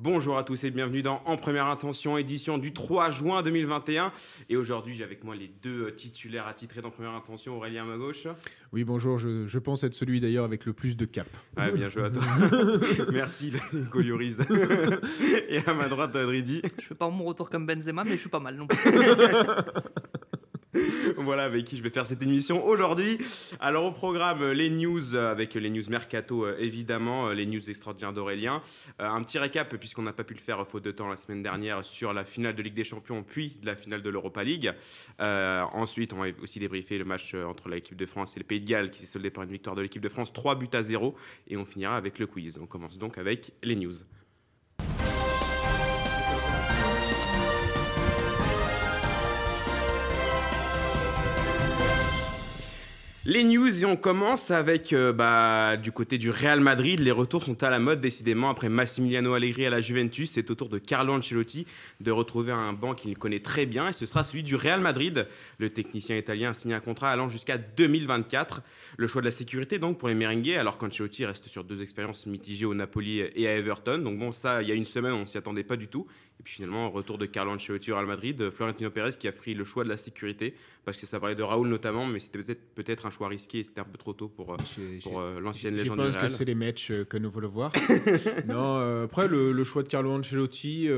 Bonjour 0.00 0.38
à 0.38 0.44
tous 0.44 0.62
et 0.64 0.70
bienvenue 0.70 1.02
dans 1.02 1.20
En 1.26 1.36
Première 1.36 1.66
Intention, 1.66 2.16
édition 2.16 2.56
du 2.56 2.72
3 2.72 3.10
juin 3.10 3.42
2021. 3.42 4.12
Et 4.48 4.56
aujourd'hui, 4.56 4.94
j'ai 4.94 5.02
avec 5.02 5.24
moi 5.24 5.34
les 5.34 5.48
deux 5.48 5.92
titulaires 5.96 6.46
attitrés 6.46 6.80
d'En 6.80 6.90
Première 6.90 7.14
Intention, 7.14 7.56
Aurélien 7.56 7.82
à 7.82 7.86
ma 7.86 7.96
gauche. 7.96 8.26
Oui, 8.72 8.84
bonjour, 8.84 9.18
je, 9.18 9.46
je 9.46 9.58
pense 9.58 9.82
être 9.82 9.94
celui 9.94 10.20
d'ailleurs 10.20 10.44
avec 10.44 10.66
le 10.66 10.72
plus 10.72 10.96
de 10.96 11.04
cap. 11.04 11.26
Ouais, 11.56 11.72
bien 11.72 11.88
joué 11.88 12.04
à 12.04 12.10
toi. 12.10 12.22
Merci, 13.12 13.52
Nico 13.72 14.00
Lloris. 14.00 14.36
et 15.48 15.58
à 15.66 15.74
ma 15.74 15.88
droite, 15.88 16.12
Dridi. 16.12 16.62
Je 16.78 16.86
fais 16.86 16.94
pas 16.94 17.10
mon 17.10 17.24
retour 17.24 17.50
comme 17.50 17.66
Benzema, 17.66 18.04
mais 18.04 18.12
je 18.12 18.20
suis 18.20 18.30
pas 18.30 18.40
mal 18.40 18.54
non 18.54 18.66
plus. 18.66 18.78
voilà 21.16 21.44
avec 21.44 21.64
qui 21.64 21.76
je 21.76 21.82
vais 21.82 21.90
faire 21.90 22.06
cette 22.06 22.22
émission 22.22 22.64
aujourd'hui. 22.66 23.18
Alors 23.60 23.84
au 23.84 23.92
programme, 23.92 24.42
euh, 24.42 24.52
les 24.52 24.70
news 24.70 25.14
euh, 25.14 25.30
avec 25.30 25.54
les 25.54 25.70
news 25.70 25.82
mercato 25.88 26.44
euh, 26.44 26.56
évidemment, 26.58 27.30
les 27.30 27.46
news 27.46 27.68
extraordinaires 27.68 28.12
d'Aurélien. 28.12 28.62
un 28.98 29.22
petit 29.22 29.38
récap 29.38 29.74
puisqu'on 29.76 30.02
n'a 30.02 30.12
pas 30.12 30.24
pu 30.24 30.34
le 30.34 30.40
faire 30.40 30.66
faute 30.66 30.84
de 30.84 30.90
temps 30.90 31.08
la 31.08 31.16
semaine 31.16 31.42
dernière 31.42 31.84
sur 31.84 32.12
la 32.12 32.24
finale 32.24 32.54
de 32.54 32.62
Ligue 32.62 32.74
des 32.74 32.84
Champions 32.84 33.22
puis 33.22 33.56
de 33.60 33.66
la 33.66 33.76
finale 33.76 34.02
de 34.02 34.10
l'Europa 34.10 34.44
League. 34.44 34.72
ensuite, 35.18 36.12
on 36.12 36.18
va 36.18 36.26
aussi 36.42 36.58
débriefer 36.58 36.98
le 36.98 37.04
match 37.04 37.34
entre 37.34 37.68
l'équipe 37.68 37.96
de 37.96 38.06
France 38.06 38.36
et 38.36 38.40
le 38.40 38.44
Pays 38.44 38.60
de 38.60 38.66
Galles 38.66 38.90
qui 38.90 39.00
s'est 39.00 39.06
soldé 39.06 39.30
par 39.30 39.44
une 39.44 39.50
victoire 39.50 39.76
de 39.76 39.82
l'équipe 39.82 40.02
de 40.02 40.08
France, 40.08 40.32
3 40.32 40.56
buts 40.56 40.68
à 40.72 40.82
0 40.82 41.14
et 41.48 41.56
on 41.56 41.64
finira 41.64 41.96
avec 41.96 42.18
le 42.18 42.26
quiz. 42.26 42.58
On 42.60 42.66
commence 42.66 42.98
donc 42.98 43.18
avec 43.18 43.52
les 43.62 43.76
news. 43.76 43.94
Les 53.30 53.44
news 53.44 53.82
et 53.82 53.84
on 53.84 53.96
commence 53.96 54.50
avec 54.50 54.94
euh, 54.94 55.12
bah, 55.12 55.76
du 55.76 55.92
côté 55.92 56.16
du 56.16 56.30
Real 56.30 56.60
Madrid. 56.60 56.98
Les 56.98 57.10
retours 57.10 57.42
sont 57.42 57.62
à 57.62 57.68
la 57.68 57.78
mode 57.78 58.00
décidément 58.00 58.48
après 58.48 58.70
Massimiliano 58.70 59.34
Allegri 59.34 59.66
à 59.66 59.70
la 59.70 59.82
Juventus. 59.82 60.30
C'est 60.30 60.50
au 60.50 60.54
tour 60.54 60.70
de 60.70 60.78
Carlo 60.78 61.12
Ancelotti 61.12 61.66
de 62.00 62.10
retrouver 62.10 62.52
un 62.52 62.72
banc 62.72 62.94
qu'il 62.94 63.18
connaît 63.18 63.40
très 63.40 63.66
bien 63.66 63.90
et 63.90 63.92
ce 63.92 64.06
sera 64.06 64.24
celui 64.24 64.44
du 64.44 64.56
Real 64.56 64.80
Madrid. 64.80 65.26
Le 65.58 65.68
technicien 65.68 66.16
italien 66.16 66.52
a 66.52 66.54
signé 66.54 66.74
un 66.74 66.80
contrat 66.80 67.10
allant 67.10 67.28
jusqu'à 67.28 67.58
2024. 67.58 68.62
Le 68.96 69.06
choix 69.06 69.20
de 69.20 69.26
la 69.26 69.30
sécurité 69.30 69.78
donc 69.78 69.98
pour 69.98 70.08
les 70.08 70.14
merengues 70.14 70.52
alors 70.52 70.78
qu'Ancelotti 70.78 71.26
reste 71.26 71.48
sur 71.48 71.64
deux 71.64 71.82
expériences 71.82 72.24
mitigées 72.24 72.64
au 72.64 72.74
Napoli 72.74 73.20
et 73.20 73.46
à 73.46 73.54
Everton. 73.54 73.98
Donc 73.98 74.18
bon 74.18 74.32
ça 74.32 74.62
il 74.62 74.70
y 74.70 74.72
a 74.72 74.74
une 74.74 74.86
semaine 74.86 75.12
on 75.12 75.26
s'y 75.26 75.36
attendait 75.36 75.64
pas 75.64 75.76
du 75.76 75.88
tout. 75.88 76.06
Et 76.40 76.42
puis 76.44 76.54
finalement, 76.54 76.88
retour 76.90 77.18
de 77.18 77.26
Carlo 77.26 77.52
Ancelotti 77.52 77.90
au 77.90 77.96
Real 77.96 78.06
Madrid, 78.06 78.50
Florentino 78.50 78.90
Pérez 78.90 79.12
qui 79.18 79.26
a 79.26 79.32
pris 79.32 79.54
le 79.54 79.64
choix 79.64 79.82
de 79.82 79.88
la 79.88 79.96
sécurité, 79.96 80.54
parce 80.84 80.96
que 80.96 81.04
ça 81.04 81.18
parlait 81.18 81.34
de 81.34 81.42
Raoul 81.42 81.68
notamment, 81.68 82.06
mais 82.06 82.20
c'était 82.20 82.38
peut-être 82.42 83.02
peut 83.02 83.08
un 83.08 83.10
choix 83.10 83.17
risqué, 83.26 83.64
c'était 83.64 83.80
un 83.80 83.84
peu 83.84 83.98
trop 83.98 84.12
tôt 84.12 84.28
pour, 84.28 84.52
euh, 84.52 84.56
pour 85.02 85.18
euh, 85.18 85.40
l'ancienne 85.40 85.74
légende. 85.74 85.98
Je 85.98 86.12
pense 86.12 86.16
que 86.16 86.28
c'est 86.28 86.44
les 86.44 86.54
matchs 86.54 86.90
euh, 86.92 87.04
que 87.04 87.16
nous 87.16 87.30
voulons 87.30 87.48
voir. 87.48 87.72
non, 88.46 89.02
après, 89.02 89.26
le, 89.26 89.64
choix 89.64 89.82
de 89.82 89.88
Carlo 89.88 90.12
Ancelotti, 90.12 90.88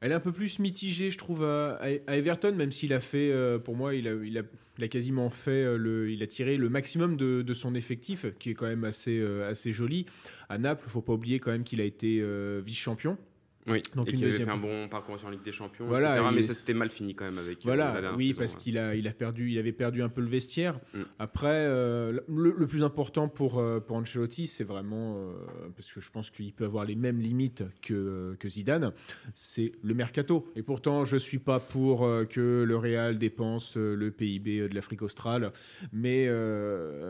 elle 0.00 0.10
est 0.10 0.14
un 0.14 0.20
peu 0.20 0.32
plus 0.32 0.58
mitigée, 0.58 1.10
je 1.10 1.18
trouve, 1.18 1.44
à, 1.44 1.78
Everton, 2.08 2.54
même 2.54 2.72
s'il 2.72 2.92
a 2.92 3.00
fait, 3.00 3.32
pour 3.64 3.76
moi, 3.76 3.94
il 3.94 4.08
a, 4.08 4.14
il 4.24 4.38
a, 4.38 4.88
quasiment 4.88 5.30
fait, 5.30 5.76
le, 5.78 6.10
il 6.10 6.22
a 6.22 6.26
tiré 6.26 6.56
le 6.56 6.68
maximum 6.68 7.16
de, 7.16 7.42
de, 7.42 7.54
son 7.54 7.74
effectif, 7.74 8.26
qui 8.38 8.50
est 8.50 8.54
quand 8.54 8.66
même 8.66 8.84
assez, 8.84 9.22
assez 9.48 9.72
joli. 9.72 10.06
À 10.48 10.58
Naples, 10.58 10.82
il 10.84 10.88
ne 10.88 10.92
faut 10.92 11.02
pas 11.02 11.12
oublier 11.12 11.38
quand 11.38 11.52
même 11.52 11.64
qu'il 11.64 11.80
a 11.80 11.84
été 11.84 12.22
vice-champion. 12.64 13.16
Oui, 13.68 13.82
donc 13.96 14.08
et 14.08 14.12
qu'il 14.12 14.24
avait 14.24 14.32
fait 14.32 14.48
un 14.48 14.56
bon 14.56 14.88
parcours 14.88 15.18
en 15.24 15.30
Ligue 15.30 15.42
des 15.42 15.52
Champions, 15.52 15.86
voilà, 15.86 16.30
Mais 16.30 16.42
ça 16.42 16.54
s'était 16.54 16.74
mal 16.74 16.90
fini 16.90 17.14
quand 17.14 17.24
même 17.24 17.38
avec. 17.38 17.58
Euh, 17.58 17.62
voilà, 17.64 18.14
oui, 18.16 18.32
parce 18.32 18.54
qu'il 18.56 18.78
a, 18.78 18.94
il 18.94 19.08
a 19.08 19.12
perdu, 19.12 19.50
il 19.50 19.58
avait 19.58 19.72
perdu 19.72 20.02
un 20.02 20.08
peu 20.08 20.20
le 20.20 20.28
vestiaire. 20.28 20.78
Mm. 20.94 21.00
Après, 21.18 21.66
euh, 21.66 22.20
le, 22.28 22.66
plus 22.66 22.84
important 22.84 23.28
pour 23.28 23.58
euh, 23.58 23.80
pour 23.80 23.96
Ancelotti, 23.96 24.46
c'est 24.46 24.64
vraiment 24.64 25.32
parce 25.74 25.90
que 25.92 26.00
je 26.00 26.10
pense 26.10 26.30
qu'il 26.30 26.52
peut 26.52 26.64
avoir 26.64 26.84
les 26.84 26.94
mêmes 26.94 27.20
limites 27.20 27.64
que 27.82 28.36
que 28.38 28.48
Zidane, 28.48 28.92
c'est 29.34 29.72
le 29.82 29.94
mercato. 29.94 30.46
Et 30.54 30.62
pourtant, 30.62 31.04
je 31.04 31.16
suis 31.16 31.38
pas 31.38 31.58
pour 31.58 32.08
que 32.30 32.64
le 32.66 32.76
Real 32.76 33.18
dépense 33.18 33.76
le 33.76 34.10
PIB 34.10 34.68
de 34.68 34.74
l'Afrique 34.74 35.02
australe, 35.02 35.52
mais 35.92 36.28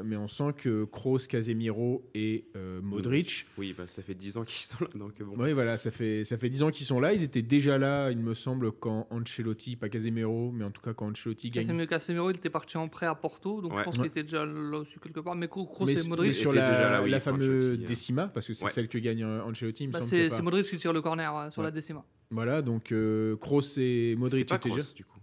mais 0.05 0.17
on 0.17 0.29
sent 0.29 0.55
que 0.57 0.85
Kroos, 0.85 1.27
Casemiro 1.29 2.09
et 2.15 2.47
Modric. 2.83 3.47
Oui, 3.59 3.75
bah, 3.77 3.87
ça 3.87 4.03
fait 4.03 4.15
10 4.15 4.39
ans 4.39 4.45
qu'ils 4.45 4.67
sont 4.67 4.85
là, 4.85 4.89
donc 4.95 5.21
bon. 5.23 5.35
Oui, 5.37 5.53
voilà, 5.53 5.77
ça 5.77 5.91
fait 5.91 6.25
ça 6.25 6.39
fait 6.39 6.46
10 6.49 6.63
ans 6.63 6.71
qu'ils 6.71 6.87
sont 6.87 7.01
là. 7.01 7.13
Ils 7.13 7.23
étaient 7.23 7.43
déjà 7.43 7.79
là, 7.79 8.11
il 8.11 8.19
me 8.19 8.35
semble, 8.35 8.73
quand 8.73 9.07
Ancelotti, 9.11 9.77
pas 9.77 9.89
Casemiro, 9.89 10.51
mais 10.53 10.65
en 10.65 10.71
tout 10.71 10.83
cas 10.83 10.95
quand 10.95 11.11
Ancelotti 11.11 11.51
gagne. 11.51 11.87
Casemiro, 11.87 12.31
il 12.31 12.37
était 12.37 12.51
parti 12.51 12.77
en 12.77 12.89
prêt 12.89 13.07
à 13.07 13.15
Porto, 13.15 13.61
donc 13.61 13.77
je 13.77 13.83
pense 13.83 13.97
qu'il 13.97 14.07
était 14.07 14.23
déjà 14.23 14.45
là 14.45 14.79
aussi 14.79 14.99
quelque 14.99 15.21
part. 15.21 15.35
Mais 15.35 15.49
Kroos 15.49 15.89
et 15.89 16.09
Modric. 16.09 16.29
Mais 16.29 16.33
sur 16.33 16.53
la, 16.53 16.71
déjà 16.71 16.91
là, 16.91 17.03
oui, 17.03 17.11
la 17.11 17.21
fameuse 17.21 17.79
hein. 17.79 17.85
Décima, 17.87 18.29
parce 18.29 18.47
que 18.47 18.55
c'est 18.55 18.69
celle 18.69 18.89
que 18.89 18.99
gagne 18.99 19.25
Ancelotti, 19.25 19.85
il 19.85 19.89
me 19.89 19.93
bah, 19.93 20.01
semble. 20.01 20.31
C'est 20.31 20.43
Modric 20.43 20.67
qui 20.67 20.79
tire 20.79 20.93
le 20.93 21.03
corner 21.03 21.53
sur 21.53 21.63
la 21.63 21.71
Décima. 21.71 22.05
Voilà, 22.31 22.63
donc 22.63 22.93
euh, 22.93 23.37
Kroos 23.37 23.79
et 23.79 24.17
Modric 24.17 24.53
étaient 24.53 24.69
déjà. 24.69 24.83
Du 24.95 25.05
coup. 25.05 25.17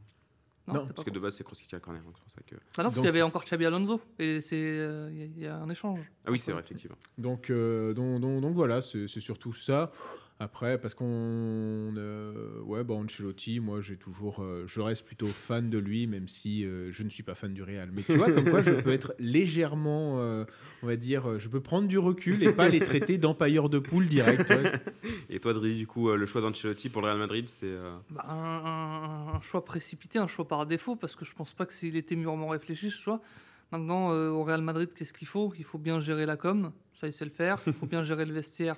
Non, 0.67 0.88
parce 0.88 1.06
que 1.06 1.12
de 1.12 1.19
base 1.19 1.35
c'est 1.35 1.44
Kroos 1.44 1.56
qui 1.56 1.67
tire 1.67 1.78
le 1.78 1.81
corner. 1.81 2.01
Donc 2.03 2.16
ça 2.28 2.41
que... 2.45 2.56
Ah 2.78 2.83
non, 2.83 2.89
parce 2.89 2.95
qu'il 2.95 3.06
y 3.06 3.09
avait 3.09 3.22
encore 3.22 3.44
Xabi 3.44 3.66
Alonso 3.66 4.00
et 4.17 4.39
c'est 4.39 4.56
il 4.56 4.62
euh, 4.62 5.28
y, 5.35 5.45
a 5.45 5.57
un 5.57 5.69
échange. 5.69 6.00
Ah 6.25 6.31
oui, 6.31 6.39
c'est 6.39 6.53
vrai 6.53 6.62
effectivement. 6.62 6.95
Donc, 7.17 7.50
euh, 7.50 7.94
donc, 7.94 8.22
donc, 8.22 8.41
donc, 8.41 8.53
voilà, 8.53 8.81
c'est 8.81 9.07
surtout 9.07 9.53
ça. 9.53 9.91
Après, 10.39 10.77
parce 10.77 10.94
qu'on. 10.95 11.05
Euh, 11.05 12.59
ouais, 12.63 12.83
bon, 12.83 13.03
Ancelotti, 13.03 13.59
moi, 13.59 13.81
j'ai 13.81 13.97
toujours. 13.97 14.41
Euh, 14.41 14.66
je 14.67 14.81
reste 14.81 15.05
plutôt 15.05 15.27
fan 15.27 15.69
de 15.69 15.77
lui, 15.77 16.07
même 16.07 16.27
si 16.27 16.66
euh, 16.66 16.91
je 16.91 17.03
ne 17.03 17.09
suis 17.09 17.23
pas 17.23 17.35
fan 17.35 17.53
du 17.53 17.61
Real. 17.61 17.91
Mais 17.94 18.01
tu 18.01 18.17
vois, 18.17 18.31
comme 18.31 18.49
quoi, 18.49 18.63
je 18.63 18.71
peux 18.71 18.91
être 18.91 19.13
légèrement. 19.19 20.16
on 20.81 20.88
va 20.88 20.95
dire. 20.95 21.39
Je 21.39 21.47
peux 21.49 21.61
prendre 21.61 21.88
du 21.88 21.99
recul 21.99 22.44
et 22.44 22.51
pas 22.51 22.67
les 22.67 22.79
traiter 22.79 23.17
d'empailleur 23.17 23.69
de 23.69 23.79
poule 23.79 24.07
direct. 24.07 24.51
Et 25.29 25.39
toi, 25.39 25.53
Dri, 25.53 25.77
du 25.77 25.88
coup, 25.88 26.11
le 26.11 26.25
choix 26.25 26.41
d'Ancelotti 26.41 26.89
pour 26.89 27.01
le 27.01 27.07
Real 27.07 27.19
Madrid, 27.19 27.47
c'est. 27.47 27.73
Bah, 28.09 28.25
un, 28.27 29.39
choix 29.41 29.63
précipité, 29.63 30.17
un 30.17 30.27
choix 30.27 30.47
par 30.47 30.65
défaut, 30.65 30.95
parce 30.95 31.15
que 31.15 31.25
je 31.25 31.33
pense 31.33 31.53
pas 31.53 31.65
que 31.65 31.73
s'il 31.73 31.95
était 31.95 32.15
mûrement 32.15 32.50
réfléchi, 32.50 32.89
ce 32.89 32.97
choix. 32.97 33.21
Maintenant, 33.71 34.09
au 34.09 34.44
Real 34.44 34.61
Madrid, 34.61 34.89
qu'est-ce 34.94 35.13
qu'il 35.13 35.27
faut? 35.27 35.53
Il 35.57 35.63
faut 35.63 35.77
bien 35.77 36.00
gérer 36.00 36.25
la 36.25 36.38
com, 36.38 36.71
ça 37.00 37.07
il 37.07 37.13
sait 37.13 37.25
le 37.25 37.31
faire. 37.31 37.61
Il 37.67 37.73
faut 37.73 37.85
bien 37.85 38.03
gérer 38.03 38.25
le 38.25 38.33
vestiaire 38.33 38.77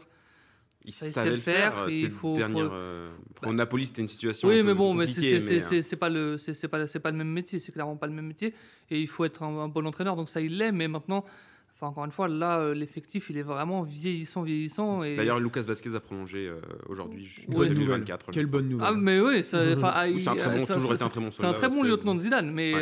il 0.84 0.94
savait 0.94 1.32
le 1.32 1.38
faire. 1.38 1.88
il 1.90 2.12
faut, 2.12 2.36
dernière, 2.36 2.70
euh, 2.72 3.10
pour 3.42 3.54
Napoli, 3.54 3.86
c'était 3.86 4.02
une 4.02 4.08
situation. 4.08 4.48
Oui, 4.48 4.62
mais 4.64 4.74
bon, 4.74 4.94
mais 4.94 5.08
c'est 5.08 5.96
pas 5.96 6.10
le, 6.10 6.38
c'est 6.38 6.68
pas, 6.68 6.88
c'est 6.88 7.00
pas 7.00 7.12
le 7.12 7.18
même 7.18 7.32
métier. 7.32 7.60
C'est 7.60 7.72
clairement 7.72 7.96
pas 7.96 8.08
le 8.08 8.14
même 8.14 8.28
métier. 8.28 8.54
Et 8.90 9.00
il 9.00 9.08
faut 9.08 9.26
être 9.26 9.44
un, 9.44 9.68
bon 9.68 9.86
entraîneur. 9.86 10.16
Donc 10.16 10.30
ça, 10.30 10.42
il 10.42 10.58
l'est. 10.58 10.72
Mais 10.72 10.88
maintenant, 10.88 11.26
enfin 11.74 11.88
encore 11.88 12.06
une 12.06 12.12
fois, 12.12 12.28
là, 12.28 12.60
euh, 12.60 12.74
l'effectif, 12.76 13.30
il 13.30 13.38
est 13.38 13.44
vraiment 13.44 13.82
vieillissant, 13.82 14.44
vieillissant. 14.44 15.04
Et... 15.04 15.16
D'ailleurs, 15.16 15.40
Lucas 15.40 15.62
Vasquez 15.62 15.96
a 15.96 16.00
prolongé 16.00 16.48
euh, 16.48 16.60
aujourd'hui 16.88 17.26
jusqu'en 17.26 17.54
2024. 17.54 18.32
Quelle 18.32 18.46
bonne 18.46 18.70
nouvelle. 18.70 18.88
Ah, 18.88 18.94
mais 18.96 19.20
oui, 19.20 19.44
c'est 19.44 19.58
un 19.58 19.76
très 19.76 20.58
bon, 20.58 20.66
toujours 20.66 20.94
été 20.94 21.04
un 21.04 21.10
très 21.10 21.22
bon. 21.22 21.32
C'est 21.32 21.46
un 21.46 21.54
très 21.54 21.70
bon 21.70 21.84
lieutenant 21.84 22.16
de 22.16 22.20
Zidane. 22.20 22.52
Mais 22.52 22.74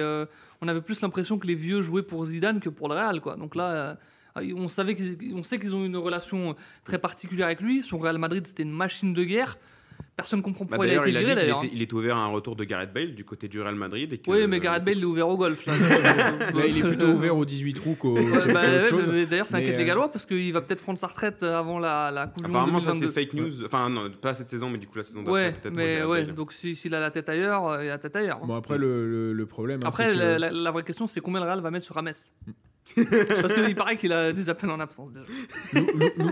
on 0.61 0.67
avait 0.67 0.81
plus 0.81 1.01
l'impression 1.01 1.37
que 1.39 1.47
les 1.47 1.55
vieux 1.55 1.81
jouaient 1.81 2.03
pour 2.03 2.25
Zidane 2.25 2.59
que 2.59 2.69
pour 2.69 2.89
le 2.89 2.95
Real, 2.95 3.21
quoi. 3.21 3.35
Donc 3.35 3.55
là. 3.55 3.97
Ah, 4.35 4.41
on, 4.55 4.67
savait 4.67 4.95
qu'ils, 4.95 5.17
sait 5.43 5.59
qu'ils 5.59 5.75
ont 5.75 5.85
une 5.85 5.97
relation 5.97 6.55
très 6.85 6.97
particulière 6.97 7.47
avec 7.47 7.61
lui. 7.61 7.83
Son 7.83 7.99
Real 7.99 8.17
Madrid, 8.17 8.45
c'était 8.47 8.63
une 8.63 8.71
machine 8.71 9.13
de 9.13 9.23
guerre. 9.23 9.57
Personne 10.15 10.39
ne 10.39 10.43
comprend 10.43 10.65
bah, 10.65 10.77
pourquoi 10.77 10.87
il 10.87 10.97
a 10.97 11.01
été 11.01 11.19
viré 11.19 11.35
d'ailleurs. 11.35 11.63
Il, 11.71 11.81
est 11.81 11.91
ouvert 11.91 12.17
à 12.17 12.21
un 12.21 12.27
retour 12.27 12.55
de 12.55 12.63
Gareth 12.63 12.93
Bale 12.93 13.15
du 13.15 13.25
côté 13.25 13.47
du 13.47 13.59
Real 13.59 13.73
Madrid. 13.73 14.19
oui, 14.27 14.47
mais 14.47 14.59
Gareth 14.59 14.83
Bale 14.83 14.99
est 14.99 15.05
ouvert 15.05 15.27
au 15.27 15.37
golf. 15.37 15.65
il 16.67 16.77
est 16.77 16.81
plutôt 16.81 17.07
ouvert 17.07 17.35
aux 17.35 17.45
18 17.45 17.73
trous 17.73 17.95
qu'au. 17.95 18.13
Bah, 18.13 18.61
d'ailleurs, 19.29 19.47
ça 19.47 19.57
inquiète 19.57 19.77
les 19.77 19.83
euh, 19.83 19.87
Gallois 19.87 20.11
parce 20.11 20.27
qu'il 20.27 20.53
va 20.53 20.61
peut-être 20.61 20.83
prendre 20.83 20.99
sa 20.99 21.07
retraite 21.07 21.41
avant 21.41 21.79
la, 21.79 22.11
la 22.11 22.27
Coupe 22.27 22.45
du 22.45 22.51
Monde. 22.51 22.61
Apparemment, 22.61 22.79
ça 22.79 22.93
c'est 22.93 23.07
fake 23.07 23.33
news. 23.33 23.65
Enfin, 23.65 23.89
non, 23.89 24.11
pas 24.11 24.35
cette 24.35 24.49
saison, 24.49 24.69
mais 24.69 24.77
du 24.77 24.87
coup 24.87 24.97
la 24.97 25.03
saison 25.03 25.23
d'après. 25.23 25.47
Ouais, 25.47 25.51
peut-être 25.53 25.73
mais 25.73 26.03
ouais, 26.03 26.25
donc 26.25 26.53
s'il 26.53 26.93
a 26.93 26.99
la 26.99 27.09
tête 27.09 27.29
ailleurs, 27.29 27.81
il 27.81 27.87
a 27.87 27.93
la 27.93 27.97
tête 27.97 28.15
ailleurs. 28.15 28.39
Bon, 28.45 28.55
après, 28.55 28.77
le, 28.77 29.33
le, 29.33 29.45
problème. 29.45 29.79
Hein, 29.83 29.87
après, 29.87 30.13
la, 30.13 30.71
vraie 30.71 30.83
question, 30.83 31.07
c'est 31.07 31.21
combien 31.21 31.39
le 31.39 31.47
Real 31.47 31.61
va 31.61 31.71
mettre 31.71 31.85
sur 31.85 31.95
Rames? 31.95 32.11
Parce 32.95 33.53
qu'il 33.53 33.75
paraît 33.75 33.97
qu'il 33.97 34.11
a 34.13 34.33
des 34.33 34.49
appels 34.49 34.69
en 34.69 34.79
absence 34.79 35.11
déjà. 35.11 35.25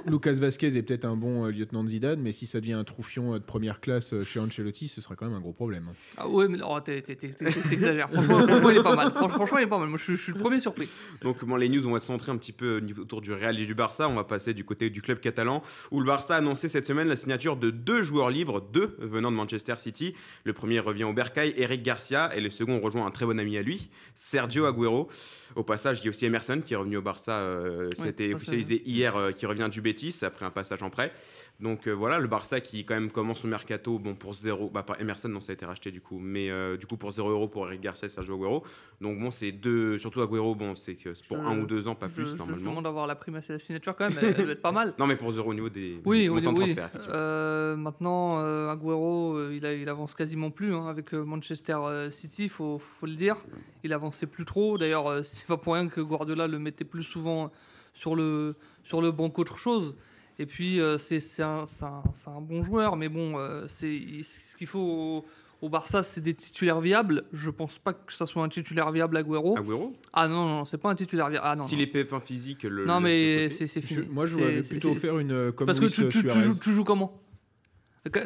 Lucas 0.07 0.33
Vasquez 0.33 0.77
est 0.77 0.81
peut-être 0.81 1.05
un 1.05 1.15
bon 1.15 1.45
euh, 1.45 1.51
lieutenant 1.51 1.83
de 1.83 1.89
Zidane, 1.89 2.21
mais 2.21 2.31
si 2.31 2.45
ça 2.45 2.59
devient 2.59 2.73
un 2.73 2.83
troufion 2.83 3.33
euh, 3.33 3.39
de 3.39 3.43
première 3.43 3.79
classe 3.79 4.13
euh, 4.13 4.23
chez 4.23 4.39
Ancelotti, 4.39 4.87
ce 4.87 5.01
sera 5.01 5.15
quand 5.15 5.25
même 5.25 5.35
un 5.35 5.39
gros 5.39 5.53
problème. 5.53 5.89
Ah 6.17 6.27
ouais, 6.27 6.47
mais 6.47 6.59
oh, 6.63 6.79
t'exagères. 6.79 8.09
franchement, 8.11 8.47
franchement, 8.47 8.69
il 8.69 8.77
est 8.77 8.83
pas 8.83 8.95
mal. 8.95 9.11
Franchement, 9.11 9.57
il 9.57 9.63
est 9.63 9.67
pas 9.67 9.79
mal. 9.79 9.89
Moi, 9.89 9.99
je, 10.05 10.15
suis 10.15 10.33
le 10.33 10.39
premier 10.39 10.59
surpris. 10.59 10.89
Donc, 11.21 11.43
bon, 11.45 11.55
les 11.55 11.69
news, 11.69 11.85
on 11.87 11.91
va 11.91 11.99
se 11.99 12.07
centrer 12.07 12.31
un 12.31 12.37
petit 12.37 12.51
peu 12.51 12.81
autour 12.99 13.21
du 13.21 13.33
Real 13.33 13.59
et 13.59 13.65
du 13.65 13.75
Barça. 13.75 14.07
On 14.07 14.15
va 14.15 14.23
passer 14.23 14.53
du 14.53 14.63
côté 14.63 14.89
du 14.89 15.01
club 15.01 15.19
catalan, 15.19 15.63
où 15.91 15.99
le 15.99 16.05
Barça 16.05 16.35
a 16.35 16.37
annoncé 16.37 16.69
cette 16.69 16.85
semaine 16.85 17.07
la 17.07 17.17
signature 17.17 17.57
de 17.57 17.71
deux 17.71 18.03
joueurs 18.03 18.29
libres, 18.29 18.61
deux 18.61 18.95
venant 18.99 19.31
de 19.31 19.35
Manchester 19.35 19.75
City. 19.77 20.13
Le 20.43 20.53
premier 20.53 20.79
revient 20.79 21.03
au 21.03 21.13
Bercail, 21.13 21.53
Eric 21.57 21.83
Garcia, 21.83 22.35
et 22.35 22.41
le 22.41 22.49
second 22.49 22.79
rejoint 22.79 23.05
un 23.05 23.11
très 23.11 23.25
bon 23.25 23.39
ami 23.39 23.57
à 23.57 23.61
lui, 23.61 23.89
Sergio 24.15 24.65
Agüero. 24.65 25.09
Au 25.55 25.63
passage, 25.63 25.99
il 25.99 26.05
y 26.05 26.07
a 26.07 26.09
aussi 26.09 26.25
Emerson 26.25 26.50
qui 26.59 26.73
est 26.73 26.77
revenu 26.77 26.97
au 26.97 27.01
Barça. 27.01 27.39
Euh, 27.39 27.89
C'était 27.97 28.33
officialisé 28.33 28.81
hier, 28.85 29.15
euh, 29.15 29.31
qui 29.31 29.45
revient 29.45 29.69
du 29.71 29.81
Betis 29.81 30.19
après 30.23 30.45
un 30.45 30.51
passage 30.51 30.83
en 30.83 30.89
prêt. 30.89 31.13
Donc 31.61 31.87
euh, 31.87 31.91
voilà, 31.91 32.17
le 32.17 32.27
Barça 32.27 32.59
qui 32.59 32.83
quand 32.85 32.95
même 32.95 33.11
commence 33.11 33.39
son 33.41 33.47
mercato 33.47 33.99
bon, 33.99 34.15
pour 34.15 34.33
0, 34.33 34.71
bah 34.71 34.81
pas 34.81 34.97
Emerson, 34.99 35.29
non, 35.29 35.41
ça 35.41 35.51
a 35.51 35.53
été 35.53 35.63
racheté 35.65 35.91
du 35.91 36.01
coup, 36.01 36.17
mais 36.19 36.49
euh, 36.49 36.75
du 36.75 36.87
coup 36.87 36.97
pour 36.97 37.11
0 37.11 37.29
euros 37.29 37.47
pour 37.47 37.67
Eric 37.67 37.81
Garcia 37.81 38.07
et 38.07 38.09
Sergio 38.09 38.33
Agüero. 38.35 38.63
Donc 38.99 39.19
bon, 39.19 39.29
c'est 39.29 39.51
deux, 39.51 39.99
surtout 39.99 40.21
Agüero, 40.21 40.55
bon, 40.55 40.73
c'est 40.75 40.95
pour 41.27 41.37
Je- 41.37 41.41
un 41.43 41.59
ou 41.59 41.67
deux 41.67 41.87
ans, 41.87 41.93
pas 41.93 42.07
je, 42.07 42.15
plus 42.15 42.25
je- 42.25 42.31
je 42.31 42.35
normalement. 42.37 42.69
demande 42.71 42.83
d'avoir 42.85 43.05
la 43.05 43.13
prime 43.15 43.35
à 43.35 43.41
la 43.47 43.59
signature 43.59 43.95
quand 43.95 44.09
même, 44.09 44.17
elle, 44.19 44.33
elle 44.37 44.43
doit 44.43 44.51
être 44.53 44.61
pas 44.61 44.71
mal. 44.71 44.95
Non, 44.99 45.05
mais 45.05 45.15
pour 45.15 45.31
0 45.31 45.51
au 45.51 45.53
niveau 45.53 45.69
des 45.69 46.01
Oui, 46.03 46.27
oui, 46.27 46.29
montants 46.29 46.53
de 46.53 46.57
oui. 46.57 46.63
transfert, 46.65 46.87
effectivement. 46.87 47.13
Euh, 47.15 47.75
maintenant, 47.75 48.39
euh, 48.39 48.71
Agüero, 48.71 49.51
il, 49.51 49.63
a- 49.65 49.73
il 49.73 49.87
avance 49.87 50.15
quasiment 50.15 50.49
plus 50.49 50.73
hein, 50.73 50.87
avec 50.87 51.13
Manchester 51.13 51.77
City, 52.09 52.45
il 52.45 52.49
faut, 52.49 52.79
faut 52.79 53.05
le 53.05 53.13
dire. 53.13 53.35
Il 53.83 53.93
avançait 53.93 54.25
plus 54.25 54.45
trop. 54.45 54.79
D'ailleurs, 54.79 55.05
c'est 55.25 55.45
pas 55.45 55.57
pour 55.57 55.73
rien 55.75 55.87
que 55.87 56.01
Guardiola 56.01 56.47
le 56.47 56.57
mettait 56.57 56.85
plus 56.85 57.03
souvent 57.03 57.51
sur 57.93 58.15
le, 58.15 58.55
sur 58.83 58.99
le 59.01 59.11
banc 59.11 59.29
qu'autre 59.29 59.57
chose. 59.59 59.95
Et 60.41 60.45
puis, 60.47 60.79
euh, 60.81 60.97
c'est 60.97 61.19
c'est 61.19 61.43
un, 61.43 61.65
c'est 61.67 61.85
un- 61.85 62.03
c'est 62.13 62.29
un 62.29 62.41
bon 62.41 62.63
joueur, 62.63 62.95
mais 62.95 63.09
bon, 63.09 63.37
euh, 63.37 63.65
c'est 63.67 63.99
ce 64.23 64.55
qu'il 64.57 64.65
faut 64.65 64.79
au, 64.79 65.25
au 65.61 65.69
Barça, 65.69 66.01
c'est 66.01 66.21
des 66.21 66.33
titulaires 66.33 66.81
viables. 66.81 67.25
Je 67.31 67.51
pense 67.51 67.77
pas 67.77 67.93
que 67.93 68.11
ça 68.11 68.25
soit 68.25 68.43
un 68.43 68.49
titulaire 68.49 68.91
viable, 68.91 69.17
Agüero. 69.17 69.55
Agüero 69.57 69.93
Ah 70.13 70.27
non, 70.27 70.47
non, 70.47 70.65
c'est 70.65 70.79
pas 70.79 70.89
un 70.89 70.95
titulaire 70.95 71.29
viable. 71.29 71.45
Ah 71.47 71.55
non, 71.55 71.63
Si 71.63 71.75
non. 71.75 71.79
les 71.81 71.87
pépins 71.87 72.19
physiques 72.19 72.63
le. 72.63 72.85
non 72.85 72.95
le 72.95 73.03
mais 73.03 73.49
c'est 73.49 73.67
Je- 73.67 73.79
fini. 73.81 74.07
moi, 74.09 74.25
je 74.25 74.37
c'est- 74.63 74.69
plutôt 74.69 74.93
c'est- 74.93 74.99
faire 74.99 75.19
une 75.19 75.31
euh, 75.31 75.51
comme 75.51 75.67
parce 75.67 75.79
que 75.79 75.85
tu, 75.85 76.01
tu- 76.05 76.09
tu 76.09 76.19
Suarez. 76.21 76.41
joues, 76.41 76.59
tu 76.59 76.71
joues 76.73 76.83
comment? 76.83 77.21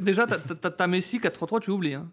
Déjà, 0.01 0.25
t'as- 0.25 0.88
Messi 0.88 1.19
4-3-3, 1.19 1.59
tu 1.59 1.71
oublies. 1.71 1.95
Hein. 1.95 2.09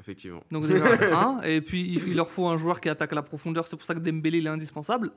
Effectivement. 0.00 0.44
Donc 0.52 0.66
déjà, 0.68 0.84
hein, 1.18 1.40
et 1.42 1.60
puis 1.60 1.80
il, 1.82 2.08
il 2.10 2.14
leur 2.16 2.30
faut 2.30 2.46
un 2.46 2.56
joueur 2.56 2.80
qui 2.80 2.88
attaque 2.88 3.10
à 3.12 3.16
la 3.16 3.22
profondeur. 3.22 3.66
C'est 3.66 3.76
pour 3.76 3.86
ça 3.86 3.94
que 3.94 3.98
Dembélé 4.00 4.38
il 4.38 4.46
est 4.46 4.50
indispensable. 4.50 5.10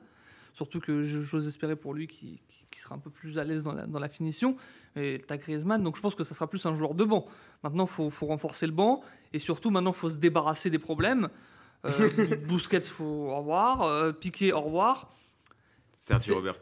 Surtout 0.56 0.80
que 0.80 1.02
je- 1.02 1.22
j'ose 1.22 1.46
espérer 1.46 1.76
pour 1.76 1.94
lui 1.94 2.06
qu'il 2.08 2.38
sera 2.78 2.94
un 2.94 2.98
peu 2.98 3.10
plus 3.10 3.38
à 3.38 3.44
l'aise 3.44 3.62
dans 3.62 3.72
la, 3.72 3.86
dans 3.86 3.98
la 4.00 4.08
finition. 4.08 4.56
Et 4.96 5.22
t'as 5.26 5.36
Griezmann, 5.36 5.82
donc 5.82 5.96
je 5.96 6.00
pense 6.00 6.14
que 6.14 6.24
ça 6.24 6.34
sera 6.34 6.48
plus 6.48 6.64
un 6.66 6.74
joueur 6.74 6.94
de 6.94 7.04
banc. 7.04 7.26
Maintenant, 7.62 7.84
il 7.84 7.90
faut, 7.90 8.08
faut 8.10 8.26
renforcer 8.26 8.66
le 8.66 8.72
banc. 8.72 9.02
Et 9.32 9.38
surtout, 9.38 9.70
maintenant, 9.70 9.92
il 9.92 9.96
faut 9.96 10.08
se 10.08 10.16
débarrasser 10.16 10.70
des 10.70 10.78
problèmes. 10.78 11.28
Euh, 11.84 11.90
Busquets, 12.48 12.80
faut 12.80 13.04
au 13.04 13.36
revoir. 13.36 13.82
Euh, 13.82 14.12
Piqué, 14.12 14.52
au 14.52 14.60
revoir. 14.62 15.12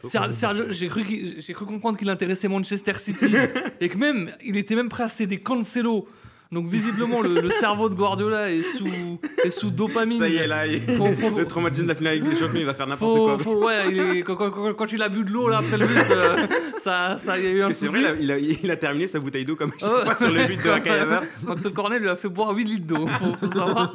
Sergio 0.08 0.48
Roberto. 0.54 0.72
J'ai 0.72 0.88
cru, 0.88 1.40
cru 1.54 1.66
comprendre 1.66 1.98
qu'il 1.98 2.08
intéressait 2.08 2.48
Manchester 2.48 2.94
City 2.98 3.26
et 3.80 3.88
que 3.88 3.96
même 3.98 4.32
il 4.44 4.56
était 4.56 4.74
même 4.76 4.88
prêt 4.88 5.04
à 5.04 5.08
céder 5.08 5.40
Cancelo. 5.40 6.08
Donc 6.54 6.68
visiblement 6.68 7.20
le, 7.20 7.40
le 7.40 7.50
cerveau 7.50 7.88
de 7.88 7.94
Guardiola 7.94 8.50
est 8.52 8.62
sous, 8.62 9.18
est 9.44 9.50
sous 9.50 9.70
dopamine. 9.70 10.18
Ça 10.18 10.28
y 10.28 10.36
est, 10.36 10.46
là, 10.46 10.66
il- 10.66 10.80
Faut- 10.96 11.14
faut- 11.16 11.36
le 11.36 11.46
traumatisme 11.46 11.82
de 11.84 11.88
la 11.88 11.94
finale 11.96 12.18
avec 12.18 12.28
les 12.30 12.36
champions, 12.36 12.60
il 12.60 12.64
va 12.66 12.74
faire 12.74 12.86
n'importe 12.86 13.16
Faut, 13.16 13.24
quoi. 13.24 13.38
faut- 13.38 13.64
ouais, 13.66 13.88
il 13.90 13.98
est- 14.18 14.22
quand, 14.22 14.36
quand- 14.36 14.50
quand- 14.50 14.74
quand 14.74 14.92
il 14.92 15.02
a 15.02 15.08
bu 15.08 15.24
de 15.24 15.30
l'eau 15.30 15.48
là 15.48 15.58
après 15.58 15.76
le 15.78 15.86
but, 15.86 15.98
euh, 16.10 16.36
ça, 16.80 17.18
ça, 17.18 17.38
il 17.38 17.44
y 17.44 17.48
a 17.48 17.50
eu 17.50 17.62
un 17.62 17.72
souci. 17.72 17.86
vrai, 17.86 18.00
il 18.20 18.30
a, 18.30 18.38
il 18.38 18.52
a- 18.52 18.56
il 18.62 18.70
a 18.70 18.76
terminé 18.76 19.06
sa 19.08 19.18
bouteille 19.18 19.44
d'eau 19.44 19.56
comme 19.56 19.72
chaque 19.78 19.90
Oh. 19.92 20.04
fois 20.04 20.16
sur 20.16 20.30
le 20.30 20.46
but 20.46 20.56
de 20.62 20.78
Kai 20.78 20.90
Havertz. 20.90 21.42
Maxwell 21.44 21.72
Cornet 21.74 21.98
lui 21.98 22.08
a 22.08 22.16
fait 22.16 22.28
boire 22.28 22.50
8 22.54 22.64
litres 22.64 22.86
d'eau, 22.86 23.06
faut, 23.06 23.34
faut 23.46 23.52
savoir. 23.52 23.92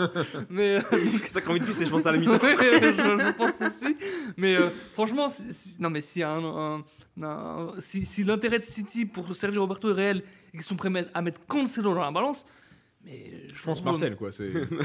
Mais 0.49 0.77
euh, 0.77 0.81
ça 1.29 1.39
de 1.39 1.45
plus, 1.63 1.81
et 1.81 1.85
je 1.85 1.89
pense 1.91 2.05
à 2.05 2.11
la 2.11 2.17
mi-temps. 2.17 2.33
Ouais, 2.33 2.55
je, 2.55 2.87
je 2.87 3.31
pense 3.37 3.61
aussi. 3.61 3.95
Mais 4.37 4.55
euh, 4.57 4.67
franchement, 4.93 5.29
si- 5.29 5.53
si- 5.53 5.75
non, 5.79 5.89
mais 5.89 6.01
si, 6.01 6.21
un, 6.23 6.43
un- 6.43 6.83
un- 7.23 7.71
si, 7.79 8.05
si 8.05 8.23
l'intérêt 8.23 8.59
de 8.59 8.63
City 8.63 9.05
pour 9.05 9.33
Sergio 9.35 9.61
Roberto 9.61 9.89
est 9.89 9.93
réel 9.93 10.23
et 10.49 10.57
qu'ils 10.57 10.63
sont 10.63 10.75
prêts 10.75 10.89
à 11.13 11.21
mettre- 11.21 11.39
Cancelo 11.47 11.93
dans 11.93 12.01
la 12.01 12.11
balance, 12.11 12.45
mais 13.05 13.47
je 13.47 13.55
France 13.55 13.79
l'envoie- 13.79 13.91
Marcel 13.91 14.15
quoi. 14.17 14.29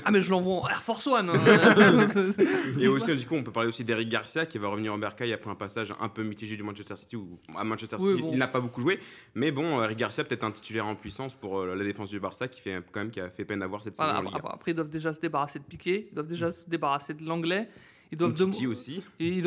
Ah, 0.05 0.11
mais 0.12 0.22
je 0.22 0.31
l'envoie 0.31 0.55
en 0.62 0.69
Air 0.69 0.82
Force 0.82 1.06
One. 1.08 1.31
hein. 1.31 1.34
Et 2.78 2.87
aussi, 2.88 3.14
du 3.16 3.26
coup, 3.26 3.34
on 3.34 3.43
peut 3.43 3.50
parler 3.52 3.69
aussi 3.69 3.84
d'Eric 3.84 4.08
Garcia 4.08 4.46
qui 4.46 4.58
va 4.58 4.69
revenir 4.69 4.93
en 4.94 4.99
Bercail 4.99 5.32
après 5.32 5.50
un 5.50 5.55
passage 5.56 5.93
un 6.00 6.08
peu 6.08 6.22
mitigé 6.22 6.56
du 6.56 6.62
Manchester 6.62 6.96
City. 6.96 7.16
Où, 7.16 7.38
à 7.56 7.64
Manchester 7.64 7.96
Oui, 7.99 8.11
City, 8.11 8.22
bon. 8.22 8.31
il 8.32 8.38
n'a 8.38 8.49
pas 8.49 8.61
beaucoup 8.61 8.81
joué. 8.81 9.00
Mais 9.34 9.50
bon, 9.50 9.82
Eric 9.82 9.99
Garcia, 9.99 10.22
peut-être 10.25 10.44
un 10.44 10.52
titulaire 10.52 10.87
en 10.87 10.94
puissance 10.94 11.34
pour 11.34 11.61
euh, 11.61 11.75
la 11.75 11.84
défense 11.84 12.08
du 12.11 12.20
Barça 12.20 12.46
qui, 12.49 12.61
fait, 12.61 12.81
quand 12.93 13.00
même, 13.00 13.11
qui 13.11 13.20
a 13.20 13.31
fait 13.31 13.44
peine 13.44 13.62
à 13.62 13.66
voir 13.66 13.82
cette 13.82 13.96
saison. 13.96 14.05
Voilà, 14.06 14.20
en 14.20 14.22
Liga. 14.22 14.37
après, 14.38 14.55
après, 14.55 14.70
ils 14.72 14.75
doivent 14.75 14.90
déjà 14.90 15.12
se 15.12 15.20
débarrasser 15.20 15.58
de 15.58 15.64
Piqué, 15.64 16.06
ils 16.11 16.14
doivent 16.14 16.26
déjà 16.28 16.52
se 16.52 16.61
débarrasser 16.69 17.14
de 17.14 17.25
l'anglais. 17.25 17.69
Ils 18.12 18.19
doivent 18.19 18.31
Umtiti 18.40 18.66
aussi. 18.69 19.02
Et. 19.19 19.43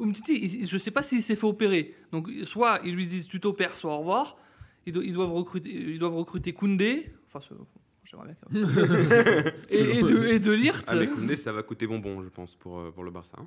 Umtiti, 0.00 0.64
je 0.66 0.78
sais 0.78 0.90
pas 0.92 1.02
s'il 1.02 1.22
s'est 1.22 1.34
fait 1.34 1.46
opérer. 1.46 1.94
Donc, 2.12 2.30
soit 2.44 2.80
ils 2.84 2.94
lui 2.94 3.06
disent 3.06 3.26
tu 3.26 3.40
t'opères, 3.40 3.76
soit 3.76 3.92
au 3.92 3.98
revoir. 3.98 4.36
Ils, 4.86 4.92
do- 4.92 5.02
ils 5.02 5.12
doivent 5.12 5.32
recruter, 5.32 5.70
ils 5.70 5.98
doivent 5.98 6.14
recruter 6.16 6.52
Koundé. 6.52 7.12
Enfin, 7.32 7.40
j'aimerais 8.04 8.36
bien. 8.50 8.62
et, 9.70 9.98
et 9.98 10.02
de, 10.02 10.26
et 10.26 10.38
de 10.40 10.52
Ligt. 10.52 10.84
Ah, 10.86 10.94
mais 10.96 11.06
Koundé, 11.08 11.36
ça 11.36 11.52
va 11.52 11.62
coûter 11.62 11.86
bonbon, 11.86 12.22
je 12.22 12.28
pense, 12.28 12.54
pour, 12.56 12.78
euh, 12.78 12.90
pour 12.90 13.04
le 13.04 13.10
Barça. 13.10 13.36
hein. 13.40 13.46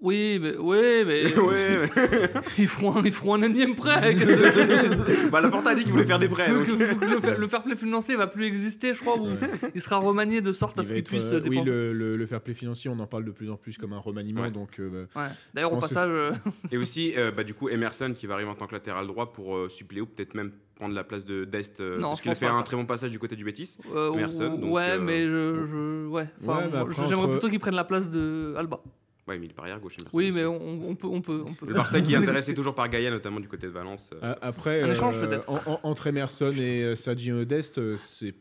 Oui, 0.00 0.38
mais, 0.42 0.54
oui, 0.58 1.04
mais 1.06 1.34
ouais, 1.38 1.88
ils, 2.58 2.68
feront 2.68 2.96
un, 2.98 3.02
ils 3.04 3.12
feront 3.12 3.34
un 3.34 3.42
énième 3.42 3.74
prêt. 3.74 4.14
qu'est-ce 4.18 4.26
que- 4.36 5.30
bah, 5.30 5.40
la 5.40 5.48
Porta 5.48 5.70
a 5.70 5.74
dit 5.74 5.84
qu'il 5.84 5.92
voulait 5.92 6.04
faire 6.04 6.18
des 6.18 6.28
prêts. 6.28 6.48
donc. 6.50 6.66
le, 6.68 7.20
fair, 7.22 7.38
le 7.38 7.48
fair 7.48 7.62
play 7.62 7.74
financier 7.74 8.14
va 8.16 8.26
plus 8.26 8.44
exister, 8.44 8.92
je 8.92 9.00
crois. 9.00 9.18
Ou 9.18 9.28
il 9.74 9.80
sera 9.80 9.96
remanié 9.96 10.42
de 10.42 10.52
sorte 10.52 10.78
à 10.78 10.82
ce 10.82 10.92
qu'il 10.92 11.04
puisse 11.04 11.32
euh, 11.32 11.40
dépenser. 11.40 11.60
oui, 11.60 11.64
le, 11.66 11.92
le, 11.94 12.16
le 12.16 12.26
fair 12.26 12.40
play 12.42 12.52
financier, 12.54 12.90
on 12.90 12.98
en 12.98 13.06
parle 13.06 13.24
de 13.24 13.30
plus 13.30 13.50
en 13.50 13.56
plus 13.56 13.78
comme 13.78 13.92
un 13.94 13.98
remaniement. 13.98 14.42
Ouais. 14.42 14.50
Donc, 14.50 14.78
euh, 14.78 15.06
Ouais. 15.16 15.22
D'ailleurs, 15.54 15.72
au 15.72 15.76
que 15.76 15.82
passage, 15.82 16.08
euh, 16.10 16.32
Et 16.72 16.76
aussi, 16.76 17.14
euh, 17.16 17.30
bah, 17.30 17.44
du 17.44 17.54
coup, 17.54 17.70
Emerson 17.70 18.12
qui 18.14 18.26
va 18.26 18.34
arriver 18.34 18.50
en 18.50 18.56
tant 18.56 18.66
que 18.66 18.74
latéral 18.74 19.06
droit 19.06 19.32
pour 19.32 19.56
euh, 19.56 19.68
suppléer 19.70 20.02
ou 20.02 20.06
peut-être 20.06 20.34
même 20.34 20.50
prendre 20.74 20.94
la 20.94 21.04
place 21.04 21.24
de 21.24 21.44
Dest. 21.44 21.80
euh, 21.80 21.96
Non, 21.98 22.08
parce 22.10 22.20
qu'il 22.20 22.30
a 22.30 22.34
fait 22.34 22.46
un 22.46 22.54
ça. 22.58 22.62
très 22.64 22.76
bon 22.76 22.84
passage 22.84 23.10
du 23.10 23.18
côté 23.20 23.36
du 23.36 23.44
Betis. 23.44 23.78
euh, 23.94 24.12
Emerson, 24.12 24.56
donc, 24.58 24.74
ouais, 24.74 24.90
euh, 24.90 25.00
mais 25.00 25.22
je, 25.24 25.66
je- 25.66 26.06
ouais. 26.08 26.26
Enfin, 26.42 26.58
Ouais, 26.58 26.68
mais 26.72 26.78
après, 26.78 26.94
j'aimerais 27.08 27.22
entre- 27.24 27.30
plutôt 27.30 27.48
qu'il 27.48 27.60
prenne 27.60 27.76
la 27.76 27.84
place 27.84 28.10
de 28.10 28.54
Alba. 28.58 28.80
Ouais, 29.26 29.38
mais 29.38 29.46
il 29.46 29.50
est 29.50 29.54
par 29.54 29.64
arrière 29.64 29.80
gauche. 29.80 29.96
Oui, 30.12 30.30
mais 30.32 30.44
on, 30.44 30.88
on 30.88 30.94
peut, 30.96 31.06
on 31.06 31.22
peut, 31.22 31.42
on 31.46 31.54
peut. 31.54 31.66
Le 31.66 31.74
Barça 31.74 32.00
qui 32.02 32.12
est 32.12 32.16
intéressé 32.16 32.52
toujours 32.54 32.74
par 32.74 32.88
Gaïa, 32.88 33.10
notamment 33.10 33.40
du 33.40 33.48
côté 33.48 33.66
de 33.66 33.72
Valence. 33.72 34.10
euh, 34.22 34.34
après, 34.42 34.82
Un 34.82 34.90
échange, 34.90 35.16
euh, 35.16 35.26
peut-être. 35.26 35.48
en- 35.48 35.60
en- 35.72 35.80
entre 35.82 36.06
Emerson 36.08 36.52
et 36.56 36.82
euh, 36.84 36.94
Sergio 36.94 37.44
Dest, 37.46 37.78
euh, 37.78 37.96
c'est 37.96 38.34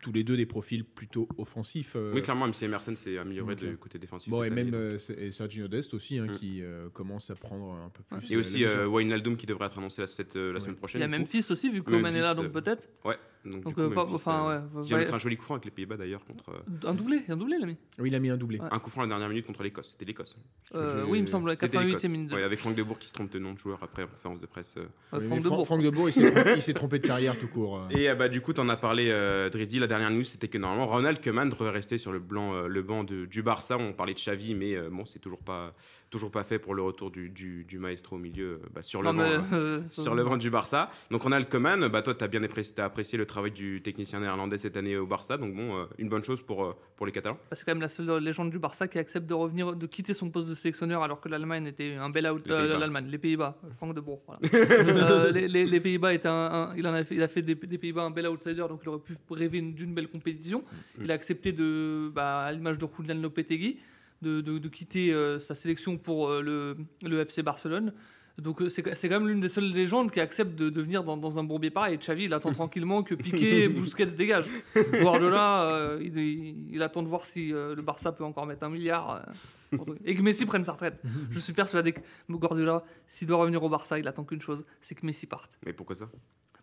tous 0.00 0.10
les 0.12 0.24
deux 0.24 0.36
des 0.36 0.46
profils 0.46 0.84
plutôt 0.84 1.28
offensifs. 1.38 1.94
euh, 1.94 2.12
Oui, 2.14 2.22
clairement, 2.22 2.46
même 2.46 2.54
si 2.54 2.64
Emerson 2.64 2.94
s'est 2.96 3.18
amélioré 3.18 3.54
du 3.56 3.76
côté 3.76 3.98
défensif. 4.00 4.30
Bon, 4.30 4.42
et 4.42 4.50
même 4.50 4.72
euh, 4.74 4.98
Sergio 5.30 5.68
Dest 5.68 5.94
aussi, 5.94 6.18
hein, 6.18 6.26
Mm. 6.28 6.36
qui 6.38 6.60
euh, 6.62 6.88
commence 6.90 7.30
à 7.30 7.34
prendre 7.36 7.72
un 7.72 7.88
peu 7.88 8.02
plus. 8.02 8.32
Et 8.32 8.36
aussi 8.36 8.64
euh, 8.64 8.68
mesure. 8.86 8.92
Wijnaldum 8.94 9.36
qui 9.36 9.46
devrait 9.46 9.66
être 9.66 9.78
annoncé 9.78 10.00
la, 10.02 10.06
cette, 10.08 10.34
la 10.34 10.52
Ouais. 10.54 10.60
semaine 10.60 10.74
Il 10.74 10.78
prochaine. 10.78 11.00
y 11.02 11.04
a. 11.04 11.08
Memphis 11.08 11.46
aussi, 11.50 11.68
vu 11.70 11.82
que 11.84 11.90
Coman 11.90 12.14
est 12.14 12.20
là, 12.20 12.34
donc 12.34 12.50
peut-être. 12.52 12.82
Ouais. 13.04 13.16
Donc, 13.44 13.54
Donc, 13.54 13.66
du 13.66 13.74
coup, 13.74 13.80
euh, 13.80 13.90
pas- 13.90 14.04
enfin, 14.04 14.48
ouais. 14.74 14.82
de 14.84 14.88
va- 14.94 15.04
faire 15.04 15.14
un 15.16 15.18
joli 15.18 15.36
coup 15.36 15.42
franc 15.42 15.54
avec 15.54 15.64
les 15.64 15.72
Pays-Bas 15.72 15.96
d'ailleurs 15.96 16.24
contre 16.24 16.50
euh, 16.50 16.88
Un 16.88 16.94
doublé, 16.94 17.22
un 17.28 17.36
doublé, 17.36 17.58
l'ami. 17.58 17.76
Oui, 17.98 18.08
il 18.08 18.14
a 18.14 18.20
mis 18.20 18.30
un 18.30 18.36
doublé. 18.36 18.60
Ouais. 18.60 18.68
un 18.70 18.78
coup 18.78 18.88
franc 18.88 19.00
à 19.02 19.04
la 19.04 19.08
dernière 19.08 19.28
minute 19.28 19.46
contre 19.46 19.64
l'Écosse. 19.64 19.88
C'était 19.90 20.04
l'Écosse. 20.04 20.36
Euh, 20.76 21.04
Je- 21.04 21.10
oui, 21.10 21.18
il 21.18 21.22
me 21.22 21.26
semble, 21.26 21.50
C'était 21.50 21.66
88e 21.76 21.86
l'Écosse. 21.88 22.04
minute. 22.10 22.32
Ouais, 22.32 22.42
avec 22.44 22.60
Franck 22.60 22.76
Debourg 22.76 22.98
qui 23.00 23.08
se 23.08 23.12
trompe 23.12 23.32
de 23.32 23.38
nom 23.40 23.52
de 23.54 23.58
joueur 23.58 23.80
après 23.82 24.04
en 24.04 24.06
conférence 24.06 24.40
de 24.40 24.46
presse. 24.46 24.74
euh. 24.78 24.82
Euh, 24.82 25.18
Oui, 25.18 25.26
Franck 25.26 25.28
mais 25.30 25.36
de 25.38 25.42
Fran- 25.48 25.56
Bourg. 25.56 25.66
Franck 25.66 25.82
Debourg, 25.82 26.08
il 26.08 26.12
s'est 26.12 26.72
trompé, 26.74 26.96
il 26.96 27.02
de 27.02 27.06
carrière 27.06 27.36
tout 27.38 27.48
court. 27.48 27.78
euh. 27.78 27.88
Et 27.90 28.08
euh, 28.08 28.14
bah, 28.14 28.28
du 28.28 28.40
coup, 28.40 28.52
tu 28.52 28.60
en 28.60 28.68
as 28.68 28.76
parlé, 28.76 29.08
euh, 29.10 29.50
Dridi. 29.50 29.80
La 29.80 29.88
dernière 29.88 30.10
news, 30.10 30.22
c'était 30.24 30.46
que 30.48 30.58
normalement, 30.58 30.86
Ronald 30.86 31.20
Koeman 31.20 31.50
devrait 31.50 31.70
rester 31.70 31.98
sur 31.98 32.12
le, 32.12 32.20
blanc, 32.20 32.54
euh, 32.54 32.68
le 32.68 32.82
banc 32.82 33.02
de- 33.02 33.26
du 33.26 33.42
Barça. 33.42 33.76
On 33.76 33.92
parlait 33.92 34.14
de 34.14 34.18
Xavi, 34.20 34.54
mais 34.54 34.76
euh, 34.76 34.88
bon, 34.88 35.04
c'est 35.04 35.18
toujours 35.18 35.40
pas, 35.40 35.74
toujours 36.12 36.30
pas 36.30 36.44
fait 36.44 36.58
pour 36.60 36.74
le 36.74 36.82
retour 36.82 37.10
du, 37.10 37.30
du, 37.30 37.64
du 37.64 37.78
maestro 37.78 38.16
au 38.16 38.18
milieu 38.18 38.60
euh, 38.62 38.68
bah, 38.74 38.82
sur, 38.82 39.00
le 39.02 39.08
Non, 39.08 39.14
banc, 39.14 39.24
hein, 39.24 39.44
euh, 39.54 39.80
sur 39.88 40.14
le 40.14 40.22
banc 40.22 40.36
du 40.36 40.50
Barça. 40.50 40.90
Donc, 41.10 41.22
Ronald 41.22 41.48
Koeman, 41.48 41.88
bah, 41.88 42.02
toi, 42.02 42.14
tu 42.14 42.22
as 42.22 42.28
bien 42.28 42.42
apprécié, 42.44 43.18
le 43.18 43.24
travail 43.26 43.50
du 43.50 43.80
technicien 43.82 44.20
néerlandais 44.20 44.58
cette 44.58 44.76
année 44.76 44.96
au 44.96 45.06
Barça. 45.06 45.38
Donc, 45.38 45.54
bon, 45.56 45.76
euh, 45.80 45.84
une 45.98 46.08
bonne 46.10 46.22
chose 46.22 46.42
pour, 46.42 46.64
euh, 46.64 46.76
pour 46.96 47.06
les 47.06 47.12
Catalans. 47.12 47.38
bah, 47.50 47.56
c'est 47.56 47.64
quand 47.64 47.72
même 47.72 47.80
la 47.80 47.88
seule 47.88 48.22
légende 48.22 48.50
du 48.50 48.58
Barça 48.58 48.86
qui 48.86 48.98
accepte 48.98 49.26
de 49.26 49.34
revenir, 49.34 49.74
de 49.74 49.86
quitter 49.86 50.12
son 50.14 50.30
poste 50.30 50.48
de 50.48 50.54
sélectionneur 50.54 51.02
alors 51.02 51.20
que 51.20 51.28
l'Allemagne 51.30 51.66
était 51.66 51.94
un 51.94 52.10
bel 52.10 52.26
out. 52.30 52.42
Les 52.46 52.52
euh, 52.52 52.58
Pays-Bas. 52.60 52.78
L'Allemagne, 52.78 53.06
les 53.08 53.18
Pays-Bas, 53.18 53.56
Franck 53.72 53.94
de 53.94 54.00
Bourg. 54.00 54.22
Voilà. 54.26 54.40
Euh, 55.02 55.30
les, 55.32 55.48
les- 55.48 55.66
les 55.66 55.80
Pays-Bas 55.80 56.10
un, 56.24 56.28
un- 56.30 56.76
il 56.76 56.86
en 56.86 56.92
a 56.92 57.02
fait, 57.04 57.14
il 57.14 57.22
a 57.22 57.28
fait 57.28 57.42
des, 57.42 57.54
des 57.54 57.78
Pays-Bas 57.78 58.02
un 58.02 58.10
bel 58.10 58.26
outsider, 58.28 58.66
donc 58.68 58.80
il 58.82 58.88
aurait 58.90 59.00
pu 59.00 59.16
rêver 59.30 59.60
d'une 59.62 59.94
belle 59.94 60.08
compétition. 60.08 60.62
Il 61.00 61.10
a 61.10 61.14
accepté 61.14 61.52
de, 61.52 62.10
bah, 62.14 62.42
à 62.42 62.52
l'image 62.52 62.76
de 62.78 62.86
Julian 62.98 63.14
Lopetegui, 63.20 63.78
de, 64.22 64.40
de- 64.40 64.58
de 64.58 64.68
quitter 64.68 65.12
euh, 65.12 65.40
sa 65.40 65.54
sélection 65.54 65.98
pour 65.98 66.28
euh, 66.30 66.40
le, 66.40 66.76
le 67.08 67.20
FC 67.20 67.42
Barcelone. 67.42 67.92
Donc 68.38 68.62
euh, 68.62 68.70
c'est 68.70 68.82
c'est 68.96 69.10
quand 69.10 69.20
même 69.20 69.28
l'une 69.28 69.40
des 69.40 69.50
seules 69.50 69.70
légendes 69.72 70.10
qui 70.10 70.18
accepte 70.18 70.54
de, 70.54 70.70
de 70.70 70.80
venir 70.80 71.04
dans, 71.04 71.18
dans 71.18 71.38
un 71.38 71.44
bourbier 71.44 71.68
pareil. 71.70 71.98
Xavi, 71.98 72.24
il 72.24 72.32
attend 72.32 72.52
tranquillement 72.54 73.02
que 73.02 73.14
Piqué 73.14 73.64
et 73.64 73.68
Busquets 73.68 74.08
se 74.08 74.14
dégagent. 74.14 74.48
Guardiola, 75.02 75.64
euh, 75.68 75.98
il, 76.00 76.16
il- 76.18 76.74
il 76.74 76.82
attend 76.82 77.02
de 77.02 77.08
voir 77.08 77.26
si 77.26 77.52
euh, 77.52 77.74
le 77.74 77.82
Barça 77.82 78.10
peut 78.12 78.24
encore 78.24 78.46
mettre 78.46 78.64
un 78.64 78.70
milliard 78.70 79.22
euh, 79.72 79.78
et 80.06 80.14
que 80.14 80.22
Messi 80.22 80.46
prenne 80.46 80.64
sa 80.64 80.72
retraite. 80.72 81.00
Je 81.30 81.38
suis 81.38 81.52
persuadé 81.52 81.92
que 81.92 82.00
Guardiola, 82.30 82.82
s'il 83.06 83.28
doit 83.28 83.36
revenir 83.36 83.62
au 83.62 83.68
Barça, 83.68 83.98
il 83.98 84.08
attend 84.08 84.24
qu'une 84.24 84.40
chose, 84.40 84.64
c'est 84.80 84.94
que 84.94 85.04
Messi 85.04 85.26
parte. 85.26 85.50
Mais 85.66 85.74
pourquoi 85.74 85.94
ça? 85.94 86.08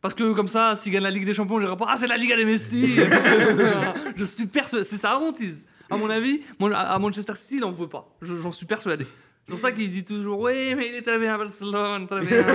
Parce 0.01 0.13
que 0.15 0.31
comme 0.33 0.47
ça, 0.47 0.75
s'il 0.75 0.91
gagne 0.93 1.03
la 1.03 1.11
Ligue 1.11 1.25
des 1.25 1.33
Champions, 1.35 1.59
je 1.59 1.67
pas 1.75 1.85
Ah, 1.89 1.97
c'est 1.97 2.07
la 2.07 2.17
Ligue 2.17 2.35
des 2.35 2.45
Messi 2.45 2.95
Je 4.15 4.25
suis 4.25 4.47
persuadé, 4.47 4.83
c'est 4.85 4.97
sa 4.97 5.19
hantise. 5.19 5.67
À 5.89 5.97
mon 5.97 6.09
avis, 6.09 6.41
à 6.73 6.99
Manchester 6.99 7.35
City, 7.35 7.57
il 7.57 7.63
en 7.63 7.71
veut 7.71 7.87
pas. 7.89 8.15
Je- 8.21 8.35
J'en 8.35 8.51
suis 8.51 8.65
persuadé. 8.65 9.05
C'est 9.49 9.55
pour 9.55 9.59
ça 9.61 9.71
qu'il 9.71 9.89
dit 9.89 10.05
toujours 10.05 10.41
Oui, 10.41 10.75
mais 10.75 10.89
il 10.89 10.93
est 10.93 11.01
très 11.01 11.17
bien 11.17 11.33
à 11.33 11.37
Barcelone, 11.39 12.07
très 12.07 12.23
bien. 12.23 12.45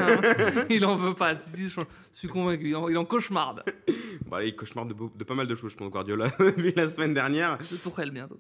il 0.71 0.85
en 0.85 0.97
veut 0.97 1.15
pas. 1.15 1.35
Si, 1.35 1.69
si, 1.69 1.69
je 1.69 1.81
suis 2.13 2.29
convaincu. 2.29 2.69
Il 2.69 2.77
en, 2.77 2.89
il 2.89 2.97
en 2.97 3.05
cauchemarde. 3.05 3.65
Bon, 4.27 4.37
allez, 4.37 4.49
il 4.49 4.57
cauchemarde 4.57 4.95
de, 5.19 5.25
pas 5.25 5.35
mal 5.35 5.47
de 5.47 5.55
choses, 5.55 5.73
je 5.73 5.77
pense, 5.77 5.91
Guardiola, 5.91 6.31
la 6.77 6.87
semaine 6.87 7.13
dernière. 7.13 7.59
De 7.59 7.77
Tourelle 7.77 8.11
bientôt. 8.11 8.37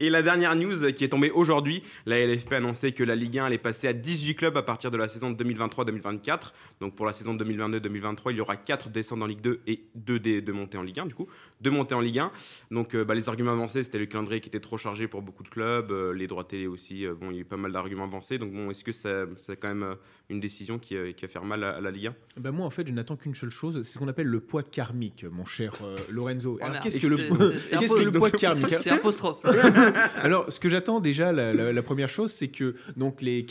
Et 0.00 0.08
la 0.08 0.22
dernière 0.22 0.54
news 0.56 0.92
qui 0.92 1.04
est 1.04 1.08
tombée 1.10 1.30
aujourd'hui, 1.30 1.82
la 2.06 2.24
LFP 2.24 2.52
a 2.52 2.56
annoncé 2.56 2.92
que 2.92 3.02
la 3.02 3.14
Ligue 3.14 3.38
1 3.38 3.46
allait 3.46 3.58
passer 3.58 3.88
à 3.88 3.92
18 3.92 4.36
clubs 4.36 4.56
à 4.56 4.62
partir 4.62 4.90
de 4.90 4.96
la 4.96 5.08
saison 5.08 5.32
2023-2024. 5.32 6.52
Donc 6.80 6.94
pour 6.94 7.04
la 7.04 7.12
saison 7.12 7.34
2022-2023, 7.34 8.30
il 8.30 8.36
y 8.36 8.40
aura 8.40 8.56
4 8.56 8.88
descentes 8.88 9.20
en 9.20 9.26
Ligue 9.26 9.42
2 9.42 9.60
et 9.66 9.82
2 9.96 10.18
de, 10.20 10.40
de 10.40 10.52
montées 10.52 10.78
en 10.78 10.82
Ligue 10.82 11.00
1, 11.00 11.06
du 11.06 11.14
coup. 11.14 11.26
2 11.60 11.70
montées 11.70 11.94
en 11.96 12.00
Ligue 12.00 12.20
1. 12.20 12.32
Donc 12.70 12.94
euh, 12.94 13.04
bah, 13.04 13.14
les 13.14 13.28
arguments 13.28 13.52
avancés, 13.52 13.82
c'était 13.82 13.98
le 13.98 14.06
calendrier 14.06 14.40
qui 14.40 14.48
était 14.48 14.60
trop 14.60 14.78
chargé 14.78 15.06
pour 15.08 15.20
beaucoup 15.20 15.42
de 15.42 15.48
clubs, 15.50 15.90
euh, 15.90 16.14
les 16.14 16.28
droits 16.28 16.44
télé 16.44 16.66
aussi. 16.66 17.04
euh, 17.04 17.14
bon, 17.14 17.30
il 17.30 17.44
pas 17.48 17.56
mal 17.56 17.72
d'arguments 17.72 18.04
avancés. 18.04 18.38
Donc 18.38 18.52
bon, 18.52 18.70
est-ce 18.70 18.84
que 18.84 18.92
ça- 18.92 19.24
c'est 19.38 19.56
quand 19.56 19.68
même 19.68 19.82
euh, 19.82 19.94
une 20.30 20.40
décision 20.40 20.78
qui, 20.78 20.96
euh, 20.96 21.12
qui 21.12 21.22
va 21.24 21.28
faire 21.28 21.44
mal 21.44 21.64
à, 21.64 21.76
à 21.76 21.80
la 21.80 21.90
Ligue 21.90 22.08
1 22.08 22.14
Ben 22.40 22.50
moi, 22.50 22.66
en 22.66 22.70
fait, 22.70 22.86
je 22.86 22.92
n'attends 22.92 23.16
qu'une 23.16 23.34
seule 23.34 23.50
chose, 23.50 23.80
c'est 23.82 23.92
ce 23.94 23.98
qu'on 23.98 24.08
appelle 24.08 24.26
le 24.26 24.40
poids 24.40 24.62
karmique, 24.62 25.24
mon 25.30 25.44
cher 25.44 25.72
euh, 25.82 25.96
Lorenzo. 26.10 26.56
Oh, 26.60 26.62
Alors, 26.62 26.72
merde. 26.72 26.84
qu'est-ce 26.84 26.98
que 26.98 27.06
le, 27.06 27.16
qu'est-ce 27.16 27.94
que 27.94 28.02
le 28.04 28.12
poids 28.12 28.30
karmique 28.30 28.72
hein? 28.72 28.78
C'est 28.82 28.90
apostrophe. 28.90 29.38
Alors, 30.16 30.52
ce 30.52 30.60
que 30.60 30.68
j'attends 30.68 31.00
déjà, 31.00 31.32
la, 31.32 31.52
la- 31.52 31.72
la 31.72 31.82
première 31.82 32.08
chose, 32.08 32.30
c'est 32.32 32.48
que 32.48 32.74
donc 32.96 33.22
les 33.22 33.42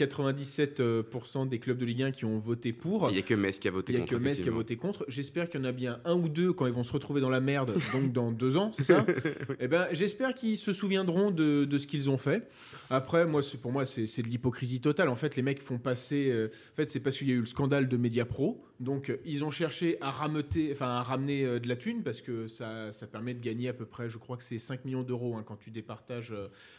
97% 0.62 1.48
des 1.50 1.60
clubs 1.60 1.78
de 1.78 1.86
Ligue 1.86 2.04
1 2.04 2.12
qui 2.12 2.26
ont 2.26 2.40
voté 2.40 2.74
pour, 2.74 3.10
Il 3.10 3.14
n'y 3.14 3.20
a 3.20 3.24
que 3.24 3.34
Metz 3.34 3.60
qui 3.60 3.68
a 3.68 3.72
voté 3.72 3.94
il 3.94 3.96
n'y 3.96 4.02
a 4.02 4.06
contre. 4.06 4.14
que 4.20 4.24
Metz 4.24 4.42
qui 4.42 4.50
a 4.50 4.52
voté 4.52 4.76
contre. 4.76 5.06
J'espère 5.08 5.50
qu'il 5.50 5.60
y 5.62 5.64
en 5.64 5.68
a 5.68 5.72
bien 5.72 6.00
un 6.06 6.14
ou 6.16 6.30
deux 6.30 6.54
quand 6.54 6.66
ils 6.68 6.74
vont 6.74 6.84
se 6.84 6.92
retrouver 6.92 7.22
dans 7.22 7.30
la 7.30 7.40
merde, 7.40 7.74
donc 7.94 8.12
dans 8.14 8.32
deux 8.32 8.58
ans, 8.58 8.72
c'est 8.76 8.84
ça? 8.84 9.06
Eh 9.60 9.68
ben, 9.68 9.88
j'espère 9.92 10.34
qu'ils 10.34 10.58
se 10.58 10.74
souviendront 10.74 11.32
de, 11.32 11.66
de 11.66 11.78
ce 11.78 11.88
qu'ils 11.88 12.10
ont 12.10 12.18
fait. 12.18 12.48
Après, 12.90 13.26
moi, 13.26 13.42
c'est- 13.42 13.58
pour 13.58 13.72
moi, 13.72 13.86
c'est 13.88 14.22
de 14.22 14.28
l'hypocrisie 14.28 14.80
totale. 14.82 15.10
En 15.10 15.16
fait, 15.16 15.36
les 15.36 15.42
mecs 15.42 15.62
font 15.62 15.80
passer. 15.80 16.30
euh, 16.30 16.50
en 16.74 16.76
fait, 16.76 16.92
c'est 16.92 17.00
parce 17.00 17.18
qu'il 17.18 17.28
y 17.28 17.32
a 17.32 17.36
eu 17.36 17.40
le 17.40 17.46
scandale 17.46 17.88
de 17.88 17.98
Mediapro. 17.98 18.64
Donc, 18.80 19.10
euh, 19.10 19.18
ils 19.26 19.44
ont 19.44 19.50
cherché 19.50 19.98
à 20.02 20.10
à 20.10 21.04
ramener 21.04 21.44
euh, 21.46 21.60
de 21.60 21.68
la 21.68 21.76
thune 21.76 22.04
parce 22.04 22.22
que 22.22 22.46
ça, 22.48 22.92
ça 22.92 23.08
permet 23.08 23.34
de 23.34 23.40
gagner 23.40 23.70
à 23.70 23.74
peu 23.74 23.86
près, 23.86 24.10
je 24.10 24.18
crois 24.20 24.38
que 24.38 24.44
c'est 24.44 24.60
5 24.60 24.86
millions 24.86 25.02
d'euros 25.04 25.36
hein, 25.36 25.44
quand 25.46 25.56
tu 25.56 25.72
départages, 25.72 26.34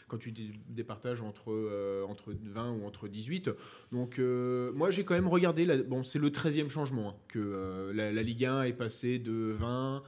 quand 0.06 0.18
tu 0.18 0.30
dé- 0.30 0.52
départages 0.68 1.20
entre, 1.20 2.04
entre 2.08 2.32
20 2.44 2.72
ou 2.72 2.84
entre 2.86 3.08
18. 3.08 3.50
Donc, 3.92 4.18
moi, 4.18 4.90
j'ai 4.90 5.04
quand 5.04 5.14
même 5.14 5.28
regardé. 5.28 5.66
bon, 5.82 6.04
c'est 6.04 6.18
le 6.18 6.30
13e 6.30 6.68
changement 6.68 7.10
hein, 7.10 7.14
que 7.28 7.90
la, 7.94 8.12
la 8.12 8.22
Ligue 8.22 8.44
1 8.44 8.62
est 8.64 8.72
passée 8.72 9.18
de 9.18 9.54
20. 9.58 10.02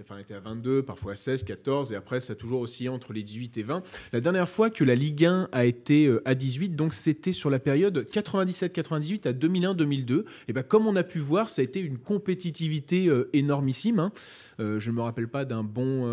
Enfin, 0.00 0.18
était 0.18 0.32
à 0.34 0.40
22, 0.40 0.82
parfois 0.82 1.12
à 1.12 1.16
16, 1.16 1.44
14, 1.44 1.92
et 1.92 1.96
après 1.96 2.18
ça 2.20 2.32
a 2.32 2.36
toujours 2.36 2.60
oscillé 2.62 2.88
entre 2.88 3.12
les 3.12 3.22
18 3.22 3.58
et 3.58 3.62
20. 3.62 3.82
La 4.12 4.20
dernière 4.20 4.48
fois 4.48 4.70
que 4.70 4.84
la 4.84 4.94
Ligue 4.94 5.24
1 5.26 5.48
a 5.52 5.64
été 5.66 6.06
euh, 6.06 6.22
à 6.24 6.34
18, 6.34 6.70
donc 6.76 6.94
c'était 6.94 7.32
sur 7.32 7.50
la 7.50 7.58
période 7.58 8.06
97-98 8.10 9.28
à 9.28 9.32
2001-2002. 9.32 10.24
Et 10.48 10.52
ben 10.54 10.62
comme 10.62 10.86
on 10.86 10.96
a 10.96 11.02
pu 11.02 11.18
voir, 11.18 11.50
ça 11.50 11.60
a 11.60 11.64
été 11.64 11.80
une 11.80 11.98
compétitivité 11.98 13.08
euh, 13.08 13.28
énormissime. 13.34 13.98
hein. 13.98 14.12
Euh, 14.60 14.78
je 14.80 14.90
ne 14.90 14.96
me 14.96 15.02
rappelle 15.02 15.28
pas 15.28 15.44
d'un 15.44 15.62
bon, 15.62 16.06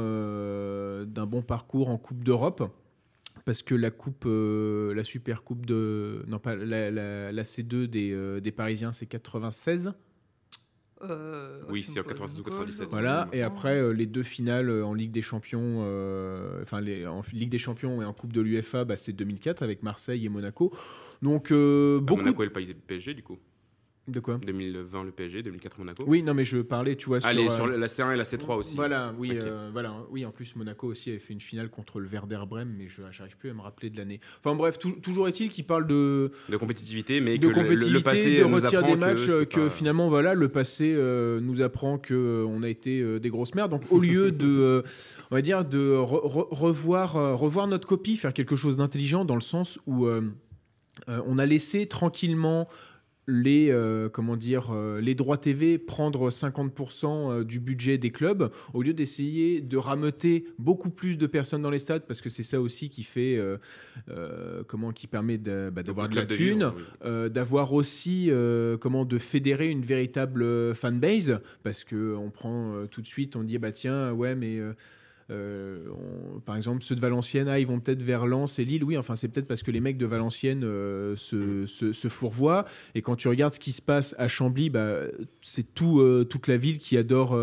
bon 1.06 1.42
parcours 1.42 1.90
en 1.90 1.98
Coupe 1.98 2.24
d'Europe. 2.24 2.70
Parce 3.46 3.62
que 3.62 3.76
la 3.76 3.92
coupe, 3.92 4.26
la 4.26 5.04
super 5.04 5.44
coupe 5.44 5.66
de, 5.66 6.24
non 6.28 6.40
pas 6.40 6.56
la, 6.56 6.90
la- 6.92 7.32
la 7.32 7.44
C2 7.44 7.88
des, 7.88 8.40
des 8.42 8.52
Parisiens, 8.52 8.94
c'est 8.94 9.06
96. 9.06 9.92
Euh, 11.10 11.62
Oui, 11.70 11.84
c'est 11.84 12.00
en 12.00 12.04
96 12.04 12.40
ou 12.40 12.44
poses 12.44 12.54
une 12.54 12.60
97. 12.66 12.80
colle. 12.80 12.90
Voilà, 12.90 13.28
et 13.34 13.42
après 13.42 13.78
euh, 13.78 13.92
les 13.92 14.06
deux 14.06 14.24
finales 14.24 14.70
euh, 14.70 14.86
en 14.86 14.94
Ligue 14.94 15.12
des 15.12 15.22
Champions, 15.22 15.84
euh, 15.86 16.62
enfin 16.64 16.82
en 17.08 17.22
Ligue 17.34 17.50
des 17.50 17.58
Champions 17.58 18.02
et 18.02 18.06
en 18.06 18.14
Coupe 18.14 18.34
de 18.34 18.42
l'UFA, 18.42 18.86
bah, 18.86 18.98
c'est 18.98 19.14
2004 19.14 19.62
avec 19.64 19.84
Marseille 19.84 20.26
et 20.26 20.30
Monaco. 20.30 20.74
Donc 21.22 21.52
euh, 21.52 22.00
Bah, 22.00 22.06
beaucoup 22.08 22.22
Monaco 22.24 22.44
et 22.44 22.66
le 22.66 22.74
PSG, 22.74 23.14
du 23.14 23.24
coup. 23.24 23.38
De 24.08 24.20
quoi 24.20 24.38
2020 24.46 25.04
le 25.06 25.12
PSG, 25.12 25.44
2004 25.44 25.78
Monaco. 25.80 26.04
Oui, 26.06 26.24
non 26.24 26.34
mais 26.34 26.44
je 26.44 26.58
parlais, 26.58 26.98
tu 26.98 27.06
vois, 27.06 27.22
sur, 27.22 27.30
Allez, 27.30 27.46
euh, 27.48 27.50
sur 27.50 27.68
la 27.68 27.88
C1 27.88 28.14
et 28.14 28.18
la 28.18 28.26
C3 28.26 28.58
aussi. 28.58 28.76
Voilà, 28.76 29.14
oui, 29.18 29.32
euh, 29.34 29.70
voilà, 29.72 29.96
oui. 30.12 30.26
En 30.26 30.32
plus, 30.32 30.56
Monaco 30.58 30.88
aussi 30.88 31.10
avait 31.10 31.20
fait 31.20 31.32
une 31.34 31.40
finale 31.40 31.70
contre 31.70 32.02
le 32.02 32.10
Werder 32.10 32.42
Brême, 32.46 32.76
mais 32.78 32.90
je 32.90 33.02
n'arrive 33.02 33.38
plus 33.38 33.50
à 33.50 33.54
me 33.54 33.62
rappeler 33.62 33.90
de 33.90 33.98
l'année. 33.98 34.20
Enfin 34.44 34.56
bref, 34.56 34.78
tou- 34.78 34.92
toujours 35.02 35.30
est-il 35.30 35.50
qu'il 35.50 35.64
parle 35.64 35.88
de, 35.88 36.32
De 36.50 36.58
compétitivité, 36.58 37.22
mais 37.22 37.38
de 37.38 37.48
que 37.48 37.48
le, 37.48 37.54
compétitivité, 37.56 37.94
le 37.94 38.02
passé 38.04 38.36
de 38.36 38.44
nous 38.44 38.56
retire 38.56 38.80
apprend 38.80 38.92
des 38.94 39.00
matchs, 39.00 39.26
que, 39.26 39.40
c'est 39.40 39.46
que, 39.46 39.60
pas- 39.62 39.70
finalement, 39.70 40.10
voilà, 40.10 40.34
le 40.34 40.50
passé 40.50 40.94
euh, 40.94 41.40
nous 41.40 41.62
apprend 41.62 41.98
que 41.98 42.46
on 42.46 42.62
a 42.64 42.68
été 42.70 43.20
des 43.22 43.30
grosses 43.30 43.56
merdes. 43.56 43.72
Donc, 43.72 43.84
au 43.90 44.00
lieu 44.02 44.32
de, 44.34 44.84
on 45.32 45.36
va 45.36 45.42
dire, 45.42 45.64
de 45.64 45.96
re- 45.96 46.28
re- 46.28 46.48
revoir, 46.54 47.14
revoir 47.40 47.68
notre 47.68 47.88
copie, 47.88 48.18
faire 48.18 48.34
quelque 48.34 48.58
chose 48.58 48.76
d'intelligent 48.78 49.24
dans 49.24 49.36
le 49.36 49.42
sens 49.42 49.80
où 49.88 50.08
on 51.08 51.38
a 51.38 51.46
laissé 51.46 51.88
tranquillement 51.88 52.68
les, 53.28 53.70
euh, 53.72 54.10
comment 54.10 54.36
dire, 54.36 54.72
euh, 54.72 55.00
les 55.00 55.16
droits 55.16 55.38
TV 55.38 55.78
prendre 55.78 56.30
50% 56.30 57.32
euh, 57.32 57.44
du 57.44 57.60
budget 57.60 57.98
des 57.98 58.10
clubs, 58.12 58.52
au 58.74 58.82
lieu 58.82 58.94
d'essayer 58.94 59.62
de 59.62 59.78
rameuter 59.78 60.46
beaucoup 60.60 60.90
plus 60.90 61.18
de 61.18 61.26
personnes 61.28 61.62
dans 61.62 61.70
les 61.70 61.80
stades, 61.80 62.04
parce 62.06 62.20
que 62.22 62.30
c'est 62.30 62.44
ça 62.44 62.60
aussi 62.60 62.90
qui 62.90 63.04
fait, 63.04 63.38
euh, 63.38 64.64
comment, 64.68 64.92
qui 64.92 65.08
permet 65.08 65.38
de- 65.38 65.70
bah, 65.74 65.84
d'avoir 65.84 66.10
de 66.10 66.16
la 66.16 66.26
club 66.26 66.38
thune, 66.38 66.72
oui. 67.04 67.30
d'avoir 67.30 67.74
aussi 67.74 68.30
comment 68.82 69.06
de 69.06 69.18
fédérer 69.18 69.70
une 69.70 69.82
véritable 69.84 70.74
fanbase 70.76 71.40
parce 71.64 71.84
que 71.84 72.16
on 72.16 72.30
prend 72.30 72.86
tout 72.90 73.02
de 73.02 73.08
suite 73.08 73.36
on 73.36 73.44
dit 73.44 73.58
bah 73.58 73.72
tiens 73.72 74.12
ouais 74.12 74.36
mais 74.36 74.60
euh, 75.34 75.88
on- 76.36 76.40
par 76.40 76.56
exemple 76.56 76.84
ceux 76.84 76.96
de 76.96 77.02
Valenciennes 77.02 77.48
ah, 77.48 77.60
ils 77.60 77.68
vont 77.68 77.80
peut-être 77.80 78.02
vers 78.04 78.28
Lens 78.28 78.60
et 78.60 78.66
Lille. 78.66 78.84
Oui 78.84 78.98
enfin 78.98 79.16
c'est 79.16 79.28
peut-être 79.28 79.48
parce 79.48 79.64
que 79.64 79.72
les 79.72 79.80
mecs 79.82 79.98
de 79.98 80.06
Valenciennes 80.06 80.64
euh, 80.64 81.16
se, 81.16 81.66
se, 81.66 81.92
se 81.92 82.08
fourvoient. 82.08 82.66
Et 82.96 83.02
quand 83.02 83.16
tu 83.16 83.28
regardes 83.28 83.54
ce 83.56 83.60
qui 83.60 83.72
se 83.72 83.82
passe 83.82 84.14
à 84.18 84.28
Chambly 84.28 84.70
bah, 84.70 85.00
c'est 85.42 85.74
tout 85.74 86.00
euh, 86.00 86.24
toute 86.24 86.48
la 86.48 86.58
ville 86.58 86.78
qui 86.78 86.98
adore 86.98 87.38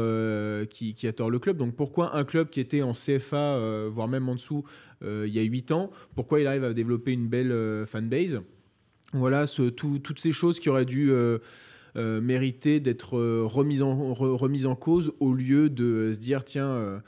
qui, 0.70 0.94
qui 0.94 1.06
adore 1.06 1.30
le 1.30 1.38
club. 1.38 1.56
Donc 1.56 1.74
pourquoi 1.74 2.16
un 2.16 2.24
club 2.24 2.48
qui 2.50 2.60
était 2.60 2.82
en 2.82 2.92
CFA 2.92 3.58
voire 3.88 4.08
même 4.08 4.28
en 4.28 4.34
dessous 4.36 4.64
il 5.02 5.28
y 5.28 5.38
a 5.38 5.42
8 5.42 5.72
ans 5.72 5.90
pourquoi 6.14 6.40
il 6.40 6.46
arrive 6.46 6.64
à 6.64 6.72
développer 6.72 7.12
une 7.12 7.26
belle 7.28 7.84
fanbase? 7.86 8.40
Voilà, 9.12 9.46
ce- 9.48 9.70
tout- 9.70 9.98
toutes 9.98 10.20
ces 10.20 10.30
choses 10.32 10.60
qui 10.60 10.68
auraient 10.68 10.84
dû 10.84 11.10
mériter 11.96 12.78
d'être 12.80 13.18
remises 13.18 13.82
en, 13.82 14.12
re- 14.12 14.66
en 14.66 14.76
cause 14.76 15.12
au 15.20 15.34
lieu 15.34 15.68
de 15.68 16.12
se 16.12 16.18
dire 16.20 16.44
tiens, 16.44 17.02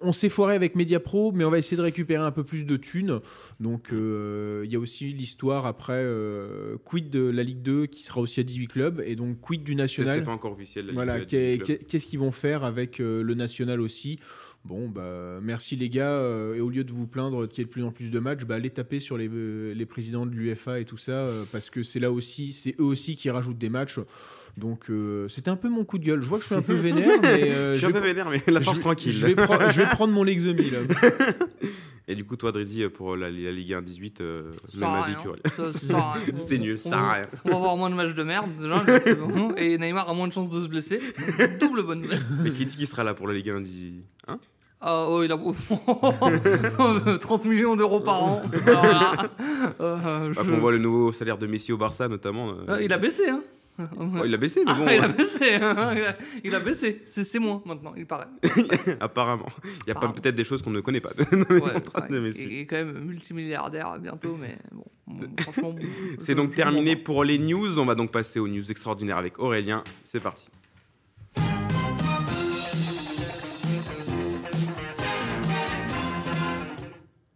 on, 0.00 0.12
s'est 0.12 0.28
foiré 0.28 0.54
avec 0.54 0.74
Mediapro, 0.74 1.32
mais 1.32 1.44
on 1.44 1.50
va 1.50 1.58
essayer 1.58 1.76
de 1.76 1.82
récupérer 1.82 2.22
un 2.24 2.30
peu 2.30 2.44
plus 2.44 2.64
de 2.64 2.76
thunes. 2.76 3.20
Donc 3.60 3.92
euh, 3.92 4.62
il 4.64 4.72
y 4.72 4.76
a 4.76 4.78
aussi 4.78 5.12
l'histoire 5.12 5.66
après 5.66 5.92
euh, 5.96 6.76
quid 6.84 7.10
de 7.10 7.20
la 7.24 7.42
Ligue 7.42 7.62
2 7.62 7.86
qui 7.86 8.02
sera 8.02 8.20
aussi 8.20 8.40
à 8.40 8.42
18 8.42 8.66
clubs 8.68 9.02
et 9.04 9.16
donc 9.16 9.40
quid 9.40 9.62
du 9.64 9.74
national. 9.74 10.18
C'est 10.18 10.24
pas 10.24 10.32
encore 10.32 10.52
officiel. 10.52 10.86
la 10.86 10.90
Ligue 10.90 10.94
Voilà, 10.96 11.18
de 11.20 11.24
qu'est- 11.24 11.56
18 11.56 11.58
clubs. 11.64 11.78
qu'est- 11.78 11.84
qu'est-ce 11.86 12.06
qu'ils 12.06 12.18
vont 12.18 12.32
faire 12.32 12.64
avec 12.64 13.00
euh, 13.00 13.22
le 13.22 13.34
national 13.34 13.80
aussi? 13.80 14.18
Bon, 14.64 14.88
bah, 14.88 15.40
merci 15.42 15.76
les 15.76 15.90
gars. 15.90 16.12
euh, 16.12 16.54
et 16.54 16.60
au 16.60 16.70
lieu 16.70 16.84
de 16.84 16.92
vous 16.92 17.06
plaindre 17.06 17.46
qu'il 17.46 17.58
y 17.58 17.60
ait 17.62 17.64
de 17.66 17.70
plus 17.70 17.82
en 17.84 17.92
plus 17.92 18.10
de 18.10 18.18
matchs, 18.18 18.44
bah, 18.44 18.54
allez 18.54 18.70
taper 18.70 18.98
sur 18.98 19.18
les, 19.18 19.28
les 19.74 19.86
présidents 19.86 20.24
de 20.24 20.30
l'UFA 20.34 20.80
et 20.80 20.86
tout 20.86 20.96
ça, 20.96 21.28
parce 21.52 21.68
que 21.68 21.82
c'est 21.82 22.00
là 22.00 22.10
aussi, 22.10 22.52
c'est 22.52 22.74
eux 22.80 22.84
aussi 22.84 23.14
qui 23.16 23.28
rajoutent 23.28 23.58
des 23.58 23.68
matchs. 23.68 23.98
Donc, 24.56 24.88
euh, 24.88 25.26
c'était 25.28 25.50
un 25.50 25.56
peu 25.56 25.68
mon 25.68 25.84
coup 25.84 25.98
de 25.98 26.04
gueule. 26.04 26.22
Je 26.22 26.28
vois 26.28 26.38
que 26.38 26.42
je 26.42 26.46
suis 26.48 26.54
un 26.54 26.62
peu 26.62 26.74
vénère, 26.74 27.18
mais 27.22 27.50
euh, 27.50 27.72
Je 27.74 27.78
suis 27.78 27.86
un 27.86 27.90
peu 27.90 27.98
vénère, 27.98 28.28
mais 28.30 28.40
la 28.46 28.60
force 28.60 28.76
je- 28.76 28.82
tranquille. 28.82 29.12
Je 29.12 29.26
vais, 29.26 29.34
pre- 29.34 29.72
je 29.72 29.80
vais 29.80 29.86
prendre 29.92 30.12
mon 30.12 30.22
Lexomil. 30.22 30.74
Et 32.06 32.14
du 32.14 32.24
coup, 32.26 32.36
toi, 32.36 32.52
Dredi, 32.52 32.86
pour 32.88 33.16
la, 33.16 33.30
la 33.30 33.50
Ligue 33.50 33.72
1 33.72 33.80
18, 33.82 34.20
euh, 34.20 34.52
Ça 34.78 34.80
même 34.80 35.02
avis 35.02 35.14
rien. 35.14 35.24
que. 35.56 36.40
C'est 36.40 36.58
nul, 36.58 36.78
ça 36.78 36.90
sert 36.90 36.98
à 36.98 37.12
rien. 37.14 37.26
On 37.46 37.50
va 37.50 37.56
avoir 37.56 37.76
moins 37.78 37.88
de 37.88 37.94
matchs 37.94 38.12
de 38.14 38.22
merde, 38.22 38.50
déjà. 38.60 38.84
bon. 39.14 39.54
Et 39.56 39.78
Neymar 39.78 40.08
a 40.10 40.12
moins 40.12 40.28
de 40.28 40.32
chances 40.34 40.50
de 40.50 40.60
se 40.60 40.68
blesser. 40.68 40.98
Donc, 41.38 41.58
Double 41.60 41.82
bonne 41.82 42.02
nouvelle. 42.02 42.20
Mais 42.42 42.50
qui 42.50 42.66
dit 42.66 42.76
qui 42.76 42.86
sera 42.86 43.04
là 43.04 43.14
pour 43.14 43.26
la 43.26 43.32
Ligue 43.32 43.48
1 43.48 43.60
18 43.62 44.04
hein? 44.28 44.38
Ah, 44.86 45.06
oh, 45.08 45.22
il 45.24 45.32
a 45.32 45.38
30 47.18 47.44
millions 47.46 47.74
d'euros 47.74 48.00
par 48.00 48.22
an. 48.22 48.42
Là, 48.66 49.30
euh, 49.80 50.32
Bah, 50.34 50.42
je- 50.46 50.52
on 50.52 50.58
voit 50.58 50.72
le 50.72 50.78
nouveau 50.78 51.10
salaire 51.12 51.38
de 51.38 51.46
Messi 51.46 51.72
au 51.72 51.78
Barça, 51.78 52.06
notamment. 52.08 52.50
euh, 52.50 52.54
Euh, 52.74 52.82
il 52.82 52.92
a 52.92 52.98
baissé, 52.98 53.28
hein. 53.30 53.40
Oh, 53.78 54.24
il 54.24 54.34
a 54.34 54.36
baissé, 54.36 54.62
mais 54.64 54.72
Ah, 54.74 54.78
bon, 54.78 54.88
il 54.88 55.04
a 55.04 55.08
baissé, 55.08 55.54
hein. 55.54 55.94
il, 56.44 56.54
a, 56.54 56.60
baissé. 56.60 57.02
C'est 57.06 57.38
moins 57.38 57.62
maintenant, 57.64 57.94
il 57.96 58.06
paraît. 58.06 58.26
apparemment. 59.00 59.48
Il 59.86 59.88
y 59.88 59.90
a 59.90 59.94
peut-être 59.94 60.34
des 60.34 60.44
choses 60.44 60.62
qu'on 60.62 60.70
ne 60.70 60.80
connaît 60.80 61.00
pas 61.00 61.10
Ouais, 61.32 62.08
de. 62.08 62.20
Messi. 62.20 62.44
Il 62.44 62.58
est 62.60 62.66
quand 62.66 62.76
même 62.76 63.04
multimilliardaire 63.04 63.98
bientôt, 63.98 64.36
mais 64.40 64.56
bon, 64.72 64.84
bon, 65.06 65.26
franchement. 65.42 65.74
C'est 66.18 66.34
donc 66.34 66.54
terminé 66.54 66.96
pour 66.96 67.24
les 67.24 67.38
news. 67.38 67.78
On 67.78 67.84
va 67.84 67.94
donc 67.94 68.12
passer 68.12 68.38
aux 68.38 68.48
news 68.48 68.70
extraordinaires 68.70 69.18
avec 69.18 69.38
Aurélien. 69.38 69.82
C'est 70.04 70.20
parti. 70.20 70.48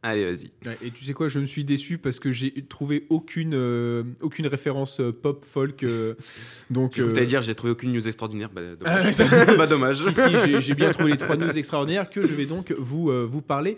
Allez, 0.02 0.24
vas-y. 0.32 0.50
Ouais, 0.64 0.78
et 0.82 0.90
tu 0.92 1.04
sais 1.04 1.12
quoi, 1.12 1.26
je 1.28 1.40
me 1.40 1.46
suis 1.46 1.64
déçu 1.64 1.98
parce 1.98 2.20
que 2.20 2.30
j'ai 2.32 2.52
trouvé 2.66 3.06
aucune, 3.08 3.54
euh, 3.54 4.04
aucune 4.20 4.46
référence 4.46 5.00
euh, 5.00 5.10
pop 5.12 5.44
folk. 5.44 5.82
euh, 5.82 6.14
donc, 6.70 6.92
Je 6.96 7.02
voulais 7.02 7.22
euh, 7.22 7.26
dire, 7.26 7.42
j'ai 7.42 7.54
trouvé 7.56 7.72
aucune 7.72 7.92
news 7.92 8.06
extraordinaire. 8.06 8.48
Bah, 8.50 8.60
Ah, 8.84 9.02
dommage. 9.10 9.16
bah, 9.58 9.66
dommage. 9.66 9.96
si, 9.96 10.12
si, 10.12 10.60
j'ai- 10.60 10.74
bien 10.74 10.92
trouvé 10.92 11.10
les 11.12 11.18
trois 11.18 11.36
news 11.36 11.50
extraordinaires 11.58 12.10
que 12.10 12.22
je 12.22 12.32
vais 12.32 12.46
donc 12.46 12.72
vous, 12.78 13.10
euh, 13.10 13.24
vous 13.28 13.42
parler. 13.42 13.76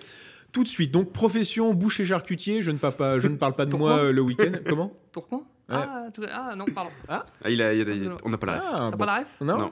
Tout 0.52 0.62
de 0.64 0.68
suite, 0.68 0.90
donc 0.90 1.12
profession 1.12 1.72
boucher 1.74 2.04
charcutier, 2.04 2.60
je 2.60 2.70
ne 2.72 2.76
parle 2.78 2.96
pas, 2.96 3.18
je 3.20 3.28
ne 3.28 3.36
parle 3.36 3.54
pas 3.54 3.66
de 3.66 3.76
moi 3.76 3.98
euh, 4.00 4.12
le 4.12 4.20
week-end. 4.20 4.52
Comment 4.68 4.92
Tourcoing 5.12 5.44
ah, 5.72 6.08
ah, 6.28 6.54
non, 6.56 6.64
pardon. 6.74 6.90
Ah, 7.08 7.24
il 7.48 7.62
a, 7.62 7.72
il 7.72 7.88
a, 8.08 8.16
on 8.24 8.30
n'a 8.30 8.36
pas 8.38 8.46
la 8.48 8.52
ref. 8.54 8.64
Ah, 8.72 8.88
T'as 8.90 8.96
pas 8.96 9.06
la 9.06 9.18
ref 9.20 9.28
Non. 9.40 9.56
Non. 9.58 9.70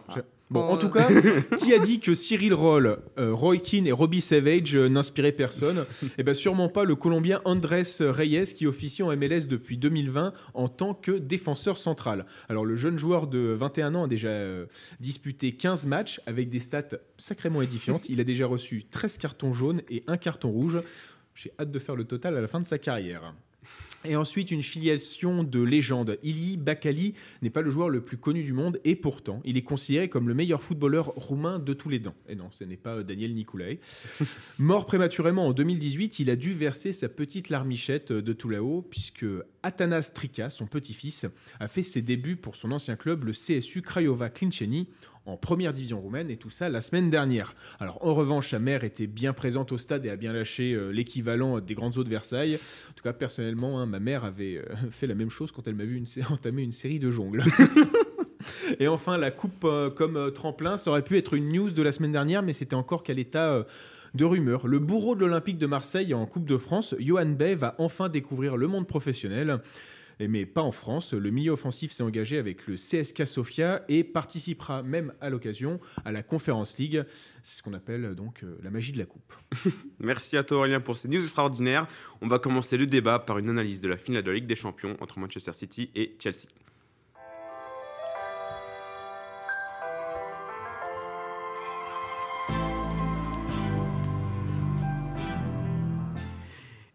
Bon, 0.50 0.62
en 0.62 0.78
tout 0.78 0.88
cas, 0.88 1.08
qui 1.58 1.74
a 1.74 1.78
dit 1.78 2.00
que 2.00 2.14
Cyril 2.14 2.54
Roll, 2.54 2.98
euh, 3.18 3.34
Roy 3.34 3.58
Keane 3.58 3.86
et 3.86 3.92
Robbie 3.92 4.22
Savage 4.22 4.74
euh, 4.74 4.88
n'inspiraient 4.88 5.32
personne 5.32 5.84
Eh 6.18 6.22
bien, 6.22 6.32
sûrement 6.32 6.68
pas 6.68 6.84
le 6.84 6.94
Colombien 6.94 7.42
Andrés 7.44 7.82
Reyes, 8.00 8.54
qui 8.54 8.66
officie 8.66 9.02
en 9.02 9.14
MLS 9.14 9.44
depuis 9.46 9.76
2020 9.76 10.32
en 10.54 10.68
tant 10.68 10.94
que 10.94 11.12
défenseur 11.12 11.76
central. 11.76 12.24
Alors, 12.48 12.64
le 12.64 12.76
jeune 12.76 12.98
joueur 12.98 13.26
de 13.26 13.54
21 13.58 13.94
ans 13.94 14.04
a 14.04 14.08
déjà 14.08 14.28
euh, 14.28 14.66
disputé 15.00 15.52
15 15.52 15.86
matchs 15.86 16.20
avec 16.26 16.48
des 16.48 16.60
stats 16.60 16.96
sacrément 17.18 17.60
édifiantes. 17.60 18.08
Il 18.08 18.20
a 18.20 18.24
déjà 18.24 18.46
reçu 18.46 18.86
13 18.90 19.18
cartons 19.18 19.52
jaunes 19.52 19.82
et 19.90 20.02
un 20.06 20.16
carton 20.16 20.50
rouge. 20.50 20.80
J'ai 21.34 21.52
hâte 21.60 21.70
de 21.70 21.78
faire 21.78 21.94
le 21.94 22.04
total 22.04 22.36
à 22.36 22.40
la 22.40 22.48
fin 22.48 22.60
de 22.60 22.66
sa 22.66 22.78
carrière. 22.78 23.34
Et 24.04 24.14
ensuite, 24.14 24.52
une 24.52 24.62
filiation 24.62 25.42
de 25.42 25.60
légende. 25.60 26.18
Ili 26.22 26.56
Bakali 26.56 27.14
n'est 27.42 27.50
pas 27.50 27.62
le 27.62 27.70
joueur 27.70 27.88
le 27.88 28.00
plus 28.00 28.16
connu 28.16 28.44
du 28.44 28.52
monde 28.52 28.80
et 28.84 28.94
pourtant, 28.94 29.40
il 29.44 29.56
est 29.56 29.62
considéré 29.62 30.08
comme 30.08 30.28
le 30.28 30.34
meilleur 30.34 30.62
footballeur 30.62 31.06
roumain 31.16 31.58
de 31.58 31.72
tous 31.72 31.88
les 31.88 32.00
temps. 32.00 32.14
Et 32.28 32.36
non, 32.36 32.48
ce 32.52 32.62
n'est 32.62 32.76
pas 32.76 32.96
euh, 32.96 33.02
Daniel 33.02 33.34
Nicolae. 33.34 33.78
Mort 34.58 34.86
prématurément 34.86 35.48
en 35.48 35.52
2018, 35.52 36.20
il 36.20 36.30
a 36.30 36.36
dû 36.36 36.54
verser 36.54 36.92
sa 36.92 37.08
petite 37.08 37.48
larmichette 37.48 38.12
euh, 38.12 38.22
de 38.22 38.32
tout 38.32 38.48
là-haut 38.48 38.82
puisque 38.88 39.26
Atanas 39.64 40.12
Trika, 40.14 40.50
son 40.50 40.66
petit-fils, 40.66 41.26
a 41.58 41.66
fait 41.66 41.82
ses 41.82 42.00
débuts 42.00 42.36
pour 42.36 42.54
son 42.54 42.70
ancien 42.70 42.94
club, 42.94 43.24
le 43.24 43.32
CSU 43.32 43.82
Craiova 43.82 44.30
Clinceni, 44.30 44.88
en 45.28 45.36
première 45.36 45.72
division 45.72 46.00
roumaine 46.00 46.30
et 46.30 46.36
tout 46.36 46.50
ça 46.50 46.68
la 46.68 46.80
semaine 46.80 47.10
dernière. 47.10 47.54
Alors 47.80 48.04
en 48.04 48.14
revanche, 48.14 48.50
sa 48.50 48.58
mère 48.58 48.82
était 48.82 49.06
bien 49.06 49.32
présente 49.32 49.72
au 49.72 49.78
stade 49.78 50.06
et 50.06 50.10
a 50.10 50.16
bien 50.16 50.32
lâché 50.32 50.72
euh, 50.72 50.90
l'équivalent 50.90 51.60
des 51.60 51.74
grandes 51.74 51.98
eaux 51.98 52.04
de 52.04 52.08
Versailles. 52.08 52.54
En 52.54 52.92
tout 52.94 53.02
cas, 53.02 53.12
personnellement, 53.12 53.78
hein, 53.78 53.86
ma 53.86 54.00
mère 54.00 54.24
avait 54.24 54.56
euh, 54.56 54.64
fait 54.90 55.06
la 55.06 55.14
même 55.14 55.30
chose 55.30 55.52
quand 55.52 55.66
elle 55.68 55.74
m'a 55.74 55.84
vu 55.84 55.96
une 55.96 56.06
entamer 56.30 56.62
une 56.62 56.72
série 56.72 56.98
de 56.98 57.10
jongles. 57.10 57.44
et 58.80 58.88
enfin, 58.88 59.18
la 59.18 59.30
coupe 59.30 59.64
euh, 59.64 59.90
comme 59.90 60.32
tremplin, 60.32 60.78
ça 60.78 60.90
aurait 60.90 61.04
pu 61.04 61.18
être 61.18 61.34
une 61.34 61.48
news 61.52 61.70
de 61.70 61.82
la 61.82 61.92
semaine 61.92 62.12
dernière, 62.12 62.42
mais 62.42 62.54
c'était 62.54 62.74
encore 62.74 63.02
qu'à 63.02 63.12
l'état 63.12 63.66
de 64.14 64.24
rumeur. 64.24 64.66
Le 64.66 64.78
bourreau 64.78 65.14
de 65.14 65.20
l'Olympique 65.20 65.58
de 65.58 65.66
Marseille 65.66 66.14
en 66.14 66.24
Coupe 66.24 66.46
de 66.46 66.56
France, 66.56 66.94
Johan 66.98 67.26
Bay, 67.26 67.54
va 67.54 67.74
enfin 67.78 68.08
découvrir 68.08 68.56
le 68.56 68.66
monde 68.66 68.86
professionnel. 68.86 69.60
Et 70.20 70.28
Mais 70.28 70.46
pas 70.46 70.62
en 70.62 70.72
France. 70.72 71.12
Le 71.12 71.30
milieu 71.30 71.52
offensif 71.52 71.92
s'est 71.92 72.02
engagé 72.02 72.38
avec 72.38 72.66
le 72.66 72.74
CSK 72.74 73.26
Sofia 73.26 73.84
et 73.88 74.02
participera 74.04 74.82
même 74.82 75.12
à 75.20 75.30
l'occasion 75.30 75.80
à 76.04 76.12
la 76.12 76.22
Conference 76.22 76.76
League. 76.78 77.04
C'est 77.42 77.58
ce 77.58 77.62
qu'on 77.62 77.72
appelle 77.72 78.04
euh, 78.04 78.14
donc 78.14 78.42
euh, 78.42 78.58
la 78.62 78.70
magie 78.70 78.92
de 78.92 78.98
la 78.98 79.06
coupe. 79.06 79.32
Merci 80.00 80.36
à 80.36 80.42
toi 80.42 80.58
Aurélien 80.58 80.80
pour 80.80 80.96
ces 80.96 81.08
news 81.08 81.22
extraordinaires. 81.22 81.86
On 82.20 82.26
va 82.26 82.38
commencer 82.38 82.76
le 82.76 82.86
débat 82.86 83.18
par 83.18 83.38
une 83.38 83.48
analyse 83.48 83.80
de 83.80 83.88
la 83.88 83.96
finale 83.96 84.22
de 84.22 84.30
la 84.30 84.36
Ligue 84.36 84.46
des 84.46 84.56
Champions 84.56 84.96
entre 85.00 85.18
Manchester 85.18 85.52
City 85.52 85.90
et 85.94 86.16
Chelsea. 86.18 86.48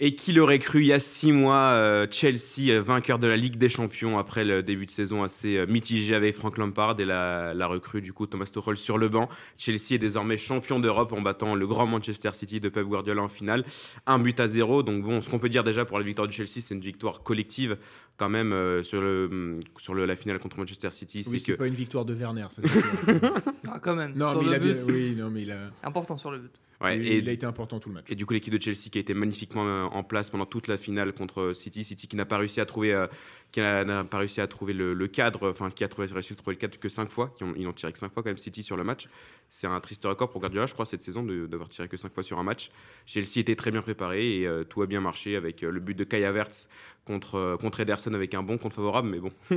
Et 0.05 0.15
qui 0.15 0.33
l'aurait 0.33 0.59
cru 0.59 0.81
il 0.81 0.87
y 0.87 0.91
a 0.91 0.99
six 0.99 1.31
mois, 1.31 1.71
euh, 1.71 2.07
Chelsea 2.11 2.71
euh, 2.71 2.81
vainqueur 2.81 3.19
de 3.19 3.27
la 3.27 3.37
Ligue 3.37 3.55
des 3.55 3.69
Champions 3.69 4.17
après 4.19 4.43
le 4.43 4.61
début 4.61 4.85
de 4.85 4.91
saison 4.91 5.23
assez 5.23 5.55
euh, 5.55 5.65
mitigé 5.65 6.13
avec 6.13 6.35
Frank 6.35 6.57
Lampard 6.57 6.99
et 6.99 7.05
la, 7.05 7.53
la 7.53 7.67
recrue 7.67 8.01
du 8.01 8.11
coup 8.11 8.27
Thomas 8.27 8.49
Tuchel 8.53 8.75
sur 8.75 8.97
le 8.97 9.07
banc. 9.07 9.29
Chelsea 9.57 9.91
est 9.93 9.99
désormais 9.99 10.37
champion 10.37 10.81
d'Europe 10.81 11.13
en 11.13 11.21
battant 11.21 11.55
le 11.55 11.65
grand 11.67 11.85
Manchester 11.87 12.31
City 12.33 12.59
de 12.59 12.67
Pep 12.67 12.85
Guardiola 12.85 13.21
en 13.21 13.29
finale, 13.29 13.63
un 14.05 14.19
but 14.19 14.37
à 14.41 14.47
zéro. 14.47 14.83
Donc 14.83 15.03
bon, 15.05 15.21
ce 15.21 15.29
qu'on 15.29 15.39
peut 15.39 15.47
dire 15.47 15.63
déjà 15.63 15.85
pour 15.85 15.97
la 15.99 16.03
victoire 16.03 16.27
du 16.27 16.33
Chelsea, 16.33 16.59
c'est 16.59 16.73
une 16.75 16.81
victoire 16.81 17.23
collective 17.23 17.77
quand 18.17 18.27
même 18.29 18.51
euh, 18.51 18.83
sur, 18.83 18.99
le, 18.99 19.59
sur 19.77 19.93
le- 19.93 20.05
la 20.05 20.17
finale 20.17 20.39
contre 20.39 20.57
Manchester 20.59 20.91
City. 20.91 21.23
Oui, 21.31 21.39
c'est 21.39 21.53
que 21.53 21.57
pas 21.57 21.67
une 21.67 21.73
victoire 21.75 22.03
de 22.03 22.13
Werner. 22.13 22.47
ça. 22.49 22.61
Ah, 23.69 23.79
quand 23.81 23.95
même. 23.95 24.11
non, 24.15 24.31
sur 24.31 24.41
mais 24.41 24.47
il 24.49 24.53
a 24.53 24.59
bien- 24.59 24.73
but, 24.73 24.81
oui, 24.87 25.15
non, 25.17 25.29
mais 25.29 25.43
il 25.43 25.51
a, 25.51 25.71
important 25.81 26.17
sur 26.17 26.29
le 26.29 26.39
but. 26.39 26.51
Ouais, 26.83 26.97
oui, 26.99 27.07
et, 27.07 27.17
il 27.17 27.29
a 27.29 27.31
été 27.31 27.45
important 27.45 27.79
tout 27.79 27.89
le 27.89 27.95
match. 27.95 28.05
Et 28.09 28.15
du 28.15 28.25
coup, 28.25 28.33
l'équipe 28.33 28.53
de 28.53 28.61
Chelsea 28.61 28.89
qui 28.91 28.97
a 28.97 29.01
été 29.01 29.13
magnifiquement 29.13 29.65
euh, 29.65 29.83
en 29.83 30.03
place 30.03 30.29
pendant 30.29 30.45
toute 30.45 30.67
la 30.67 30.77
finale 30.77 31.13
contre 31.13 31.53
City, 31.53 31.83
City 31.83 32.07
qui 32.07 32.15
n'a 32.15 32.25
pas 32.25 32.37
réussi 32.37 32.61
à 32.61 32.65
trouver, 32.65 32.93
euh, 32.93 33.07
qui 33.51 33.59
n'a 33.59 33.83
n'a 33.85 34.03
pas 34.03 34.17
réussi 34.17 34.41
à 34.41 34.47
trouver 34.47 34.73
le, 34.73 34.93
le 34.93 35.07
cadre, 35.07 35.49
enfin 35.49 35.69
qui 35.69 35.83
a 35.83 35.87
trouvé, 35.87 36.07
réussi 36.07 36.33
à 36.33 36.35
trouver 36.35 36.55
le 36.55 36.59
cadre 36.59 36.77
que 36.79 36.89
5 36.89 37.09
fois, 37.09 37.33
qui 37.37 37.43
ont, 37.43 37.53
ils 37.55 37.63
n'ont 37.63 37.73
tiré 37.73 37.91
que 37.93 37.99
5 37.99 38.11
fois 38.11 38.23
quand 38.23 38.29
même 38.29 38.37
City 38.37 38.63
sur 38.63 38.77
le 38.77 38.83
match. 38.83 39.07
C'est 39.49 39.67
un 39.67 39.79
triste 39.79 40.03
record 40.05 40.31
pour 40.31 40.41
Guardiola, 40.41 40.65
je 40.65 40.73
crois, 40.73 40.87
cette 40.87 41.03
saison 41.03 41.23
d'avoir 41.23 41.69
tiré 41.69 41.87
que 41.87 41.95
5 41.95 42.11
fois 42.11 42.23
sur 42.23 42.39
un 42.39 42.43
match. 42.43 42.71
Chelsea 43.05 43.37
était 43.37 43.55
très 43.55 43.69
bien 43.69 43.83
préparé 43.83 44.39
et 44.39 44.47
euh, 44.47 44.63
tout 44.63 44.81
a 44.81 44.87
bien 44.87 44.99
marché 44.99 45.35
avec 45.35 45.63
euh, 45.63 45.69
le 45.69 45.79
but 45.79 45.93
de 45.93 46.03
Kai 46.03 46.25
Havertz 46.25 46.67
contre, 47.05 47.35
euh, 47.35 47.57
contre 47.57 47.81
Ederson 47.81 48.13
avec 48.13 48.33
un 48.33 48.41
bon 48.41 48.57
compte 48.57 48.73
favorable, 48.73 49.09
mais 49.09 49.19
bon. 49.19 49.31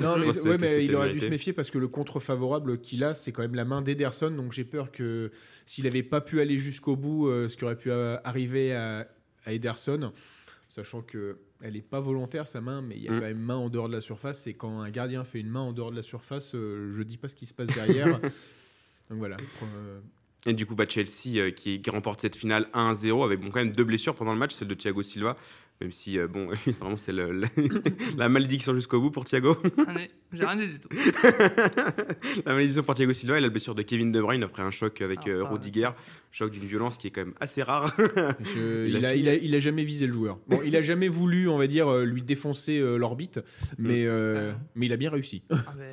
Non, 0.00 0.18
mais, 0.18 0.38
ouais, 0.38 0.84
il 0.84 0.94
aurait 0.94 1.12
dû 1.12 1.20
se 1.20 1.26
méfier 1.26 1.52
parce 1.52 1.70
que 1.70 1.78
le 1.78 1.88
contre 1.88 2.20
favorable 2.20 2.80
qu'il 2.80 3.04
a, 3.04 3.14
c'est 3.14 3.32
quand 3.32 3.42
même 3.42 3.54
la 3.54 3.64
main 3.64 3.80
d'Ederson. 3.80 4.30
Donc 4.30 4.52
j'ai 4.52 4.64
peur 4.64 4.90
que 4.92 5.30
s'il 5.64 5.84
n'avait 5.84 6.02
pas 6.02 6.20
pu 6.20 6.40
aller 6.40 6.58
jusqu'au 6.60 6.96
bout, 6.96 7.28
euh, 7.28 7.48
ce 7.48 7.56
qui 7.56 7.64
aurait 7.64 7.76
pu 7.76 7.90
euh, 7.90 8.16
arriver 8.24 8.74
à, 8.74 9.06
à 9.44 9.52
Ederson, 9.52 10.12
sachant 10.68 11.02
que 11.02 11.38
elle 11.62 11.74
n'est 11.74 11.82
pas 11.82 12.00
volontaire 12.00 12.46
sa 12.46 12.60
main, 12.62 12.80
mais 12.80 12.96
il 12.96 13.02
y 13.02 13.08
a 13.08 13.12
Mm. 13.12 13.20
quand 13.20 13.26
même 13.26 13.38
main 13.38 13.56
en 13.56 13.68
dehors 13.68 13.88
de 13.88 13.92
la 13.94 14.00
surface. 14.00 14.46
Et 14.46 14.54
quand 14.54 14.80
un 14.80 14.88
gardien 14.90 15.24
fait 15.24 15.40
une 15.40 15.50
main 15.50 15.60
en 15.60 15.72
dehors 15.72 15.90
de 15.90 15.96
la 15.96 16.02
surface, 16.02 16.52
euh, 16.54 16.94
je 16.96 17.02
dis 17.02 17.16
pas 17.18 17.28
ce 17.28 17.34
qui 17.34 17.44
se 17.46 17.52
passe 17.52 17.68
derrière. 17.68 18.18
Donc 19.10 19.18
voilà. 19.18 19.36
Euh, 19.62 20.00
Et 20.46 20.54
du 20.54 20.64
coup, 20.64 20.74
bah, 20.74 20.84
Chelsea 20.88 21.36
euh, 21.36 21.50
qui, 21.50 21.82
qui 21.82 21.90
remporte 21.90 22.20
cette 22.22 22.36
finale 22.36 22.68
1-0 22.72 23.24
avec 23.24 23.40
bon, 23.40 23.50
quand 23.50 23.58
même 23.60 23.72
deux 23.72 23.84
blessures 23.84 24.14
pendant 24.14 24.32
le 24.32 24.38
match, 24.38 24.54
celle 24.54 24.68
de 24.68 24.74
Thiago 24.74 25.02
Silva, 25.02 25.36
même 25.82 25.90
si, 25.90 26.18
euh, 26.18 26.28
bon, 26.28 26.48
vraiment, 26.80 26.96
c'est 26.96 27.12
le- 27.12 27.32
la, 27.32 27.48
la 28.16 28.28
malédiction 28.30 28.74
jusqu'au 28.74 29.00
bout 29.00 29.10
pour 29.10 29.24
Thiago. 29.26 29.58
Allez, 29.86 30.10
J'ai 30.32 30.46
rien 30.46 30.56
dit 30.56 30.68
du 30.68 30.78
tout. 30.80 30.88
la 32.46 32.52
malédiction 32.54 32.82
pour 32.82 32.94
Thiago 32.94 33.12
Silva 33.12 33.36
et 33.38 33.40
la 33.40 33.48
blessure 33.48 33.74
de 33.74 33.82
Kevin 33.82 34.12
De 34.12 34.20
Bruyne 34.20 34.42
après 34.42 34.62
un 34.62 34.70
choc 34.70 35.00
avec 35.02 35.18
Ah, 35.22 35.24
ça, 35.24 35.30
euh, 35.30 35.42
ouais. 35.42 35.48
Choc 36.32 36.52
d'une 36.52 36.62
violence 36.64 36.96
qui 36.96 37.08
est 37.08 37.10
quand 37.10 37.24
même 37.24 37.34
assez 37.40 37.62
rare. 37.62 37.92
je- 37.98 38.86
Il 38.86 38.94
il, 38.96 39.04
a 39.04 39.08
a, 39.08 39.12
fini. 39.12 39.22
il, 39.24 39.28
a, 39.28 39.34
il 39.34 39.54
a 39.54 39.60
jamais 39.60 39.82
visé 39.82 40.06
le 40.06 40.12
joueur. 40.12 40.38
Bon, 40.46 40.60
il 40.64 40.76
a 40.76 40.82
jamais 40.82 41.08
voulu, 41.08 41.48
on 41.48 41.58
va 41.58 41.66
dire, 41.66 41.88
euh, 41.88 42.04
lui 42.04 42.22
défoncer 42.22 42.78
euh, 42.78 42.96
l'orbite, 42.96 43.40
mais, 43.78 44.06
euh, 44.06 44.50
Ouais. 44.52 44.56
mais 44.76 44.86
il 44.86 44.92
a 44.92 44.96
bien 44.96 45.10
réussi. 45.10 45.42
Ah, 45.50 45.56
mais, 45.78 45.92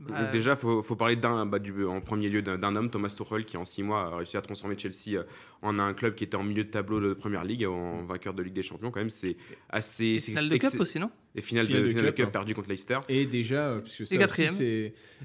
bah, 0.00 0.22
Donc 0.22 0.32
déjà, 0.32 0.52
il 0.52 0.56
faut, 0.56 0.82
faut 0.82 0.96
parler 0.96 1.16
d'un, 1.16 1.44
bah, 1.44 1.58
du- 1.58 1.84
en 1.84 2.00
premier 2.00 2.30
lieu 2.30 2.40
d'un, 2.40 2.76
homme, 2.76 2.88
Thomas 2.90 3.14
Tuchel, 3.16 3.44
qui 3.44 3.56
en 3.58 3.64
six 3.66 3.82
mois 3.82 4.04
a 4.12 4.16
réussi 4.16 4.36
à 4.38 4.40
transformer 4.42 4.78
Chelsea 4.78 5.20
en 5.60 5.78
un 5.78 5.92
club 5.92 6.14
qui 6.14 6.24
était 6.24 6.36
en 6.36 6.44
milieu 6.44 6.64
de 6.64 6.70
tableau 6.70 7.00
de 7.00 7.12
Première 7.12 7.44
Ligue, 7.44 7.66
en 7.66 8.04
vainqueur 8.04 8.32
de 8.32 8.42
Ligue 8.42 8.54
des 8.54 8.62
Champions. 8.62 8.90
Quand 8.90 9.00
même, 9.00 9.10
c'est 9.10 9.36
assez. 9.68 10.18
c'est- 10.18 10.32
de 10.34 10.56
cup 10.56 10.80
aussi, 10.80 10.98
non? 10.98 11.10
Et 11.36 11.40
finale, 11.42 11.66
Finale 11.66 11.82
de, 11.82 11.86
de 11.86 11.92
finale 11.92 12.06
cup, 12.06 12.14
cup 12.16 12.26
hein. 12.26 12.30
perdue 12.30 12.54
contre 12.54 12.68
Leicester. 12.68 12.98
Et 13.08 13.26
déjà, 13.26 13.68
euh, 13.70 13.80
parce 13.80 13.90
que 13.96 14.04
ça 14.04 14.14
aussi, 14.14 14.18
quatrième. 14.18 14.54
c'est 14.54 14.64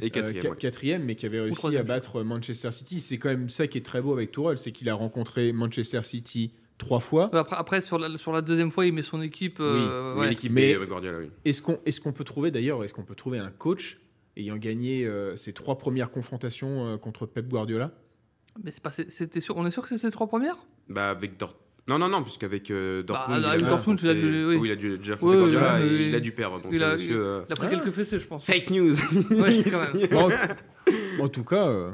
Et 0.02 0.06
Euh, 0.06 0.10
quatrième. 0.10 0.42
qua- 0.44 0.50
ouais. 0.52 0.56
quatrième, 0.58 1.04
mais 1.04 1.16
qui 1.16 1.26
avait 1.28 1.40
réussi 1.42 1.78
à 1.78 1.84
battre 1.84 2.24
Manchester 2.24 2.72
City. 2.72 3.00
C'est 3.00 3.18
quand 3.20 3.30
même 3.30 3.50
ça 3.50 3.68
qui 3.68 3.78
est 3.78 3.86
très 3.86 4.02
beau 4.02 4.14
avec 4.14 4.32
Tourelle, 4.32 4.58
c'est 4.58 4.72
qu'il 4.72 4.90
a 4.90 4.96
rencontré 4.96 5.52
Manchester 5.54 6.02
City 6.04 6.52
trois 6.80 7.00
fois. 7.00 7.30
Après, 7.36 7.56
après, 7.58 7.82
sur, 7.82 8.00
la, 8.00 8.18
sur 8.18 8.32
la 8.32 8.42
deuxième 8.42 8.72
fois, 8.72 8.86
il 8.88 8.94
met 8.94 9.04
son 9.04 9.22
équipe. 9.22 9.58
euh, 9.60 10.14
Oui, 10.16 10.22
ouais. 10.22 10.30
l'équipe 10.30 10.52
Mais- 10.52 10.72
est, 10.72 10.78
euh, 10.78 10.86
Guardiola, 10.88 11.20
oui. 11.20 11.30
Est-ce 11.46 11.62
qu'on 11.62 11.80
est 11.86 12.00
qu'on 12.00 12.14
peut 12.14 12.24
trouver 12.24 12.50
d'ailleurs, 12.52 12.84
est-ce 12.84 12.94
qu'on 12.94 13.04
peut 13.04 13.16
trouver 13.16 13.38
un 13.38 13.52
coach 13.52 14.00
ayant 14.38 14.58
gagné 14.58 15.06
euh, 15.06 15.36
ses 15.36 15.54
trois 15.54 15.78
premières 15.78 16.10
confrontations 16.10 16.88
euh, 16.88 16.98
contre 16.98 17.28
Pep 17.28 17.48
Guardiola? 17.48 17.92
Mais 18.64 18.72
c'est 18.72 18.82
pas, 18.82 18.92
c'était 18.92 19.42
sûr, 19.42 19.56
on 19.58 19.66
est 19.68 19.72
sûr 19.72 19.84
que 19.84 19.90
c'est 19.90 19.98
ces 20.00 20.12
trois 20.12 20.28
premières? 20.28 20.58
Bah, 20.88 21.12
avec 21.12 21.38
Dort- 21.38 21.56
Non, 21.88 21.98
non, 21.98 22.08
non, 22.10 22.22
puisqu'avec 22.24 22.70
euh, 22.72 23.02
Dortmund. 23.04 23.44
avec 23.46 23.62
il 23.62 23.66
a 23.66 23.70
Dortmund, 23.70 24.00
il 24.04 24.10
a 24.10 24.14
dû- 24.14 24.46
oui. 24.46 24.62
il 24.66 24.72
a 24.72 24.76
dû 24.76 24.98
déjà 25.00 25.14
Oui, 25.22 25.36
affronter 25.36 25.38
oui, 25.38 25.52
Guardiola 25.52 25.76
oui, 25.76 25.82
et 25.82 25.98
oui. 25.98 26.06
il 26.10 26.16
a 26.16 26.20
dû 26.20 26.32
perdre. 26.32 26.62
Donc, 26.62 26.72
Il 26.72 26.84
a- 26.84 26.94
monsieur, 26.94 27.26
euh, 27.26 27.42
Il 27.50 27.54
a 27.54 27.56
pris 27.56 27.68
Ah. 27.68 27.76
quelques 27.76 27.92
fessées, 27.92 28.20
je 28.20 28.28
pense. 28.28 28.46
Fake 28.46 28.70
news 28.70 28.94
Ouais, 29.32 29.64
quand 29.64 29.94
même. 29.94 30.08
Bon, 30.12 31.24
En 31.24 31.28
tout 31.30 31.44
cas, 31.44 31.68
euh, 31.68 31.92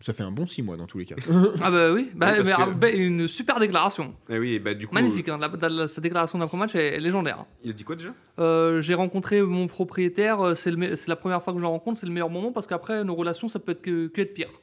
ça 0.00 0.12
fait 0.12 0.22
un 0.22 0.30
bon 0.30 0.46
six 0.46 0.62
mois 0.62 0.76
dans 0.76 0.86
tous 0.86 0.98
les 0.98 1.04
cas. 1.06 1.16
Ah 1.60 1.70
bah 1.70 1.92
oui, 1.92 2.10
bah, 2.14 2.28
Oui, 2.30 2.36
parce 2.36 2.38
mais, 2.48 2.52
que- 2.54 2.60
ah, 2.60 2.66
bah, 2.70 2.90
une 2.90 3.26
super 3.28 3.58
déclaration. 3.58 4.14
Eh 4.30 4.38
oui, 4.38 4.58
bah, 4.58 4.74
du 4.74 4.86
coup. 4.86 4.94
Magnifique, 4.94 5.28
hein, 5.28 5.38
la- 5.40 5.68
la- 5.68 5.88
sa 5.88 6.00
déclaration 6.00 6.38
d'après-match 6.38 6.74
est, 6.76 6.96
est 6.96 7.00
légendaire. 7.00 7.44
Il 7.64 7.70
a 7.70 7.72
dit 7.72 7.84
quoi 7.84 7.96
déjà? 7.96 8.10
Euh, 8.38 8.80
j'ai 8.80 8.94
rencontré 8.94 9.42
mon 9.42 9.66
propriétaire, 9.66 10.40
euh, 10.40 10.54
c'est 10.54 10.70
le 10.70 10.76
me- 10.76 10.94
c'est 10.96 11.08
la 11.08 11.16
première 11.16 11.42
fois 11.42 11.52
que 11.52 11.58
je 11.58 11.62
le 11.62 11.68
rencontre, 11.68 11.98
c'est 11.98 12.06
le 12.06 12.12
meilleur 12.12 12.30
moment 12.30 12.52
parce 12.52 12.66
qu'après 12.68 13.02
nos 13.02 13.16
relations 13.16 13.48
ça 13.48 13.58
peut 13.58 13.72
être 13.72 13.82
que, 13.82 14.06
que 14.06 14.20
être 14.20 14.34
pire. 14.34 14.48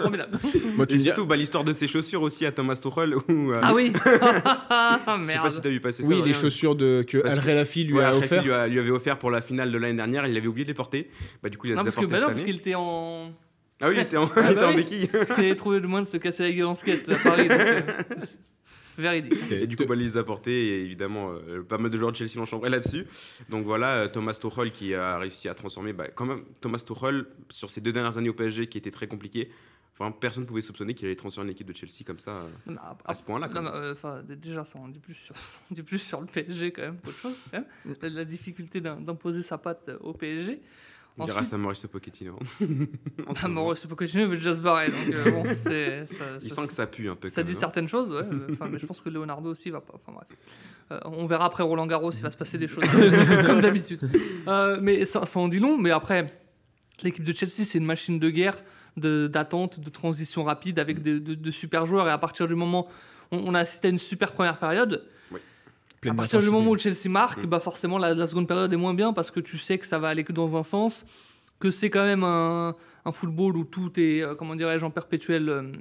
Formidable. 0.00 0.38
Moi, 0.76 0.86
tu 0.86 0.96
Et 0.96 1.00
surtout, 1.00 1.26
bah, 1.26 1.36
l'histoire 1.36 1.64
de 1.64 1.72
ses 1.72 1.86
chaussures 1.86 2.22
aussi 2.22 2.46
à 2.46 2.52
Thomas 2.52 2.76
Tuchel. 2.76 3.14
Où, 3.14 3.50
euh, 3.50 3.54
Ah 3.62 3.74
oui 3.74 3.92
Ah, 4.04 4.98
Je 4.98 4.98
sais 4.98 5.04
pas 5.04 5.18
Merde. 5.18 5.50
si 5.50 5.60
t'as 5.60 5.68
vu 5.68 5.80
passer 5.80 6.02
ça. 6.02 6.08
oui, 6.08 6.22
les 6.24 6.32
chaussures 6.32 6.74
de, 6.76 7.04
que 7.06 7.18
Parce 7.18 7.34
Al 7.34 7.40
Relafi 7.44 7.84
lui 7.84 7.94
Ouais, 7.94 8.04
a 8.04 8.08
Al 8.08 8.14
Khelaifi 8.14 8.26
offert. 8.34 8.42
lui, 8.44 8.52
a- 8.52 8.66
lui 8.68 8.78
avait 8.78 8.90
offert 8.90 9.18
pour 9.18 9.30
la 9.30 9.40
finale 9.40 9.70
de 9.72 9.78
l'année 9.78 9.96
dernière, 9.96 10.26
il 10.26 10.36
avait 10.36 10.46
oublié 10.46 10.64
de 10.64 10.70
les 10.70 10.74
porter. 10.74 11.10
Bah, 11.42 11.48
du 11.50 11.58
coup, 11.58 11.66
il 11.66 11.74
Non, 11.74 11.76
les 11.76 11.80
a 11.80 11.84
parce 11.84 11.96
que 11.96 12.00
portés 12.00 12.12
bah 12.14 12.20
non, 12.20 12.26
cette 12.28 12.34
parce 12.36 12.40
année. 12.42 12.50
qu'il 12.52 12.60
était 12.60 12.74
en. 12.74 13.32
Ah 13.80 13.88
oui, 13.88 13.94
il 13.96 14.00
était 14.00 14.16
en, 14.16 14.28
Ah 14.34 14.42
il 14.46 14.52
était 14.52 14.54
bah 14.56 14.66
en 14.66 14.70
oui. 14.70 14.76
béquille. 14.76 15.08
Il 15.12 15.32
avait 15.44 15.54
trouvé 15.54 15.78
le 15.80 15.86
moyen 15.88 16.02
de 16.04 16.08
se 16.08 16.16
casser 16.16 16.42
la 16.42 16.52
gueule 16.52 16.66
en 16.66 16.74
skate 16.74 17.08
à 17.08 17.16
Paris. 17.16 17.48
donc, 17.48 17.58
euh, 17.58 17.80
Véridique. 18.98 19.52
Et 19.52 19.66
du 19.68 19.76
coup, 19.76 19.84
bah, 19.86 19.94
les 19.94 20.16
apporter, 20.16 20.50
et 20.50 20.82
évidemment, 20.84 21.30
euh, 21.32 21.62
pas 21.62 21.78
mal 21.78 21.88
de 21.88 21.96
joueurs 21.96 22.10
de 22.10 22.16
Chelsea 22.16 22.32
l'ont 22.34 22.46
chambré 22.46 22.68
là-dessus. 22.68 23.06
Donc 23.48 23.64
voilà, 23.64 23.94
euh, 23.98 24.08
Thomas 24.08 24.32
Tuchel 24.40 24.72
qui 24.72 24.92
a 24.94 25.18
réussi 25.18 25.48
à 25.48 25.54
transformer, 25.54 25.92
bah, 25.92 26.08
quand 26.12 26.24
même, 26.26 26.42
Thomas 26.60 26.82
Tuchel, 26.84 27.26
sur 27.48 27.70
ces 27.70 27.80
deux 27.80 27.92
dernières 27.92 28.18
années 28.18 28.28
au 28.28 28.34
PSG 28.34 28.66
qui 28.66 28.76
étaient 28.78 28.90
très 28.90 29.06
compliquées, 29.06 29.52
enfin, 29.96 30.10
personne 30.10 30.42
ne 30.42 30.48
pouvait 30.48 30.62
soupçonner 30.62 30.94
qu'il 30.94 31.06
allait 31.06 31.14
transformer 31.14 31.50
l'équipe 31.50 31.68
de 31.68 31.76
Chelsea 31.76 32.02
comme 32.04 32.18
ça, 32.18 32.32
euh, 32.32 32.48
Non, 32.72 32.78
à 33.04 33.14
ce 33.14 33.22
point-là. 33.22 33.48
Euh, 33.54 33.94
déjà, 34.34 34.64
ça 34.64 34.80
en 34.80 34.88
dit 34.88 34.98
plus 34.98 35.14
sur, 35.14 35.36
ça 35.36 35.60
en 35.70 35.74
dit 35.76 35.82
plus 35.84 36.00
sur 36.00 36.20
le 36.20 36.26
PSG 36.26 36.72
quand 36.72 36.82
même 36.82 36.96
qu'autre 37.04 37.18
chose. 37.18 37.38
quand 37.52 37.58
même. 37.58 37.96
La, 38.02 38.08
la 38.08 38.24
difficulté 38.24 38.80
d'im- 38.80 39.00
d'imposer 39.00 39.42
sa 39.42 39.58
patte 39.58 39.92
au 40.00 40.12
PSG. 40.12 40.60
On 41.18 41.24
dira 41.24 41.38
ensuite- 41.38 41.50
ça 41.50 41.56
à 41.56 41.58
Mauricio 41.58 41.88
Pochettino. 41.88 42.38
Ah, 43.42 43.48
Mauricio 43.48 43.88
Pochettino 43.88 44.28
veut 44.28 44.36
déjà 44.36 44.54
se 44.54 44.60
barrer, 44.62 44.86
donc 44.90 45.14
euh, 45.14 45.30
bon, 45.30 45.42
c'est, 45.62 46.06
ça, 46.06 46.24
Il 46.42 46.52
sent 46.52 46.66
que 46.66 46.72
ça 46.72 46.86
pue 46.86 47.08
un 47.08 47.16
peu. 47.16 47.28
ça 47.30 47.42
dit 47.42 47.48
même, 47.50 47.56
hein. 47.56 47.60
certaines 47.60 47.88
choses, 47.88 48.10
ouais. 48.10 48.22
euh, 48.32 48.48
Enfin, 48.52 48.68
mais 48.70 48.78
je 48.78 48.86
pense 48.86 49.00
que 49.00 49.08
Leonardo 49.08 49.50
aussi 49.50 49.70
va 49.70 49.80
pas. 49.80 49.94
Enfin 49.94 50.12
bref. 50.12 50.26
Euh, 50.90 51.00
on 51.04 51.26
verra 51.26 51.46
après 51.46 51.62
Roland 51.62 51.86
Garros, 51.86 52.10
il 52.12 52.22
va 52.22 52.30
se 52.30 52.36
passer 52.36 52.56
des 52.58 52.68
choses 52.68 52.84
comme 53.46 53.60
d'habitude. 53.60 54.00
Euh, 54.46 54.78
mais 54.80 55.04
ça, 55.04 55.26
ça 55.26 55.38
en 55.38 55.48
dit 55.48 55.58
long. 55.58 55.76
Mais 55.76 55.90
après, 55.90 56.32
l'équipe 57.02 57.24
de 57.24 57.32
Chelsea, 57.32 57.64
c'est 57.66 57.78
une 57.78 57.84
machine 57.84 58.18
de 58.18 58.30
guerre, 58.30 58.56
d'attente, 58.96 59.80
de, 59.80 59.90
transition 59.90 60.44
rapide 60.44 60.78
avec 60.78 61.02
de, 61.02 61.18
de- 61.18 61.34
de 61.34 61.50
super 61.50 61.86
joueurs. 61.86 62.08
Et 62.08 62.10
à 62.10 62.18
partir 62.18 62.48
du 62.48 62.54
moment, 62.54 62.88
on, 63.30 63.38
on 63.38 63.54
a 63.54 63.60
assisté 63.60 63.88
à 63.88 63.90
une 63.90 63.98
super 63.98 64.32
première 64.32 64.58
période. 64.58 65.04
À 66.06 66.14
partir 66.14 66.38
du 66.40 66.46
moment 66.50 66.70
où 66.70 66.78
Chelsea 66.78 67.08
marque, 67.08 67.42
Mm. 67.44 67.46
bah 67.46 67.60
forcément 67.60 67.98
la, 67.98 68.14
la 68.14 68.26
seconde 68.26 68.46
période 68.46 68.72
est 68.72 68.76
moins 68.76 68.94
bien 68.94 69.12
parce 69.12 69.30
que 69.30 69.40
tu 69.40 69.58
sais 69.58 69.78
que 69.78 69.86
ça 69.86 69.98
va 69.98 70.08
aller 70.08 70.24
que 70.24 70.32
dans 70.32 70.56
un 70.56 70.62
sens, 70.62 71.04
que 71.58 71.70
c'est 71.70 71.90
quand 71.90 72.04
même 72.04 72.22
un, 72.24 72.74
un 73.04 73.12
football 73.12 73.56
où 73.56 73.64
tout 73.64 73.98
est, 73.98 74.22
euh, 74.22 74.34
comment 74.36 74.54
dirais-je, 74.54 74.84
en 74.84 74.90
perpétuel. 74.90 75.48
euh, 75.48 75.72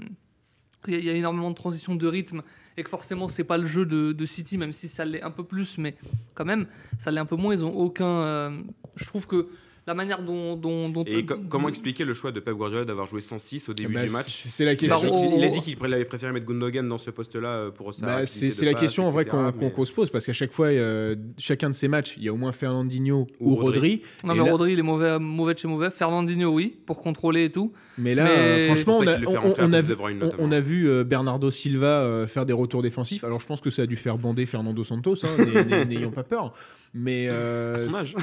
Il 0.88 0.93
y, 0.93 0.95
a- 0.95 0.99
il 0.99 1.06
y 1.06 1.10
a 1.10 1.13
énormément 1.13 1.49
de 1.49 1.56
transitions 1.56 1.95
de 1.95 2.08
rythme 2.08 2.41
et 2.77 2.84
que 2.84 2.89
forcément 2.89 3.27
c'est 3.27 3.43
pas 3.43 3.58
le 3.58 3.65
jeu 3.67 3.86
de, 3.86 4.12
de 4.12 4.25
City, 4.25 4.58
même 4.58 4.73
si 4.73 4.88
ça 4.88 5.06
l'est 5.06 5.21
un 5.21 5.32
peu 5.32 5.43
plus, 5.43 5.77
mais 5.77 5.95
quand 6.34 6.45
même 6.45 6.65
ça 6.97 7.12
l'est 7.12 7.19
un 7.19 7.25
peu 7.25 7.36
moins. 7.36 7.53
Ils 7.53 7.63
ont 7.63 7.75
aucun. 7.75 8.06
euh, 8.21 8.58
je 8.95 9.06
trouve 9.06 9.27
que 9.27 9.49
la 9.88 9.93
manière 9.93 10.21
dont. 10.21 10.56
dont, 10.56 10.89
dont- 10.89 11.04
Et 11.06 11.26
co- 11.26 11.36
comment 11.50 11.69
expliquer 11.69 12.04
le 12.06 12.13
choix 12.13 12.32
de 12.32 12.39
Pep 12.39 12.54
Guardiola 12.54 12.86
d'avoir 12.86 13.08
joué 13.08 13.21
106 13.21 13.69
au 13.69 13.73
début 13.73 13.93
Bah, 13.93 14.06
du 14.06 14.12
match 14.12 14.26
c'est 14.28 14.65
la 14.65 14.71
Il 14.71 14.73
a 14.73 14.78
question. 14.78 15.00
dit 15.02 15.08
Bah, 15.10 15.17
qu'il- 15.30 15.39
il 15.39 15.43
a 15.45 15.50
dit 15.50 15.62
qu'il 15.62 15.76
pr- 15.78 15.88
il 15.88 15.93
avait 15.93 16.06
préféré 16.06 16.32
mettre 16.34 16.45
Gundogan 16.45 16.88
dans 16.88 16.97
ce 16.97 17.10
poste-là 17.10 17.47
euh, 17.50 17.71
pour 17.71 17.93
sa 17.93 18.06
Bah, 18.06 18.26
c'est 18.26 18.47
la 18.65 18.71
passe, 18.73 18.82
question 18.82 19.08
en 19.08 19.10
vrai 19.10 19.26
qu'on 19.26 19.52
mais- 19.52 19.86
se 19.86 19.91
pose 19.93 20.10
parce 20.10 20.26
qu'à 20.26 20.34
chaque 20.34 20.52
fois, 20.52 20.67
euh, 20.67 21.15
chacun 21.38 21.69
de 21.69 21.76
ces 21.76 21.88
matchs, 21.88 22.15
il 22.17 22.23
y 22.23 22.28
a 22.28 22.34
au 22.34 22.38
moins 22.38 22.52
Fernandinho 22.52 23.28
ou, 23.39 23.52
Ou 23.52 23.56
Rodri. 23.56 23.65
Rodri. 23.76 24.02
Non, 24.23 24.36
mais 24.36 24.43
là- 24.45 24.52
Rodri, 24.52 24.73
il 24.73 24.80
est 24.80 24.84
mauvais, 24.84 25.17
mauvais 25.19 25.54
de 25.54 25.60
chez 25.60 25.67
mauvais. 25.67 25.89
Fernandinho, 25.89 26.50
oui, 26.52 26.76
pour 26.86 27.02
contrôler 27.02 27.45
et 27.45 27.52
tout. 27.52 27.71
Mais 27.97 28.13
là, 28.13 28.26
Mais- 28.26 28.30
euh, 28.30 28.65
franchement, 28.67 28.97
on 29.00 29.04
ça 29.04 29.12
a, 29.12 29.15
qu'il 29.15 29.28
on- 29.30 29.56
on 29.58 29.71
vu, 29.82 29.89
de 29.89 29.95
Bruyne, 29.95 30.17
on- 30.21 30.26
notamment. 30.26 30.43
on 30.43 30.52
a 30.52 30.60
vu 30.60 31.04
Bernardo 31.06 31.50
Silva 31.50 32.26
faire 32.28 32.45
des 32.45 32.54
retours 32.54 32.82
défensifs. 32.82 33.23
Alors 33.23 33.39
je 33.39 33.47
pense 33.47 33.62
que 33.62 33.69
ça 33.69 33.84
a 33.84 33.86
dû 33.86 33.95
faire 33.95 34.17
bander 34.17 34.45
Fernando 34.45 34.84
Santos, 34.84 35.26
hein, 35.26 35.30
n'ay- 35.38 35.63
n'ay- 35.65 35.86
n'ayons 35.86 36.12
pas 36.12 36.23
peur. 36.23 36.54
Mais 36.93 37.28
À 37.30 37.78
son 37.78 37.93
âge. 37.95 38.15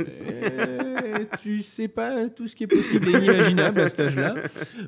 Euh, 0.00 1.24
tu 1.42 1.62
sais 1.62 1.88
pas 1.88 2.28
tout 2.28 2.48
ce 2.48 2.56
qui 2.56 2.64
est 2.64 2.66
possible 2.66 3.08
et 3.08 3.12
inimaginable 3.12 3.80
à 3.80 3.88
cet 3.88 4.00
âge-là. 4.00 4.34